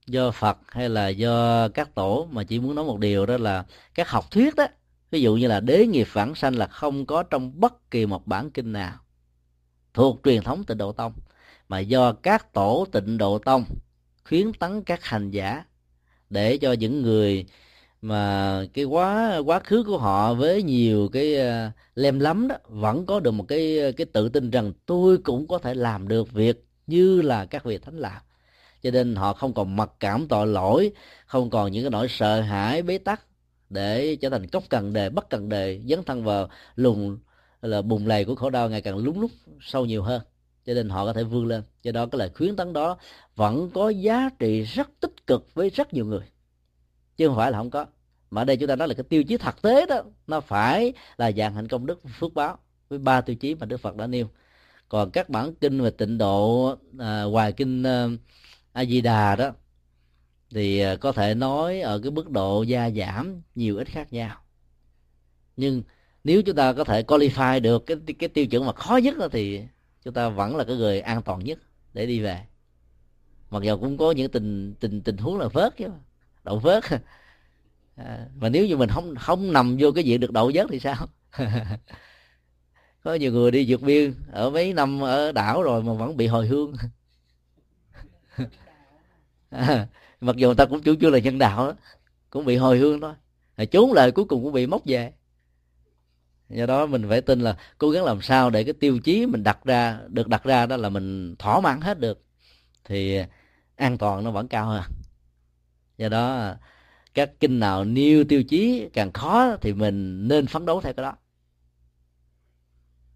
[0.07, 3.65] do Phật hay là do các tổ mà chỉ muốn nói một điều đó là
[3.95, 4.67] các học thuyết đó
[5.11, 8.27] ví dụ như là đế nghiệp vãng sanh là không có trong bất kỳ một
[8.27, 8.99] bản kinh nào
[9.95, 11.13] thuộc truyền thống tịnh độ tông,
[11.69, 13.65] mà do các tổ tịnh độ tông
[14.25, 15.65] khuyến tấn các hành giả
[16.31, 17.47] để cho những người
[18.03, 23.07] mà cái quá quá khứ của họ với nhiều cái uh, lem lắm đó vẫn
[23.07, 26.65] có được một cái cái tự tin rằng tôi cũng có thể làm được việc
[26.87, 28.23] như là các vị thánh làm.
[28.83, 30.93] Cho nên họ không còn mặc cảm tội lỗi
[31.27, 33.21] không còn những cái nỗi sợ hãi bế tắc
[33.71, 37.19] để trở thành cốc cần đề bất cần đề dấn thân vào lùng
[37.63, 39.31] là bùng lầy của khổ đau ngày càng lúng lúc
[39.61, 40.23] sâu nhiều hơn.
[40.67, 41.63] Cho nên họ có thể vươn lên.
[41.83, 42.97] Do đó cái lời khuyến tấn đó
[43.37, 46.32] vẫn có giá trị rất tích cực với rất nhiều người
[47.17, 47.87] chứ không phải là không có.
[48.31, 50.93] Mà ở đây chúng ta nói là cái tiêu chí thực tế đó nó phải
[51.17, 52.59] là dạng hạnh công đức phước báo
[52.89, 54.29] với ba tiêu chí mà đức phật đã nêu.
[54.89, 58.09] Còn các bản kinh về tịnh độ à, hoài kinh à,
[58.73, 59.51] a di đà đó
[60.51, 64.37] thì à, có thể nói ở cái mức độ gia giảm nhiều ít khác nhau.
[65.57, 65.83] Nhưng
[66.25, 69.29] nếu chúng ta có thể qualify được cái cái tiêu chuẩn mà khó nhất đó
[69.33, 69.63] thì
[70.05, 71.59] chúng ta vẫn là cái người an toàn nhất
[71.95, 72.41] để đi về.
[73.51, 75.89] Mặc dù cũng có những tình tình tình huống là vớt chứ
[76.45, 76.85] đậu vớt
[77.97, 80.81] à, mà nếu như mình không không nằm vô cái diện được đậu vớt thì
[80.81, 81.07] sao?
[83.05, 86.27] Có nhiều người đi vượt biên ở mấy năm ở đảo rồi mà vẫn bị
[86.27, 86.75] hồi hương.
[89.51, 89.89] À,
[90.21, 91.75] mặc dù người ta cũng chủ trương là nhân đạo đó,
[92.31, 93.15] cũng bị hồi hương thôi.
[93.57, 95.13] À, trốn lời cuối cùng cũng bị móc về.
[96.49, 99.43] Do đó mình phải tin là cố gắng làm sao để cái tiêu chí mình
[99.43, 102.23] đặt ra được đặt ra đó là mình thỏa mãn hết được
[102.85, 103.19] thì
[103.77, 104.83] an toàn nó vẫn cao hơn
[106.03, 106.55] do đó,
[107.15, 111.03] các kinh nào nêu tiêu chí càng khó thì mình nên phấn đấu theo cái
[111.03, 111.17] đó.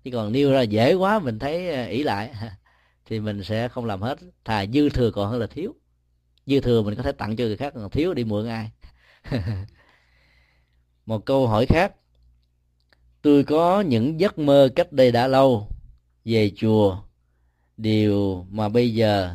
[0.05, 2.35] Chứ còn nêu ra dễ quá, mình thấy à, ỷ lại,
[3.07, 4.19] thì mình sẽ không làm hết.
[4.45, 5.75] Thà dư thừa còn hơn là thiếu.
[6.47, 8.71] Dư thừa mình có thể tặng cho người khác, còn thiếu đi mượn ai?
[11.07, 11.95] Một câu hỏi khác.
[13.23, 15.69] Tôi có những giấc mơ cách đây đã lâu.
[16.25, 17.03] Về chùa.
[17.77, 19.35] Điều mà bây giờ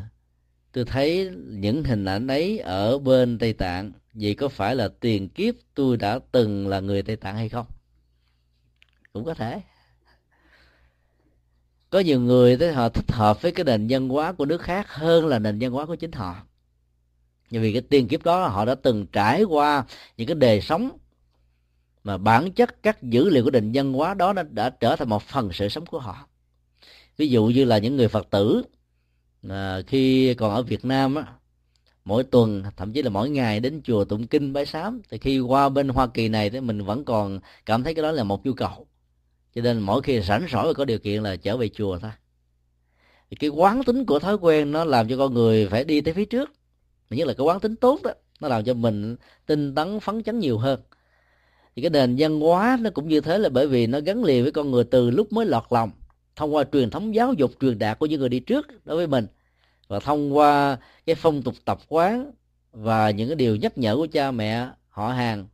[0.72, 5.30] tôi thấy những hình ảnh ấy ở bên tây tạng vậy có phải là tiền
[5.30, 7.66] kiếp tôi đã từng là người tây tạng hay không?
[9.14, 9.62] Cũng có thể.
[11.90, 14.88] Có nhiều người tới họ thích hợp với cái nền văn hóa của nước khác
[14.90, 16.36] hơn là nền văn hóa của chính họ.
[17.50, 19.86] Nhưng vì cái tiền kiếp đó họ đã từng trải qua
[20.18, 20.98] những cái đề sống
[22.04, 25.10] mà bản chất các dữ liệu của nền văn hóa đó đã, đã trở thành
[25.10, 26.28] một phần sự sống của họ.
[27.18, 28.64] Ví dụ như là những người phật tử
[29.50, 31.26] à, khi còn ở việt nam á,
[32.06, 35.40] mỗi tuần thậm chí là mỗi ngày đến chùa tụng kinh bái sám thì khi
[35.40, 38.46] qua bên hoa kỳ này thì mình vẫn còn cảm thấy cái đó là một
[38.46, 38.88] nhu cầu.
[39.56, 42.12] Cho nên mỗi khi rảnh rỗi và có điều kiện là trở về chùa thôi.
[43.30, 46.14] Thì cái quán tính của thói quen nó làm cho con người phải đi tới
[46.14, 46.52] phía trước.
[47.10, 48.12] Nhất là cái quán tính tốt đó
[48.42, 49.16] nó làm cho mình
[49.46, 50.80] tinh tấn phấn chấn nhiều hơn.
[51.76, 54.44] Thì cái nền văn hóa nó cũng như thế là bởi vì nó gắn liền
[54.44, 55.92] với con người từ lúc mới lọt lòng
[56.36, 59.08] thông qua truyền thống giáo dục truyền đạt của những người đi trước đối với
[59.08, 59.28] mình
[59.88, 62.32] và thông qua cái phong tục tập quán
[62.72, 65.48] và những cái điều nhắc nhở của cha mẹ họ hàng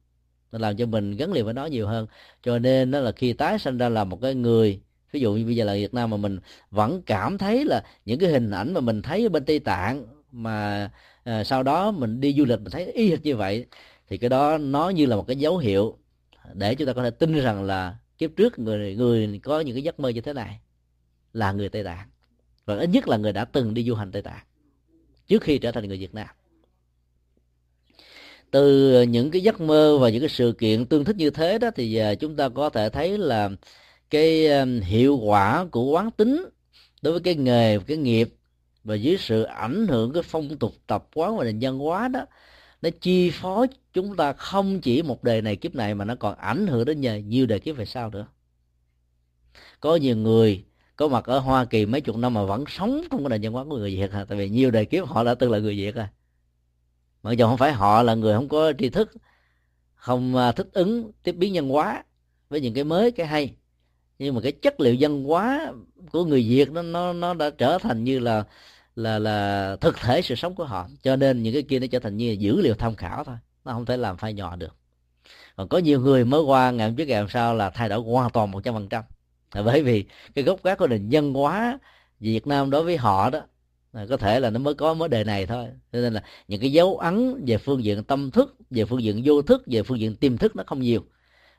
[0.52, 2.08] nó làm cho mình gắn liền với nó nhiều hơn.
[2.44, 4.82] Cho nên đó là khi tái sinh ra là một cái người
[5.12, 6.40] ví dụ như bây giờ là Việt Nam mà mình
[6.72, 10.06] vẫn cảm thấy là những cái hình ảnh mà mình thấy ở bên Tây Tạng
[10.32, 10.90] mà
[11.24, 13.66] à, sau đó mình đi du lịch mình thấy y hệt như vậy
[14.10, 15.98] thì cái đó nó như là một cái dấu hiệu
[16.54, 19.84] để chúng ta có thể tin rằng là kiếp trước người người có những cái
[19.84, 20.60] giấc mơ như thế này
[21.34, 22.10] là người Tây Tạng.
[22.66, 24.46] Và ít nhất là người đã từng đi du hành Tây Tạng
[25.28, 26.28] trước khi trở thành người Việt Nam.
[28.52, 31.70] Từ những cái giấc mơ và những cái sự kiện tương thích như thế đó
[31.76, 33.50] thì à, chúng ta có thể thấy là
[34.10, 34.50] cái
[34.82, 36.46] hiệu quả của quán tính
[37.02, 38.30] đối với cái nghề, cái nghiệp
[38.84, 42.26] và dưới sự ảnh hưởng, cái phong tục tập quán và nền văn hóa đó,
[42.82, 46.36] nó chi phối chúng ta không chỉ một đời này kiếp này mà nó còn
[46.38, 48.28] ảnh hưởng đến nhiều đời kiếp về sau nữa.
[49.80, 50.64] Có nhiều người
[50.98, 53.54] có mặt ở Hoa Kỳ mấy chục năm mà vẫn sống trong cái nền văn
[53.54, 54.26] hóa của người Việt à.
[54.30, 56.10] Tại vì nhiều đời kiếp họ đã từng là người Việt à.
[57.24, 59.12] Mặc dù không phải họ là người không có tri thức,
[59.96, 62.04] không à, thích ứng, tiếp biến nhân hóa
[62.50, 63.56] với những cái mới, cái hay.
[64.20, 65.74] Nhưng mà cái chất liệu văn hóa
[66.12, 68.44] của người Việt nó nó nó đã trở thành như là
[68.96, 70.88] là là thực thể sự sống của họ.
[71.04, 73.36] Cho nên những cái kia nó trở thành như dữ liệu tham khảo thôi.
[73.66, 74.76] Nó không thể làm phai nhỏ được.
[75.56, 78.00] Còn có nhiều người mới qua ngày hôm trước ngày hôm sau là thay đổi
[78.00, 79.04] hoàn toàn một trăm phần trăm
[79.54, 80.06] là bởi vì
[80.36, 81.80] cái gốc gác của nền văn hóa
[82.20, 83.42] Việt Nam đối với họ đó
[83.94, 85.68] là có thể là nó mới có mới đề này thôi.
[85.92, 89.22] Cho nên là những cái dấu ấn về phương diện tâm thức về phương diện
[89.26, 91.06] vô thức về phương diện tiềm thức nó không nhiều.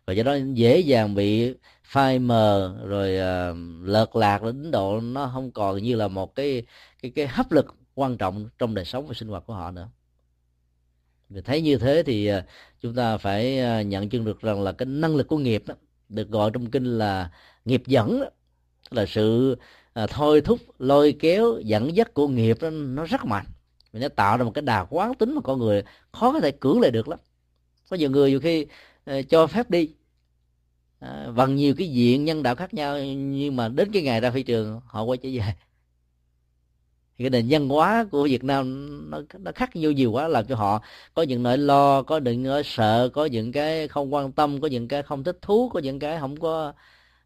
[0.06, 1.55] Và do đó dễ dàng bị
[1.85, 3.56] phai mờ rồi uh,
[3.89, 6.62] lợt lạc đến độ nó không còn như là một cái
[7.02, 9.89] cái cái hấp lực quan trọng trong đời sống và sinh hoạt của họ nữa.
[11.28, 12.44] Vì thấy như thế thì uh,
[12.81, 15.74] chúng ta phải uh, nhận chân được rằng là cái năng lực của nghiệp đó,
[16.09, 17.30] được gọi trong kinh là
[17.64, 18.20] nghiệp dẫn.
[18.20, 18.26] Đó,
[18.90, 19.56] là sự
[19.93, 23.47] à, thôi thúc lôi kéo dẫn dắt của nghiệp đó, nó rất mạnh.
[23.93, 25.82] Mình nó tạo ra một cái đà quán tính mà con người
[26.12, 27.18] khó có thể cưỡng lại được lắm.
[27.90, 28.66] Có nhiều người nhiều khi
[29.05, 29.94] à, cho phép đi.
[31.01, 34.30] À, bằng nhiều cái diện nhân đạo khác nhau nhưng mà đến cái ngày ra
[34.30, 35.55] phi trường họ quay trở về
[37.18, 40.46] thì cái nền văn hóa của Việt Nam nó nó khắc vô nhiều quá, làm
[40.46, 40.82] cho họ
[41.14, 44.68] có những nỗi lo, có những nỗi sợ, có những cái không quan tâm, có
[44.68, 46.72] những cái không thích thú, có những cái không có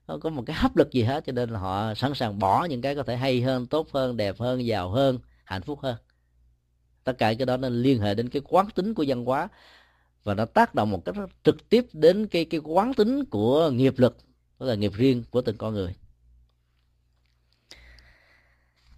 [0.06, 1.24] không có một cái hấp lực gì hết.
[1.26, 4.16] Cho nên là họ sẵn sàng bỏ những cái có thể hay hơn, tốt hơn,
[4.16, 5.96] đẹp hơn, giàu hơn, hạnh phúc hơn.
[7.04, 9.48] Tất cả cái đó nên liên hệ đến cái quán tính của văn hóa
[10.24, 13.94] và nó tác động một cách trực tiếp đến cái cái quán tính của nghiệp
[13.98, 14.16] lực,
[14.58, 15.94] tức là nghiệp riêng của từng con người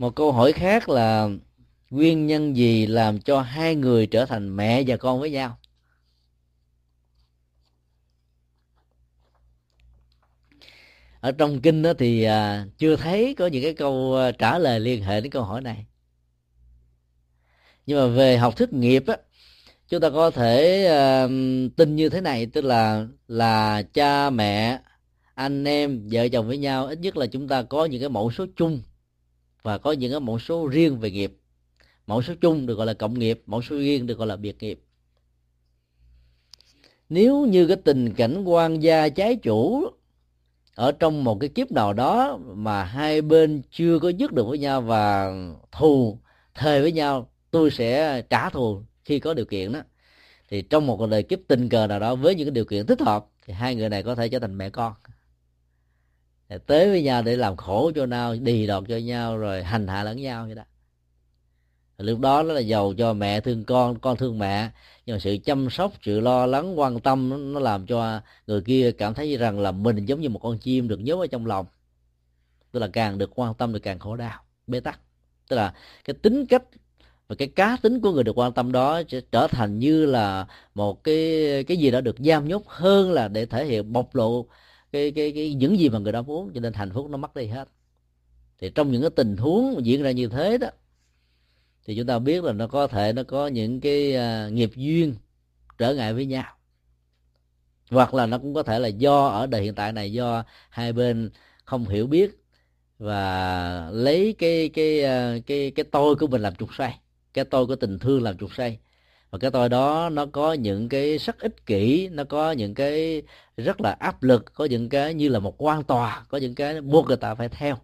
[0.04, 1.28] một câu hỏi khác là
[1.90, 5.58] nguyên nhân gì làm cho hai người trở thành mẹ và con với nhau?
[11.20, 14.80] Ở trong kinh đó thì à, chưa thấy có những cái câu à, trả lời
[14.80, 15.86] liên hệ đến câu hỏi này.
[17.86, 19.16] Nhưng mà về học thuyết nghiệp á
[19.88, 20.84] chúng ta có thể
[21.24, 21.30] uh,
[21.76, 24.80] tin như thế này tức là là cha mẹ
[25.34, 28.30] anh em vợ chồng với nhau ít nhất là chúng ta có những cái mẫu
[28.30, 28.82] số chung
[29.64, 31.36] và có những cái mẫu số riêng về nghiệp.
[32.06, 34.62] Mẫu số chung được gọi là cộng nghiệp, mẫu số riêng được gọi là biệt
[34.62, 34.80] nghiệp.
[37.08, 39.86] Nếu như cái tình cảnh quan gia trái chủ
[40.74, 44.58] ở trong một cái kiếp nào đó mà hai bên chưa có dứt được với
[44.58, 45.32] nhau và
[45.72, 46.18] thù,
[46.54, 49.80] thề với nhau, tôi sẽ trả thù khi có điều kiện đó.
[50.48, 53.00] Thì trong một đời kiếp tình cờ nào đó với những cái điều kiện thích
[53.00, 54.92] hợp, thì hai người này có thể trở thành mẹ con
[56.48, 59.88] để tới với nhau để làm khổ cho nhau đì đọt cho nhau, rồi hành
[59.88, 60.62] hạ lẫn nhau vậy đó.
[61.98, 64.70] Lúc đó nó là giàu cho mẹ, thương con con thương mẹ.
[65.06, 68.92] Nhưng mà sự chăm sóc, sự lo lắng, quan tâm nó làm cho người kia
[68.92, 71.66] cảm thấy rằng là mình giống như một con chim được nhốt ở trong lòng.
[72.72, 75.00] Tức là càng được quan tâm thì càng khổ đau, bế tắc.
[75.48, 76.62] Tức là cái tính cách
[77.28, 80.46] và cái cá tính của người được quan tâm đó sẽ trở thành như là
[80.74, 84.46] một cái cái gì đó được giam nhốt hơn là để thể hiện bộc lộ
[84.94, 87.34] cái cái cái những gì mà người đó muốn cho nên hạnh phúc nó mất
[87.36, 87.68] đi hết.
[88.58, 90.68] Thì trong những cái tình huống diễn ra như thế đó
[91.84, 95.14] thì chúng ta biết là nó có thể nó có những cái uh, nghiệp duyên
[95.78, 96.56] trở ngại với nhau.
[97.90, 100.92] Hoặc là nó cũng có thể là do ở đời hiện tại này do hai
[100.92, 101.30] bên
[101.64, 102.30] không hiểu biết
[102.98, 106.98] và lấy cái cái cái cái, cái tôi của mình làm trục xoay
[107.34, 108.78] cái tôi của tình thương làm trục xoay
[109.34, 113.22] và cái tôi đó nó có những cái sắc ích kỷ, nó có những cái
[113.56, 116.80] rất là áp lực, có những cái như là một quan tòa, có những cái
[116.80, 117.76] buộc người ta phải theo.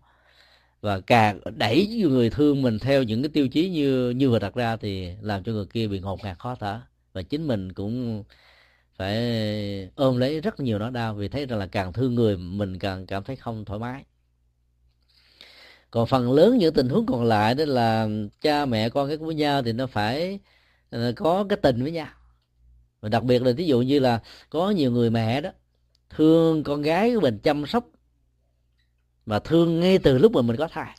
[0.81, 4.55] Và càng đẩy người thương mình theo những cái tiêu chí như như vừa đặt
[4.55, 6.81] ra thì làm cho người kia bị ngột ngạt khó thở.
[7.13, 8.25] Và chính mình cũng
[8.97, 9.19] phải
[9.95, 13.07] ôm lấy rất nhiều nỗi đau vì thấy rằng là càng thương người, mình càng
[13.07, 14.05] cảm thấy không thoải mái.
[15.91, 18.09] Còn phần lớn những tình huống còn lại đó là
[18.41, 20.41] cha mẹ con cái với nhau thì nó phải
[21.17, 22.09] có cái tình với nhau.
[23.01, 25.51] Và đặc biệt là ví dụ như là có nhiều người mẹ đó,
[26.11, 27.85] thương con gái của mình chăm sóc
[29.27, 30.97] và thương ngay từ lúc mà mình có thai.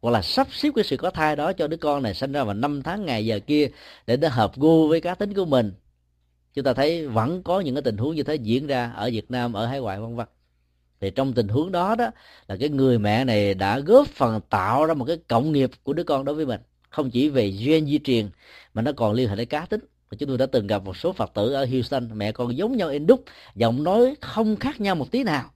[0.00, 2.44] Hoặc là sắp xếp cái sự có thai đó cho đứa con này sinh ra
[2.44, 3.68] vào năm tháng ngày giờ kia
[4.06, 5.72] để nó hợp gu với cá tính của mình.
[6.54, 9.30] Chúng ta thấy vẫn có những cái tình huống như thế diễn ra ở Việt
[9.30, 10.26] Nam, ở hải ngoại, vân vân.
[11.00, 12.10] Thì trong tình huống đó đó,
[12.48, 15.92] là cái người mẹ này đã góp phần tạo ra một cái cộng nghiệp của
[15.92, 16.60] đứa con đối với mình
[16.90, 18.28] không chỉ về gen di truyền,
[18.74, 19.80] mà nó còn liên hệ đến cá tính.
[20.10, 22.76] Và chúng tôi đã từng gặp một số phật tử ở Houston, mẹ con giống
[22.76, 23.24] nhau in đúc,
[23.54, 25.50] giọng nói không khác nhau một tí nào.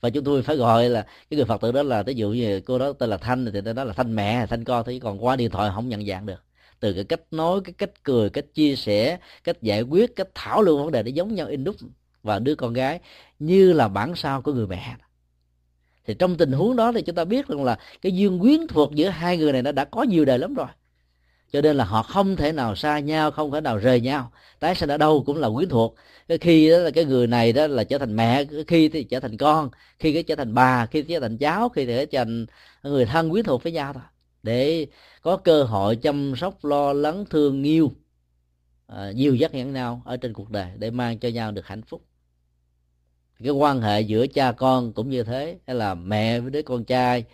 [0.00, 2.60] Và chúng tôi phải gọi là cái người phật tử đó là, ví dụ như
[2.60, 5.36] cô đó tên là thanh, thì đó là thanh mẹ, thanh con, thì còn qua
[5.36, 6.42] điện thoại không nhận dạng được.
[6.80, 10.62] Từ cái cách nói, cái cách cười, cách chia sẻ, cách giải quyết, cách thảo
[10.62, 11.76] luận vấn đề, nó giống nhau in đúc.
[12.22, 13.00] Và đứa con gái
[13.38, 14.96] như là bản sao của người mẹ
[16.08, 18.94] thì trong tình huống đó thì chúng ta biết rằng là cái duyên quyến thuộc
[18.94, 20.66] giữa hai người này nó đã có nhiều đời lắm rồi.
[21.52, 24.32] Cho nên là họ không thể nào xa nhau không thể nào rời nhau.
[24.60, 25.94] Tái sinh ở đâu cũng là quyến thuộc.
[26.28, 29.20] Cái khi đó là cái người này đó là trở thành mẹ khi thì trở
[29.20, 32.46] thành con khi cái trở thành bà khi trở thành cháu khi thì trở thành
[32.82, 34.02] người thân quyến thuộc với nhau thôi.
[34.42, 34.86] Để
[35.22, 37.92] có cơ hội chăm sóc lo lắng thương yêu
[38.86, 41.82] à, nhiều dắt nhẫn nhau ở trên cuộc đời để mang cho nhau được hạnh
[41.82, 42.07] phúc
[43.44, 46.84] cái quan hệ giữa cha con cũng như thế hay là mẹ với đứa con
[46.84, 47.24] trai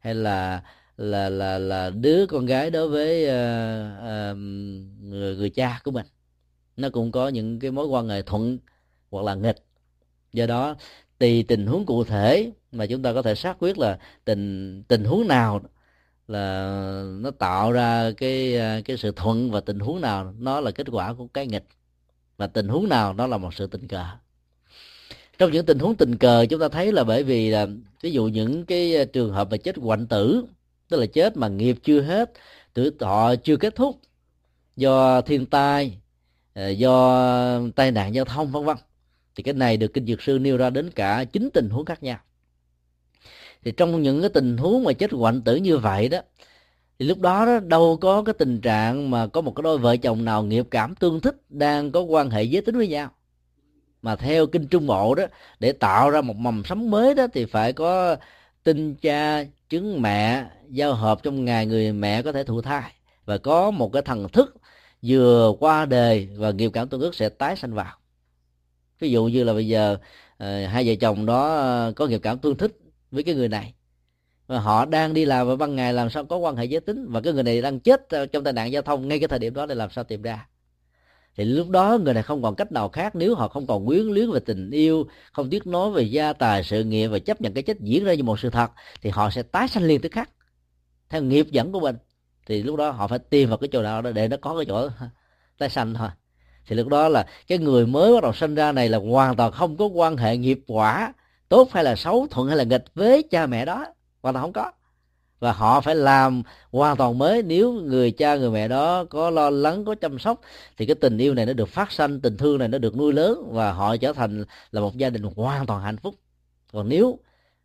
[0.00, 0.62] hay là
[0.96, 4.38] là là là đứa con gái đối với uh, uh,
[5.00, 6.06] người người cha của mình.
[6.76, 8.58] Nó cũng có những cái mối quan hệ thuận
[9.10, 9.56] hoặc là nghịch.
[10.32, 10.76] Do đó
[11.18, 15.04] tùy tình huống cụ thể mà chúng ta có thể xác quyết là tình tình
[15.04, 15.60] huống nào
[16.28, 20.70] là nó tạo ra cái ờ, cái sự thuận và tình huống nào nó là
[20.70, 21.64] kết quả của cái nghịch.
[22.36, 24.04] Và tình huống nào nó là một sự tình cờ
[25.38, 27.66] trong những tình huống tình cờ chúng ta thấy là bởi vì là
[28.02, 30.44] ví dụ những cái ờ, trường hợp mà chết hoạn tử
[30.88, 32.32] tức là chết mà nghiệp chưa hết
[32.74, 34.00] tuổi thọ chưa kết thúc
[34.76, 35.98] do thiên tai
[36.54, 38.76] ờ, do tai nạn giao thông vân vân
[39.34, 42.02] thì cái này được kinh dược sư nêu ra đến cả chín tình huống khác
[42.02, 42.18] nhau.
[43.64, 46.18] Thì trong những cái tình huống mà chết hoạn tử như vậy đó
[46.98, 49.96] thì lúc đó, đó đâu có cái tình trạng mà có một cái đôi vợ
[49.96, 53.10] chồng nào nghiệp cảm tương thích đang có quan hệ giới tính với nhau
[54.02, 55.24] mà theo kinh trung bộ đó,
[55.60, 58.16] để tạo ra một mầm sống mới đó, thì phải có
[58.64, 62.92] tinh cha trứng mẹ, giao hợp trong ngày người mẹ có thể thụ thai.
[63.24, 64.56] Và có một cái thần thức
[65.02, 67.96] vừa qua đời và nghiệp cảm tương ức sẽ tái sanh vào.
[69.00, 69.96] Ví dụ như là bây giờ
[70.38, 72.78] ờ, hai vợ chồng đó ờ, có nghiệp cảm tương thích
[73.10, 73.74] với cái người này.
[74.46, 77.06] Và họ đang đi làm vào ban ngày làm sao có quan hệ giới tính.
[77.08, 79.38] Và cái người này đang chết ờ, trong tai nạn giao thông ngay cái thời
[79.38, 80.46] điểm đó để làm sao tìm ra
[81.36, 84.06] thì lúc đó người này không còn cách nào khác nếu họ không còn quyến
[84.06, 87.54] luyến về tình yêu, không tiếc nói về gia tài, sự nghiệp và chấp nhận
[87.54, 88.70] cái chết diễn ra như một sự thật,
[89.02, 90.30] thì họ sẽ tái sanh liền tức khắc,
[91.10, 91.96] theo nghiệp dẫn của mình.
[92.46, 94.64] Thì lúc đó họ phải tìm vào cái chỗ nào đó để nó có cái
[94.68, 94.88] chỗ
[95.58, 96.08] tái sanh thôi.
[96.66, 99.52] Thì lúc đó là cái người mới bắt đầu sinh ra này là hoàn toàn
[99.52, 101.12] không có quan hệ nghiệp quả,
[101.48, 103.86] tốt hay là xấu, thuận hay là nghịch với cha mẹ đó,
[104.22, 104.72] hoàn toàn không có
[105.42, 106.42] và họ phải làm
[106.72, 110.40] hoàn toàn mới nếu người cha người mẹ đó có lo lắng có chăm sóc.
[110.76, 113.12] Thì cái tình yêu này nó được phát sanh tình thương này nó được nuôi
[113.12, 116.14] lớn và họ trở thành là một gia đình hoàn toàn hạnh phúc.
[116.72, 117.18] Còn nếu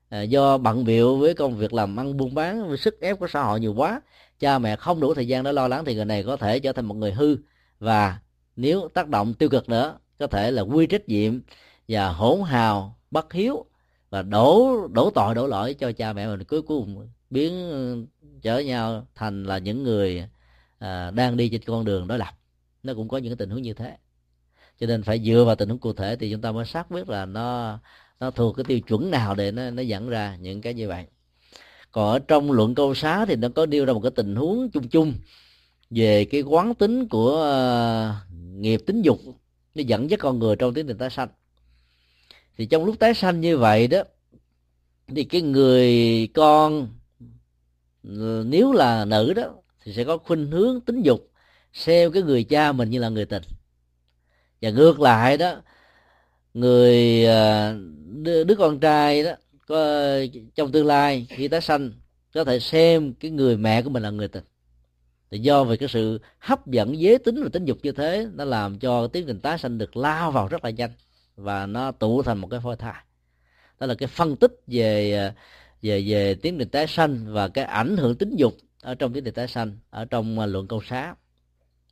[0.09, 3.27] à, do bận biệu với công việc làm ăn buôn bán với sức ép của
[3.27, 4.01] xã hội nhiều quá
[4.39, 6.73] cha mẹ không đủ thời gian để lo lắng thì người này có thể trở
[6.73, 7.37] thành một người hư.
[7.79, 8.19] Và
[8.55, 11.39] nếu tác động tiêu cực nữa có thể là quy trách nhiệm
[11.87, 13.65] và hỗn hào bất hiếu
[14.09, 16.43] và đổ đổ tội đổ lỗi cho cha mẹ mình.
[16.43, 17.97] Cuối cùng biến ờ,
[18.41, 20.27] trở nhau thành là những người
[20.79, 22.33] à, đang đi trên con đường đối lập.
[22.83, 23.97] Nó cũng có những cái tình huống như thế.
[24.79, 27.09] Cho nên phải dựa vào tình huống cụ thể thì chúng ta mới xác biết
[27.09, 27.79] là nó
[28.19, 31.05] nó thuộc cái tiêu chuẩn nào để nó nó dẫn ra những cái như vậy.
[31.91, 34.71] Còn ở trong luận câu xá thì nó có nêu ra một cái tình huống
[34.71, 35.13] chung chung
[35.89, 39.19] về cái quán tính của uh, nghiệp tính dục.
[39.75, 41.29] Nó dẫn dắt con người trong tiến trình tái sanh.
[42.57, 44.03] Thì trong lúc tái sanh như vậy đó
[45.07, 46.87] thì cái người con
[48.45, 49.53] nếu là nữ đó
[49.83, 51.31] thì sẽ có khuynh hướng tính dục
[51.73, 53.43] xem cái người cha mình như là người tình.
[54.61, 55.61] Và ngược lại đó
[56.53, 57.73] người à,
[58.05, 59.31] đứa, đứa con trai đó
[59.67, 60.11] có
[60.55, 61.91] trong tương lai khi tái sanh
[62.33, 64.43] có thể xem cái người mẹ của mình là người tình.
[65.31, 68.45] Thì do về cái sự hấp dẫn giới tính và tính dục như thế nó
[68.45, 70.91] làm cho tiến trình tái sanh được lao vào rất là nhanh
[71.35, 73.03] và nó tụ thành một cái phôi thai.
[73.79, 75.33] Đó là cái phân tích về à,
[75.81, 79.23] về về tiến trình tái sanh và cái ảnh hưởng tính dục ở trong tiến
[79.23, 81.15] trình tái sanh ở trong à, luận câu xá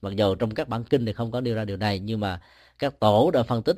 [0.02, 2.42] mặc dù trong các bản kinh thì không có nêu ra điều này nhưng mà
[2.80, 3.78] các tổ đã phân tích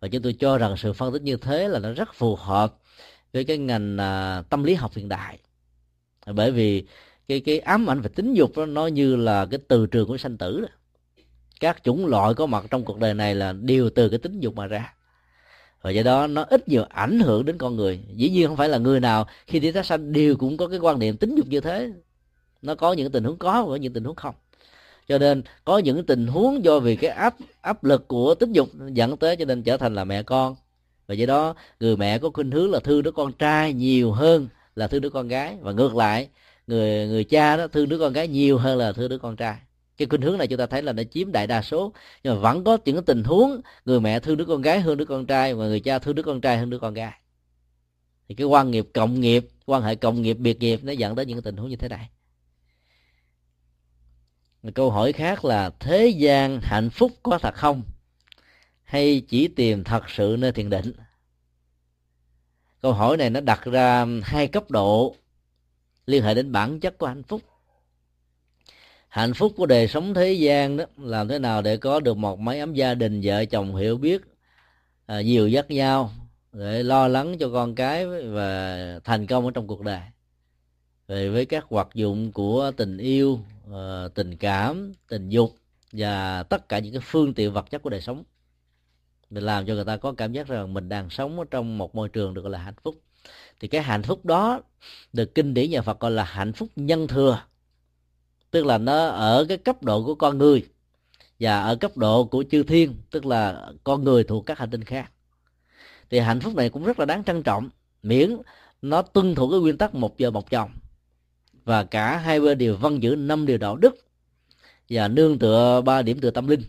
[0.00, 2.78] và chúng tôi cho rằng sự phân tích như thế là nó rất phù hợp
[3.32, 5.38] với cái ngành à, tâm lý học hiện đại.
[6.26, 6.86] Bởi vì
[7.28, 10.16] cái cái ám ảnh về tính dục đó, nó như là cái từ trường của
[10.16, 10.68] sanh tử đó.
[11.60, 14.56] các chủng loại có mặt trong cuộc đời này là đều từ cái tính dục
[14.56, 14.94] mà ra
[15.82, 18.00] và do đó nó ít nhiều ảnh hưởng đến con người.
[18.14, 20.78] Dĩ nhiên không phải là người nào khi đi tái sanh đều cũng có cái
[20.78, 21.90] quan niệm tính dục như thế.
[22.62, 24.34] Nó có những tình huống có và có những tình huống không.
[25.08, 28.68] Cho nên có những tình huống do vì cái áp áp lực của tính dục
[28.92, 30.56] dẫn tới cho nên trở thành là mẹ con.
[31.06, 34.48] Và do đó, người mẹ có khuynh hướng là thương đứa con trai nhiều hơn
[34.76, 35.56] là thương đứa con gái.
[35.60, 36.28] Và ngược lại,
[36.66, 39.56] người người cha đó thương đứa con gái nhiều hơn là thương đứa con trai
[39.98, 41.92] cái khuynh hướng này chúng ta thấy là nó chiếm đại đa số.
[42.22, 44.96] Nhưng mà vẫn có những cái tình huống, người mẹ thương đứa con gái hơn
[44.96, 47.20] đứa con trai và người cha thương đứa con trai hơn đứa con gái.
[48.28, 51.28] Thì cái quan nghiệp cộng nghiệp, quan hệ cộng nghiệp, biệt nghiệp nó dẫn đến
[51.28, 52.10] những tình huống như thế này.
[54.74, 57.82] Câu hỏi khác là, thế gian hạnh phúc có thật không?
[58.84, 60.92] Hay chỉ tìm thật sự nơi thiền định?
[62.80, 65.16] Câu hỏi này nó đặt ra hai cấp độ
[66.06, 67.42] liên hệ đến bản chất của hạnh phúc
[69.08, 72.38] hạnh phúc của đời sống thế gian đó làm thế nào để có được một
[72.38, 74.22] mái ấm gia đình vợ chồng hiểu biết
[75.06, 76.10] à, nhiều dắt nhau
[76.52, 80.00] để lo lắng cho con cái và thành công ở trong cuộc đời.
[81.08, 83.40] Về với các hoạt dụng của tình yêu
[83.74, 85.54] à, tình cảm tình dục
[85.92, 88.24] và tất cả những cái phương tiện vật chất của đời sống
[89.30, 91.94] để làm cho người ta có cảm giác rằng mình đang sống ở trong một
[91.94, 92.94] môi trường được gọi là hạnh phúc.
[93.60, 94.60] Thì cái hạnh phúc đó
[95.12, 97.42] được kinh điển nhà Phật gọi là hạnh phúc nhân thừa
[98.50, 100.66] tức là nó ở cái cấp độ của con người
[101.40, 104.84] và ở cấp độ của chư thiên tức là con người thuộc các hành tinh
[104.84, 105.10] khác.
[106.10, 107.70] Thì hạnh phúc này cũng rất là đáng trân trọng
[108.02, 108.36] miễn
[108.82, 110.70] nó tuân thủ cái nguyên tắc một giờ một chồng.
[111.64, 113.94] Và cả hai bên đều văn giữ năm điều đạo đức
[114.88, 116.62] và nương tựa ba điểm tựa tâm linh.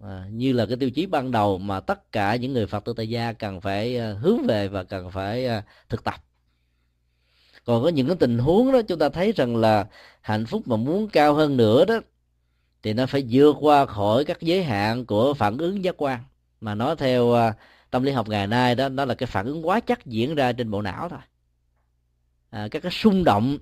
[0.00, 2.92] À, như là cái tiêu chí ban đầu mà tất cả những người phật tử
[2.96, 6.14] tại gia cần phải à, hướng về và cần phải à, thực tập
[7.64, 9.86] còn có những cái tình huống đó chúng ta thấy rằng là
[10.20, 12.00] hạnh phúc mà muốn cao hơn nữa đó
[12.82, 16.20] thì nó phải vượt qua khỏi các giới hạn của phản ứng giác quan.
[16.60, 17.54] Mà nói theo à,
[17.90, 20.52] tâm lý học ngày nay đó nó là cái phản ứng quá chắc diễn ra
[20.52, 21.18] trên bộ não thôi.
[22.50, 23.58] À, các cái xung động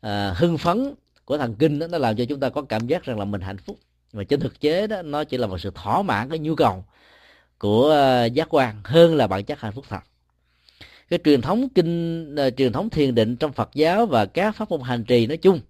[0.00, 0.94] à, hưng phấn
[1.24, 3.40] của thần kinh đó, nó làm cho chúng ta có cảm giác rằng là mình
[3.40, 3.78] hạnh phúc.
[4.12, 6.84] Mà trên thực chế đó nó chỉ là một sự thỏa mãn cái nhu cầu
[7.58, 10.00] của à, giác quan hơn là bản chất hạnh phúc thật
[11.14, 14.70] cái truyền thống kinh uh, truyền thống thiền định trong Phật giáo và các pháp
[14.70, 15.60] môn hành trì nói chung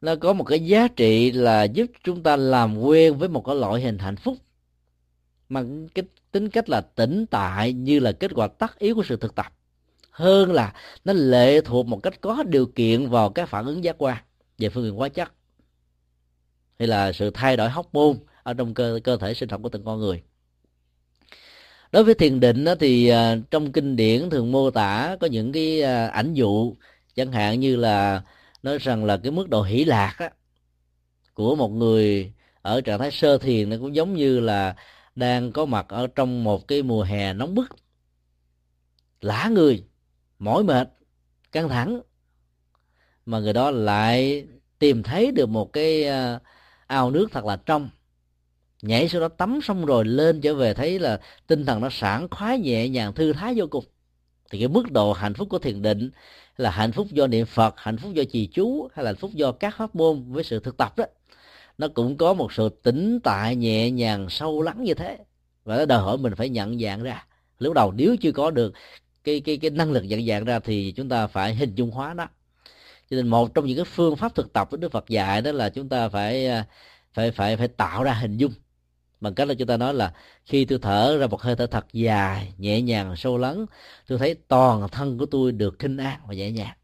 [0.00, 3.56] nó có một cái giá trị là giúp chúng ta làm quen với một cái
[3.56, 4.36] loại hình hạnh phúc.
[5.48, 5.62] Mà
[5.94, 9.34] cái tính cách là tĩnh tại như là kết quả tất yếu của sự thực
[9.34, 9.46] tập
[10.10, 10.74] hơn là
[11.04, 14.16] nó lệ thuộc một cách có điều kiện vào các phản ứng giác quan
[14.58, 15.32] về phương diện hóa chất
[16.78, 19.68] hay là sự thay đổi hóc môn ở trong cơ cơ thể sinh học của
[19.68, 20.22] từng con người
[21.92, 25.52] đối với thiền định đó, thì à, trong kinh điển thường mô tả có những
[25.52, 26.74] cái à, ảnh dụ
[27.14, 28.22] chẳng hạn như là
[28.62, 30.30] nói rằng là cái mức độ hỷ lạc á,
[31.34, 34.76] của một người ở trạng thái sơ thiền nó cũng giống như là
[35.14, 37.76] đang có mặt ở trong một cái mùa hè nóng bức.
[39.20, 39.84] Lã người
[40.38, 40.88] mỏi mệt
[41.52, 42.00] căng thẳng.
[43.26, 44.46] Mà người đó lại
[44.78, 46.40] tìm thấy được một cái à,
[46.86, 47.90] ao nước thật là trong
[48.82, 52.28] nhảy sau đó tắm xong rồi lên trở về thấy là tinh thần nó sảng
[52.30, 53.84] khoái nhẹ nhàng, thư thái vô cùng.
[54.50, 56.10] Thì cái mức độ hạnh phúc của thiền định
[56.56, 59.30] là hạnh phúc do niệm phật, hạnh phúc do trì chú, hay là hạnh phúc
[59.34, 61.04] do các pháp môn với sự thực tập đó.
[61.78, 65.18] Nó cũng có một sự tĩnh tại nhẹ nhàng, sâu lắng như thế.
[65.64, 67.26] Và nó đòi hỏi mình phải nhận dạng ra.
[67.58, 68.74] Lúc đầu nếu chưa có được
[69.24, 72.14] cái cái cái năng lực nhận dạng ra thì chúng ta phải hình dung hóa
[72.14, 72.26] nó.
[73.10, 75.52] Cho nên một trong những cái phương pháp thực tập của đức phật dạy đó
[75.52, 76.64] là chúng ta phải à,
[77.12, 78.52] phải phải phải tạo ra hình dung
[79.20, 80.12] bằng cách là chúng ta nói là
[80.44, 83.66] khi tôi thở ra một hơi thở thật dài nhẹ nhàng sâu lắng
[84.06, 86.76] tôi thấy toàn thân của tôi được kinh an và nhẹ nhàng.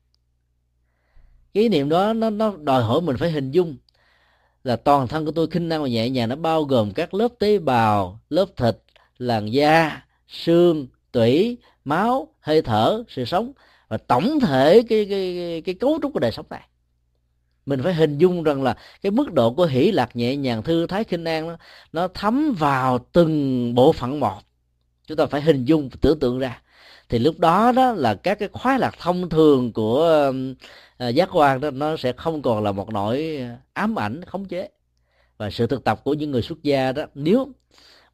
[1.55, 3.77] Cái niệm đó nó nó đòi hỏi mình phải hình dung
[4.65, 6.29] là toàn thân của tôi kinh an và nhẹ nhàng.
[6.29, 8.77] Nó bao gồm các lớp tế bào lớp thịt
[9.19, 13.53] làn da xương tủy máu hơi thở sự sống
[13.89, 16.69] và tổng thể cái cái cái, cái cấu trúc của đời sống này
[17.67, 20.87] mình phải hình dung rằng là cái mức độ của hỷ lạc nhẹ nhàng thư
[20.87, 21.57] thái khinh an nó,
[21.93, 24.39] nó thấm vào từng bộ phận một.
[25.07, 26.61] Chúng ta phải hình dung tưởng tượng ra.
[27.09, 30.33] Thì lúc đó đó là các cái khoái lạc thông thường của
[31.09, 33.41] uh, giác quan đó nó sẽ không còn là một nỗi
[33.73, 34.69] ám ảnh khống chế.
[35.39, 37.53] Và sự thực tập của những người xuất gia đó nếu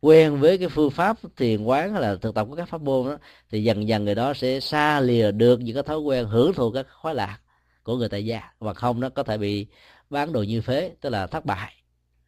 [0.00, 3.06] quen với cái phương pháp thiền quán hay là thực tập của các pháp môn
[3.06, 3.16] đó
[3.50, 6.70] thì dần dần người đó sẽ xa lìa được những cái thói quen hưởng thụ
[6.70, 7.38] các khoái lạc
[7.84, 9.66] của người tại gia, và không nó có thể bị
[10.10, 11.72] bán đồ như phế, tức là thất bại.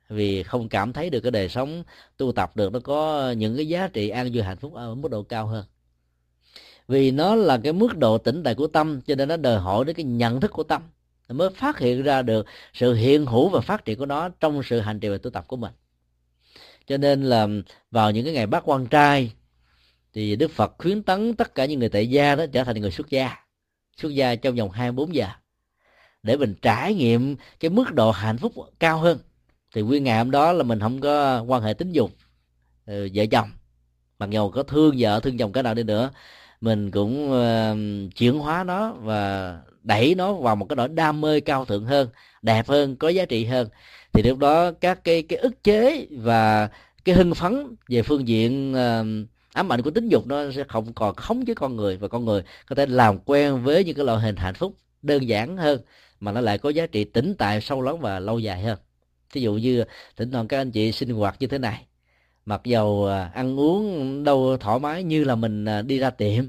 [0.08, 1.82] Vì không cảm thấy được cái đời sống
[2.16, 5.10] tu tập được, nó có những cái giá trị an vui hạnh phúc ở mức
[5.10, 5.64] độ cao hơn.
[6.88, 9.84] Vì nó là cái mức độ tỉnh tại của tâm, cho nên nó đòi hỏi
[9.84, 10.82] đến cái nhận thức của tâm,
[11.28, 14.80] mới phát hiện ra được sự hiện hữu và phát triển của nó trong sự
[14.80, 15.72] hành trì và tu tập của mình.
[16.86, 17.48] Cho nên là
[17.90, 19.32] vào những cái ngày bát quan trai,
[20.12, 22.90] thì Đức Phật khuyến tấn tất cả những người tại gia đó trở thành người
[22.90, 23.36] xuất gia.
[23.96, 25.26] Xuất gia trong vòng 24 giờ
[26.24, 29.18] để mình trải nghiệm cái mức độ hạnh phúc cao hơn.
[29.74, 32.10] Thì nguyên ngày hôm đó là mình không có quan hệ tính dục
[32.86, 33.50] ừ, vợ chồng.
[34.18, 36.10] Mặc dù có thương vợ thương chồng cái nào đi nữa
[36.64, 41.40] mình cũng uh, chuyển hóa nó và đẩy nó vào một cái nỗi đam mê
[41.40, 42.08] cao thượng hơn
[42.42, 43.68] đẹp hơn có giá trị hơn.
[44.12, 46.68] Thì lúc đó các cái cái ức chế và
[47.04, 50.92] cái hưng phấn về phương diện uh, ám ảnh của tính dục nó sẽ không
[50.92, 51.96] còn khống với con người.
[51.96, 55.28] Và con người có thể làm quen với những cái loại hình hạnh phúc đơn
[55.28, 55.80] giản hơn
[56.24, 58.78] mà nó lại có giá trị tĩnh tại sâu lắng và lâu dài hơn.
[59.32, 59.84] Ví dụ như,
[60.16, 61.86] thỉnh thoảng các anh chị sinh hoạt như thế này,
[62.46, 66.44] mặc dầu à, ăn uống đâu thoải mái như là mình à, đi ra tiệm,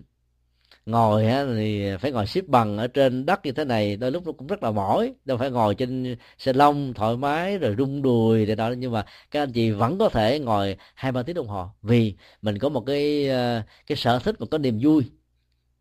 [0.85, 1.25] ngồi
[1.55, 4.47] thì phải ngồi xếp bằng ở trên đất như thế này, đôi lúc nó cũng
[4.47, 8.55] rất là mỏi, đâu phải ngồi trên xe lông thoải mái rồi rung đùi để
[8.55, 11.67] đó nhưng mà các anh chị vẫn có thể ngồi hai ba tiếng đồng hồ,
[11.81, 15.03] vì mình có một cái à, cái sở thích và có niềm vui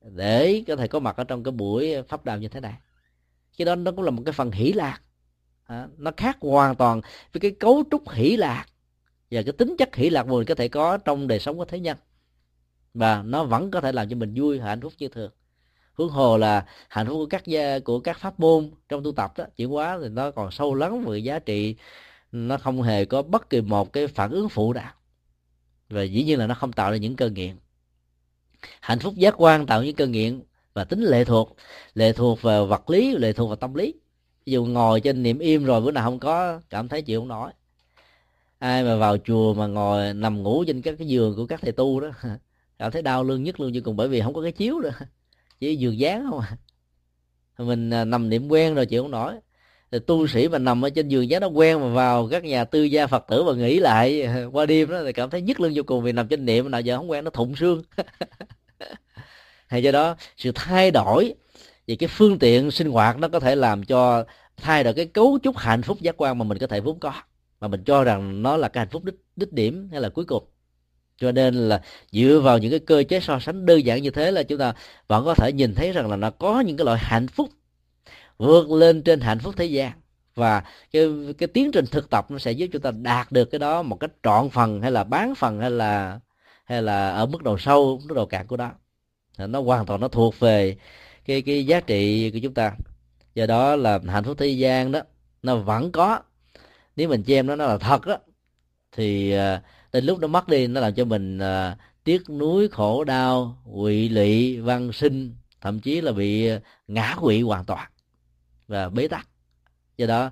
[0.02, 2.74] để có thể có mặt ở trong cái buổi pháp đàm như thế này
[3.56, 5.00] cái đó nó cũng là một cái phần hỷ lạc.
[5.64, 7.00] À, nó khác hoàn toàn
[7.32, 8.66] với cái cấu trúc hỷ lạc
[9.30, 11.80] và cái tính chất hỷ lạc mình có thể có trong đời sống của thế
[11.80, 11.96] nhân.
[12.94, 15.30] Và nó vẫn có thể làm cho mình vui hạnh phúc như thường.
[15.94, 19.32] Huống hồ là hạnh phúc của các gia của các pháp môn trong tu tập
[19.36, 21.76] đó chuyển hóa thì nó còn sâu lắng về giá trị.
[22.32, 24.92] Nó không hề có bất kỳ một cái phản ứng phụ nào
[25.88, 27.56] và dĩ nhiên là nó không tạo ra những cơn nghiện.
[28.80, 30.42] Hạnh phúc giác quan tạo những cơn nghiện
[30.74, 31.56] và tính lệ thuộc
[31.94, 33.94] lệ thuộc vào vật lý, lệ thuộc vào tâm lý.
[34.46, 37.28] Ví dụ ngồi trên niệm im rồi bữa nào không có, cảm thấy chịu không
[37.28, 37.50] nổi.
[38.58, 41.72] Ai mà vào chùa mà ngồi nằm ngủ trên các cái giường của các thầy
[41.72, 42.08] tu đó,
[42.78, 44.90] cảm thấy đau lưng nhất luôn như cùng bởi vì không có cái chiếu nữa,
[45.60, 46.56] chỉ giường dán không à.
[47.58, 49.34] Mình à, nằm niệm quen rồi chịu không nổi.
[49.92, 52.64] Thì tu sĩ mà nằm ở trên giường giá nó quen mà vào các nhà
[52.64, 55.72] tư gia phật tử mà nghỉ lại, qua đêm đó thì cảm thấy nhức lưng
[55.74, 57.82] vô cùng vì nằm trên niệm nào giờ không quen nó thụng xương
[59.74, 61.34] hay do đó, sự thay đổi
[61.86, 64.24] về cái phương tiện sinh hoạt nó có thể làm cho
[64.56, 67.12] thay đổi cái cấu trúc hạnh phúc giác quan mà mình có thể vốn có,
[67.60, 70.24] mà mình cho rằng nó là cái hạnh phúc đích đích điểm hay là cuối
[70.24, 70.44] cùng.
[71.16, 71.82] Cho nên là
[72.12, 74.74] dựa vào những cái cơ chế so sánh đơn giản như thế là chúng ta
[75.06, 77.50] vẫn có thể nhìn thấy rằng là nó có những cái loại hạnh phúc
[78.38, 79.92] vượt lên trên hạnh phúc thế gian.
[80.34, 83.58] Và cái cái tiến trình thực tập nó sẽ giúp chúng ta đạt được cái
[83.58, 86.20] đó một cách trọn phần hay là bán phần hay là
[86.64, 88.72] hay là ở mức độ sâu, mức độ cạn của đó
[89.38, 90.76] nó hoàn toàn nó thuộc về
[91.24, 92.72] cái cái giá trị của chúng ta.
[93.34, 95.00] Do đó là hạnh phúc thế gian đó
[95.42, 96.20] nó vẫn có.
[96.96, 98.18] Nếu mình xem nó nó là thật đó
[98.92, 99.62] thì à,
[99.92, 104.08] đến lúc nó mất đi nó làm cho mình uh, tiếc nuối khổ đau quỵ
[104.08, 107.90] lụy văn sinh thậm chí là bị à, ngã quỵ hoàn toàn
[108.68, 109.28] và bế tắc.
[109.96, 110.30] Do đó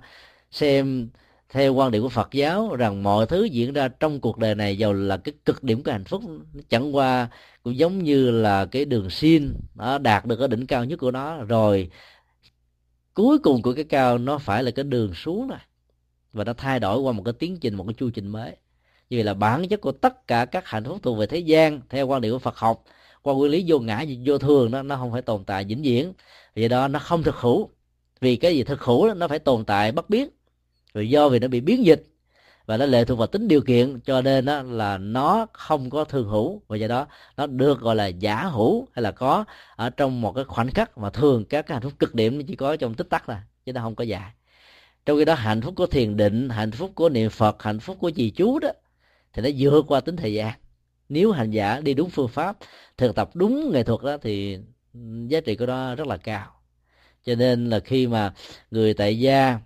[0.51, 1.09] xem
[1.53, 4.77] theo quan điểm của Phật giáo rằng mọi thứ diễn ra trong cuộc đời này
[4.77, 6.21] giàu là cái cực điểm của hạnh phúc.
[6.69, 7.27] Chẳng qua
[7.63, 11.11] cũng giống như là cái đường xin nó đạt được cái đỉnh cao nhất của
[11.11, 11.37] nó.
[11.43, 11.89] Rồi
[13.13, 15.61] cuối cùng của cái cao nó phải là cái đường xuống này.
[16.33, 18.51] Và nó thay đổi qua một cái tiến trình một cái chu trình mới.
[19.09, 21.81] Như vậy là bản chất của tất cả các hạnh phúc thuộc về thế gian
[21.89, 22.83] theo quan điểm của Phật học
[23.21, 26.13] qua nguyên lý vô ngã vô thường đó nó không phải tồn tại vĩnh viễn.
[26.55, 27.69] Vì đó nó không thực hữu.
[28.21, 30.29] Vì cái gì thực hữu đó, nó phải tồn tại bất biến
[30.93, 32.03] rồi do vì nó bị biến dịch
[32.65, 36.03] và nó lệ thuộc vào tính điều kiện, cho nên đó là nó không có
[36.03, 36.61] thường hữu.
[36.67, 37.07] Và do đó,
[37.37, 39.45] nó được gọi là giả hữu hay là có
[39.75, 42.55] ở trong một cái khoảnh khắc mà thường các cái hạnh phúc cực điểm chỉ
[42.55, 44.31] có trong tích tắc là chứ nó không có dài
[45.05, 47.97] trong khi đó, hạnh phúc của thiền định, hạnh phúc của niệm phật, hạnh phúc
[47.99, 48.69] của trì chú đó,
[49.33, 50.53] thì nó vượt qua tính thời gian.
[51.09, 52.57] Nếu hành giả đi đúng phương pháp,
[52.97, 54.57] thực tập đúng nghệ thuật đó, thì
[55.27, 56.45] giá trị của nó rất là cao.
[57.25, 58.33] Cho nên là khi mà
[58.71, 59.59] người tại gia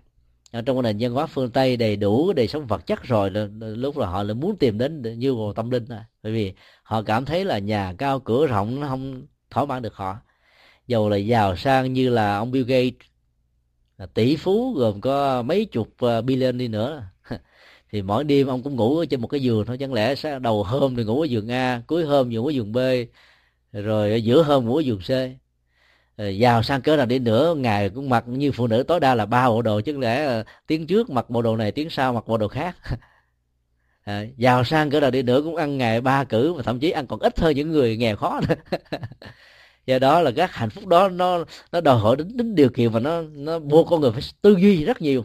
[0.50, 3.98] ở trong nền văn hóa phương tây đầy đủ đời sống vật chất rồi lúc
[3.98, 6.52] là họ lại muốn tìm đến như hồ tâm linh rồi bởi vì
[6.82, 10.16] họ cảm thấy là nhà cao cửa rộng, nó không thỏa mãn được họ.
[10.86, 13.08] Dầu là giàu sang như là ông Bill Gates,
[13.98, 17.04] là tỷ phú gồm có mấy chục ờ, billion đi nữa.
[17.92, 20.38] Thì mỗi đêm ông cũng ngủ ở trên một cái giường thôi, chẳng lẽ sẽ
[20.38, 22.78] đầu hôm thì ngủ ở giường A, cuối hôm ngủ ở giường B,
[23.72, 25.10] rồi giữa hôm ngủ ở giường C.
[26.18, 29.14] Ờ, giàu sang cỡ nào đi nữa ngày cũng mặc như phụ nữ tối đa
[29.14, 32.12] là ba bộ đồ chứ lẽ ờ, tiếng trước mặc bộ đồ này tiếng sau
[32.12, 32.76] mặc bộ đồ khác?
[34.04, 36.78] Ờ, à, giàu sang cỡ nào đi nữa cũng ăn ngày ba cử và thậm
[36.80, 38.54] chí ăn còn ít hơn những người nghèo khó nữa.
[39.86, 42.90] Do đó là các hạnh phúc đó nó nó đòi hỏi đến, đến điều kiện
[42.90, 45.24] và nó nó buộc con người phải tư duy rất nhiều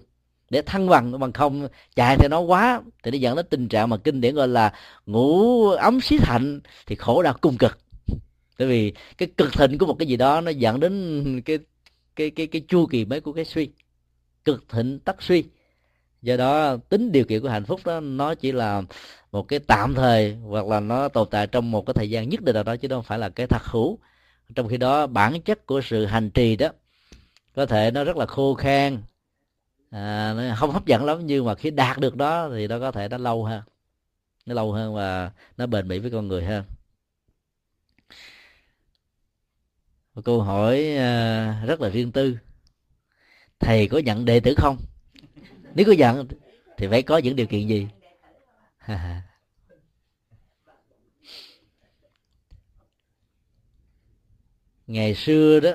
[0.50, 3.90] để thăng bằng bằng không chạy theo nó quá thì nó dẫn đến tình trạng
[3.90, 4.74] mà kinh điển gọi là
[5.06, 7.80] ngủ ấm xí thạnh thì khổ đau cùng cực
[8.58, 11.60] tại vì cái cực thịnh của một cái gì đó nó dẫn đến cái
[12.16, 13.70] cái cái cái chu kỳ mới của cái suy.
[14.46, 15.44] Cực thịnh tắc suy.
[16.22, 18.82] Do đó tính điều kiện của hạnh phúc đó nó chỉ là
[19.32, 22.42] một cái tạm thời hoặc là nó tồn tại trong một cái thời gian nhất
[22.42, 24.00] định nào đó chứ đâu phải là cái thật hữu.
[24.56, 26.70] Trong khi đó bản chất của sự hành trì đó
[27.56, 29.02] có thể nó rất là khô khan
[29.90, 32.92] à, nó không hấp dẫn lắm nhưng mà khi đạt được đó thì nó có
[32.92, 33.62] thể nó lâu hơn
[34.46, 36.64] nó lâu hơn và nó bền bỉ với con người hơn.
[40.16, 42.38] Một câu hỏi à, rất là riêng tư.
[43.60, 44.78] Thầy có nhận đệ tử không?
[45.76, 46.28] Nếu có nhận
[46.78, 47.88] thì phải có những điều kiện gì?
[54.88, 55.72] Ngày xưa đó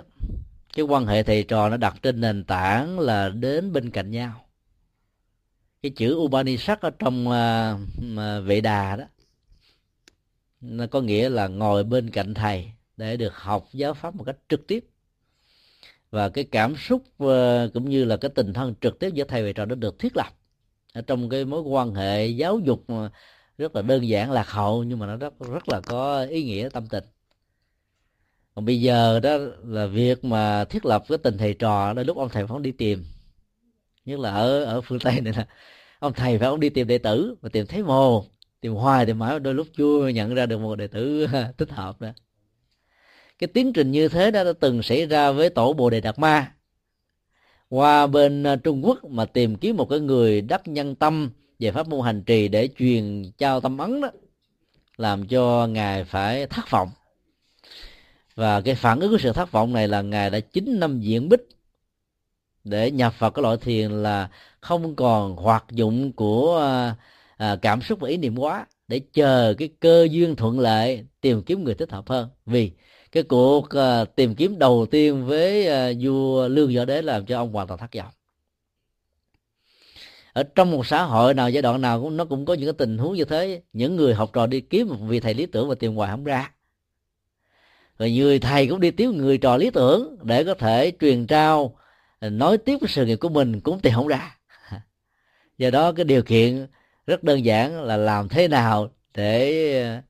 [0.74, 4.44] cái quan hệ thầy trò nó đặt trên nền tảng là đến bên cạnh nhau.
[5.82, 7.80] Cái chữ Upanishad ở trong uh,
[8.46, 9.04] vệ đà đó
[10.60, 14.36] nó có nghĩa là ngồi bên cạnh thầy để được học giáo pháp một cách
[14.48, 14.84] trực tiếp.
[16.10, 19.44] Và cái cảm xúc ờ, cũng như là cái tình thân trực tiếp giữa thầy
[19.46, 20.28] và trò đã được thiết lập.
[20.94, 22.84] Ở trong cái mối quan hệ giáo dục
[23.58, 26.68] rất là đơn giản, lạc hậu, nhưng mà nó rất rất là có ý nghĩa
[26.72, 27.04] tâm tình.
[28.54, 32.16] Còn bây giờ đó là việc mà thiết lập cái tình thầy trò đó lúc
[32.16, 33.04] ông thầy phóng đi tìm.
[34.04, 35.46] Nhất là ở ở phương tây này là
[35.98, 38.24] ông thầy phải ông đi tìm đệ tử và tìm thấy mồ
[38.60, 41.26] tìm hoài, tìm mãi, đôi lúc chưa nhận ra được một đệ tử
[41.58, 42.08] thích hợp đó
[43.38, 46.18] cái tiến trình như thế đó đã từng xảy ra với tổ bồ đề đạt
[46.18, 46.52] ma.
[47.68, 51.70] Qua bên à, trung quốc mà tìm kiếm một cái người đắc nhân tâm về
[51.70, 54.10] pháp môn hành trì để truyền trao tâm ấn đó
[54.96, 56.90] làm cho ngài phải thất vọng.
[58.34, 61.28] Và cái phản ứng của sự thất vọng này là ngài đã chín năm diễn
[61.28, 61.48] bích
[62.64, 64.28] để nhập vào cái loại thiền là
[64.60, 66.94] không còn hoạt dụng của à,
[67.36, 71.42] à cảm xúc và ý niệm quá để chờ cái cơ duyên thuận lợi tìm
[71.42, 72.28] kiếm người thích hợp hơn.
[72.46, 72.72] Vì
[73.12, 77.38] cái cuộc uh, tìm kiếm đầu tiên với uh, vua lương võ đế làm cho
[77.38, 78.12] ông hoàn toàn thất vọng.
[80.32, 82.74] Ở trong một xã hội nào giai đoạn nào cũng nó cũng có những cái
[82.78, 83.62] tình huống như thế.
[83.72, 86.24] Những người học trò đi kiếm một vị thầy lý tưởng và tìm hoài không
[86.24, 86.52] ra.
[87.98, 91.78] Rồi người thầy cũng đi tiếp người trò lý tưởng để có thể truyền trao
[92.18, 94.36] ờ, nói tiếp cái sự nghiệp của mình cũng tìm không ra.
[95.58, 96.66] Do đó cái điều kiện
[97.06, 100.00] rất đơn giản là làm thế nào để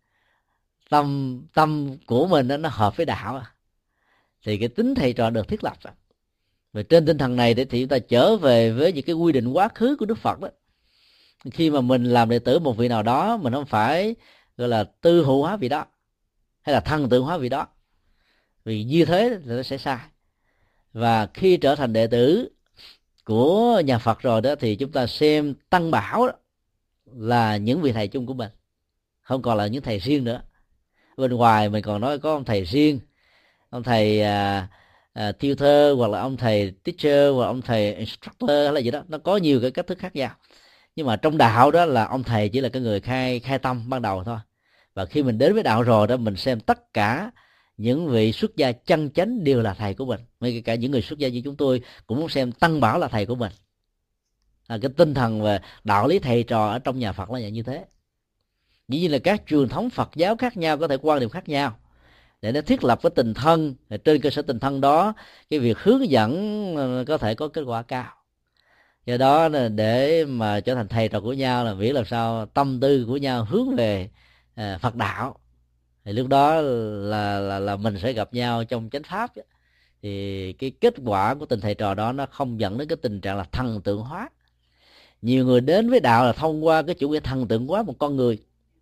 [0.88, 3.42] tâm tâm của mình nó hợp với đạo.
[4.44, 5.76] Thì cái tính thầy trò được thiết lập
[6.72, 9.48] và trên tinh thần này thì chúng ta trở về với những cái quy định
[9.48, 10.48] quá khứ của đức phật đó.
[11.50, 14.14] Khi mà mình làm đệ tử một vị nào đó, mình không phải,
[14.56, 15.84] gọi là, tư hữu hóa vị đó,
[16.62, 17.66] hay là thân tượng hóa vị đó.
[18.64, 19.98] Vì như thế thì nó sẽ sai.
[20.92, 22.48] Và khi trở thành đệ tử
[23.24, 26.32] của nhà Phật rồi đó, thì chúng ta xem tăng bảo đó
[27.16, 28.50] là những vị thầy chung của mình,
[29.20, 30.42] không còn là những thầy riêng nữa
[31.18, 33.00] bên ngoài mình còn nói có ông thầy riêng
[33.70, 34.68] ông thầy à,
[35.12, 38.90] à, thơ hoặc là ông thầy teacher hoặc là ông thầy instructor hay là gì
[38.90, 39.02] đó.
[39.08, 40.30] Nó có nhiều cái cách thức khác nhau.
[40.96, 43.90] Nhưng mà trong đạo đó là ông thầy chỉ là cái người khai khai tâm
[43.90, 44.38] ban đầu thôi.
[44.94, 47.30] Và khi mình đến với đạo rồi đó mình xem tất cả
[47.76, 50.20] những vị xuất gia chân chánh đều là thầy của mình.
[50.40, 53.08] Ngay cả những người xuất gia như chúng tôi cũng muốn xem tăng bảo là
[53.08, 53.52] thầy của mình.
[54.66, 57.62] À, cái tinh thần về đạo lý thầy trò ở trong nhà phật là như
[57.62, 57.84] thế
[58.88, 61.48] dĩ nhiên là các truyền thống phật giáo khác nhau, có thể quan điểm khác
[61.48, 61.76] nhau.
[62.42, 63.74] Để nó thiết lập cái tình thân
[64.04, 65.12] trên cơ sở tình thân đó,
[65.50, 66.32] cái việc hướng dẫn
[66.76, 68.12] ờ, có thể có kết quả cao.
[69.06, 72.80] Do đó để mà trở thành thầy trò của nhau là biết làm sao tâm
[72.80, 74.10] tư của nhau hướng về
[74.54, 75.38] ờ, phật đạo.
[76.04, 79.30] Thì lúc đó là là là mình sẽ gặp nhau trong chánh pháp
[80.02, 83.20] thì cái kết quả của tình thầy trò đó nó không dẫn đến cái tình
[83.20, 84.28] trạng là thần tượng hóa.
[85.22, 87.94] Nhiều người đến với đạo là thông qua cái chủ nghĩa thần tượng hóa một
[87.98, 88.38] con người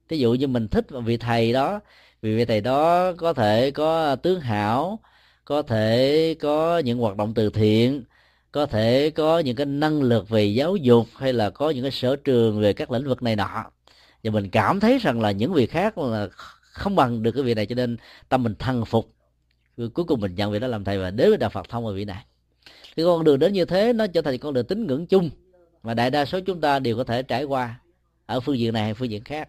[0.09, 1.81] ví dụ như mình thích vị thầy đó,
[2.23, 4.99] vì vị thầy đó có thể có tướng hảo,
[5.45, 8.05] có thể có những hoạt động từ thiện,
[8.53, 11.91] có thể có những cái năng lực về giáo dục hay là có những cái
[11.91, 13.65] sở trường về các lĩnh vực này nọ.
[14.25, 16.29] Và mình cảm thấy rằng là những việc khác là
[16.61, 17.97] không bằng được cái vị này cho nên
[18.29, 19.13] tâm mình thăng phục.
[19.77, 21.93] Cuối cùng mình nhận vị đó làm thầy và đến với đạo phật thông ở
[21.93, 22.25] vị này.
[22.97, 25.31] Cái con đường đến như thế nó trở thành con đường tín ngưỡng chung
[25.83, 27.81] mà đại đa số chúng ta đều có thể trải qua
[28.27, 29.49] ở phương diện này hay phương diện khác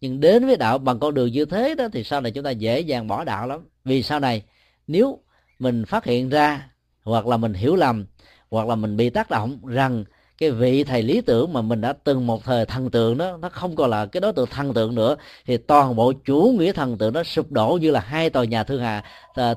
[0.00, 2.50] nhưng đến với đạo bằng con đường như thế đó thì sau này chúng ta
[2.50, 3.60] dễ dàng bỏ đạo lắm.
[3.84, 4.42] Vì sau này,
[4.86, 5.18] nếu
[5.58, 6.68] mình phát hiện ra,
[7.02, 8.06] hoặc là mình hiểu lầm,
[8.50, 10.04] hoặc là mình bị tác động rằng
[10.38, 13.48] cái vị thầy lý tưởng mà mình đã từng một thời thần tượng đó, nó
[13.48, 15.16] không còn là cái đối tượng thần tượng nữa,
[15.46, 18.64] thì toàn bộ chủ nghĩa thần tượng nó sụp đổ như là hai tòa nhà
[18.64, 19.02] thương hà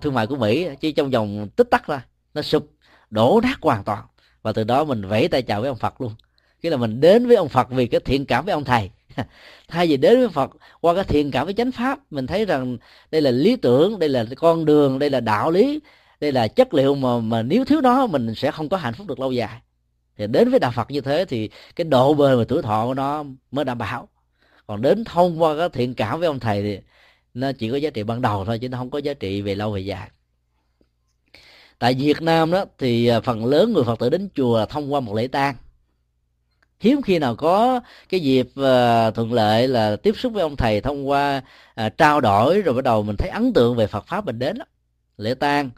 [0.02, 2.72] thương mại của mỹ, chỉ trong vòng tích tắc ra nó sụp,
[3.10, 4.06] đổ nát hoàn toàn.
[4.42, 6.12] Và từ đó mình vẫy tay chào với ông phật luôn.
[6.62, 8.92] Cái là mình đến với ông phật vì cái thiện cảm với ông thầy.
[9.68, 12.78] thay vì đến với phật, qua cái thiện cảm với chánh pháp, mình thấy rằng
[13.12, 15.80] đây là lý tưởng, đây là con đường, đây là đạo lý,
[16.20, 19.08] đây là chất liệu mà mà nếu thiếu nó, mình sẽ không có hạnh phúc
[19.08, 19.62] được lâu dài.
[20.18, 22.94] Thì đến với đạo phật như thế thì cái độ bền và tuổi thọ của
[22.94, 24.08] nó mới đảm bảo.
[24.68, 26.80] Còn đến thông qua cái thiện cảm với ông thầy thì
[27.34, 29.56] nó chỉ có giá trị ban đầu thôi, chứ nó không có giá trị về
[29.56, 30.10] lâu về dài.
[31.80, 34.94] Tại Việt Nam đó thì à, phần lớn người Phật tử đến chùa là thông
[34.94, 35.56] qua một lễ tang
[36.84, 40.82] hiếm khi nào có cái dịp uh, thuận lợi là tiếp xúc với ông thầy
[40.82, 41.42] thông qua
[41.86, 44.58] uh, trao đổi rồi bắt đầu mình thấy ấn tượng về Phật pháp mình đến
[44.58, 44.66] đó.
[45.18, 45.70] lễ tang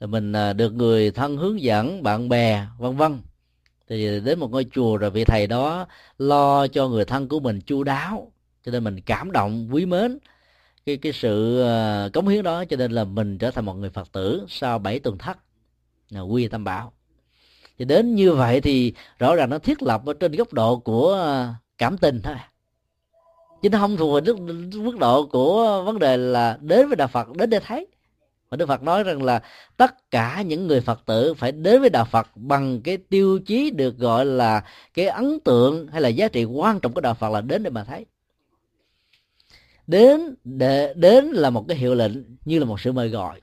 [0.00, 3.20] rồi mình uh, được người thân hướng dẫn bạn bè vân vân.
[3.88, 5.86] Thì đến một ngôi chùa rồi vị thầy đó
[6.18, 8.32] lo cho người thân của mình chu đáo
[8.64, 10.18] cho nên mình cảm động quý mến
[10.86, 11.64] cái cái sự
[12.06, 12.64] uh, cống hiến đó.
[12.64, 15.38] Cho nên là mình trở thành một người phật tử sau bảy tuần thất.
[16.10, 16.92] Là quy tâm bảo
[17.78, 21.14] thì đến như vậy thì rõ ràng nó thiết lập ở trên góc độ của
[21.14, 22.34] à, cảm tình thôi.
[23.62, 24.32] Chứ nó không thuộc về
[24.74, 27.86] mức độ của vấn đề là đến với đạo phật, đến để thấy.
[28.50, 29.42] Mà đức phật nói rằng là
[29.76, 33.70] tất cả những người phật tử phải đến với đạo phật bằng cái tiêu chí
[33.70, 37.30] được gọi là cái ấn tượng hay là giá trị quan trọng của đạo phật
[37.30, 38.06] là đến để mà thấy.
[39.86, 42.12] Đến để đến là một cái hiệu lệnh
[42.44, 43.40] như là một sự mời gọi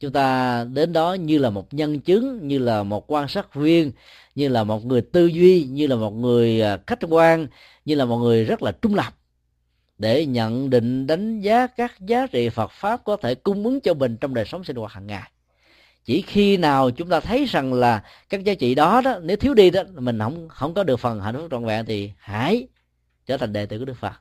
[0.00, 3.92] chúng ta đến đó như là một nhân chứng, như là một quan sát viên,
[4.34, 7.46] như là một người tư duy, như là một người à, khách quan,
[7.84, 9.14] như là một người rất là trung lập
[9.98, 13.94] để nhận định, đánh giá các giá trị Phật pháp có thể cung ứng cho
[13.94, 15.30] mình trong đời sống sinh hoạt hàng ngày.
[16.04, 19.54] Chỉ khi nào chúng ta thấy rằng là các giá trị đó đó, nếu thiếu
[19.54, 22.68] đi đó, mình không không có được phần hạnh phúc trọn vẹn thì hãy
[23.26, 24.12] trở thành đệ tử của Đức Phật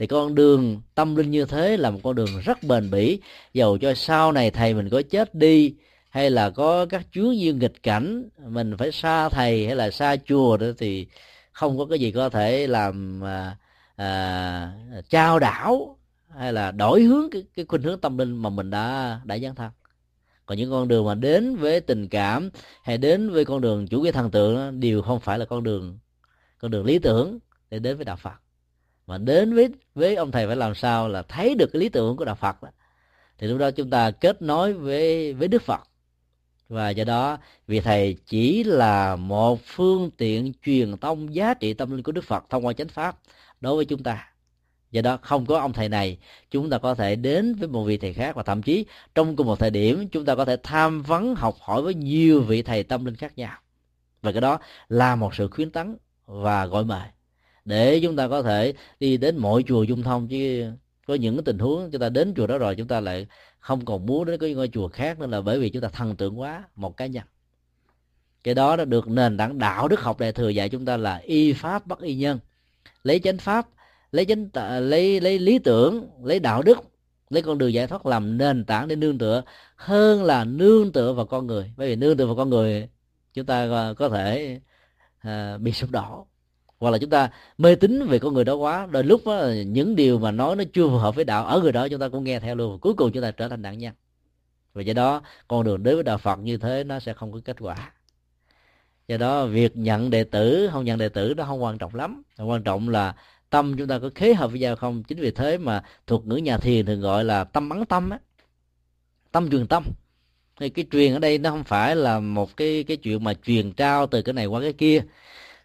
[0.00, 3.20] thì con đường tâm linh như thế là một con đường rất bền bỉ.
[3.54, 5.74] Dầu cho sau này thầy mình có chết đi
[6.10, 10.16] hay là có các chuyến duyên nghịch cảnh mình phải xa thầy hay là xa
[10.26, 11.06] chùa nữa thì
[11.52, 13.56] không có cái gì có thể làm à,
[13.96, 14.72] à,
[15.08, 15.98] trao đảo
[16.38, 19.54] hay là đổi hướng cái, cái khuynh hướng tâm linh mà mình đã đã dấn
[19.54, 19.70] thân.
[20.46, 22.50] Còn những con đường mà đến với tình cảm
[22.82, 25.62] hay đến với con đường chủ nghĩa thần tượng đó, đều không phải là con
[25.62, 25.98] đường
[26.58, 27.38] con đường lý tưởng
[27.70, 28.49] để đến với đạo Phật
[29.10, 32.16] mà đến với với ông thầy phải làm sao là thấy được cái lý tưởng
[32.16, 32.68] của đạo Phật đó.
[33.38, 35.80] thì lúc đó chúng ta kết nối với với Đức Phật.
[36.68, 41.90] Và do đó vị thầy chỉ là một phương tiện truyền tông giá trị tâm
[41.90, 43.18] linh của Đức Phật thông qua chánh pháp
[43.60, 44.32] đối với chúng ta.
[44.90, 46.18] Do đó, không có ông thầy này,
[46.50, 48.36] chúng ta có thể đến với một vị thầy khác.
[48.36, 51.56] Và thậm chí, trong cùng một thời điểm, chúng ta có thể tham vấn, học
[51.60, 53.58] hỏi với nhiều vị thầy tâm linh khác nhau.
[54.22, 54.58] Và cái đó
[54.88, 55.96] là một sự khuyến tấn
[56.26, 57.08] và gọi mời
[57.70, 60.70] để chúng ta có thể đi đến mọi chùa dung thông chứ
[61.06, 63.26] có những cái tình huống chúng ta đến chùa đó rồi chúng ta lại
[63.60, 66.16] không còn muốn đến cái ngôi chùa khác nữa là bởi vì chúng ta thần
[66.16, 67.24] tượng quá một cá nhân.
[68.44, 71.16] Cái đó đã được nền tảng đạo đức học đại thừa dạy chúng ta là
[71.16, 72.38] y pháp bất y nhân.
[73.04, 73.68] Lấy chánh pháp
[74.12, 74.48] lấy chánh
[74.80, 76.78] lấy lấy lý tưởng lấy đạo đức
[77.30, 79.42] lấy con đường giải thoát làm nền tảng để nương tựa
[79.76, 81.72] hơn là nương tựa vào con người.
[81.76, 82.88] Bởi vì nương tựa vào con người
[83.34, 84.60] chúng ta à, có thể
[85.18, 86.26] à, bị sụp đổ
[86.80, 89.96] hoặc là chúng ta mê tín về con người đó quá đôi lúc đó, những
[89.96, 92.24] điều mà nói nó chưa phù hợp với đạo ở người đó chúng ta cũng
[92.24, 92.78] nghe theo luôn.
[92.80, 93.94] Cuối cùng chúng ta trở thành nạn nhân.
[94.74, 97.40] Và do đó con đường đến với đạo phật như thế nó sẽ không có
[97.44, 97.92] kết quả.
[99.08, 102.22] Do đó việc nhận đệ tử không nhận đệ tử nó không quan trọng lắm.
[102.38, 103.14] Quan trọng là
[103.50, 105.02] tâm chúng ta có khế hợp với nhau không?
[105.02, 108.18] Chính vì thế mà thuộc ngữ nhà thiền thường gọi là tâm bắn tâm á.
[109.32, 109.84] Tâm truyền tâm.
[110.60, 113.72] Thì cái truyền ở đây nó không phải là một cái cái chuyện mà truyền
[113.72, 115.02] trao từ cái này qua cái kia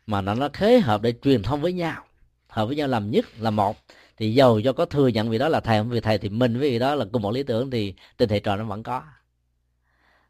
[0.08, 2.06] mà nó nó khế hợp để truyền thông với nhau
[2.56, 3.78] hợp với nhau làm nhất là một.
[4.18, 6.60] Thì dầu cho có thừa nhận vì đó là thầy không vì thầy thì mình
[6.60, 9.04] với vị đó là cùng một lý tưởng thì tình thầy trò nó vẫn có.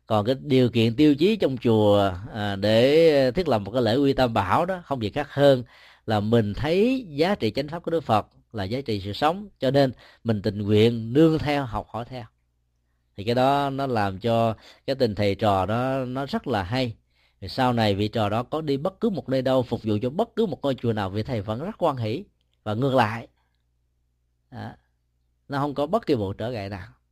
[0.06, 3.96] Còn cái điều kiện tiêu chí trong chùa à, để thiết lập một cái lễ
[3.96, 5.64] quy tâm bảo đó không gì khác hơn
[6.06, 9.50] là mình thấy giá trị chánh pháp của đức phật là giá trị sự sống
[9.60, 9.92] cho nên
[10.24, 12.24] mình tình nguyện nương theo học hỏi theo.
[13.18, 14.56] Thì cái đó nó làm cho
[14.88, 16.96] cái tình thầy trò đó nó rất là hay
[17.46, 19.98] thì sau này vị trò đó có đi bất cứ một nơi đâu phục vụ
[20.02, 22.26] cho bất cứ một ngôi chùa nào, vị thầy vẫn rất quan hỷ
[22.64, 23.28] và ngược lại,
[24.52, 24.72] đó.
[25.48, 26.88] nó không có bất kỳ bộ trở ngại nào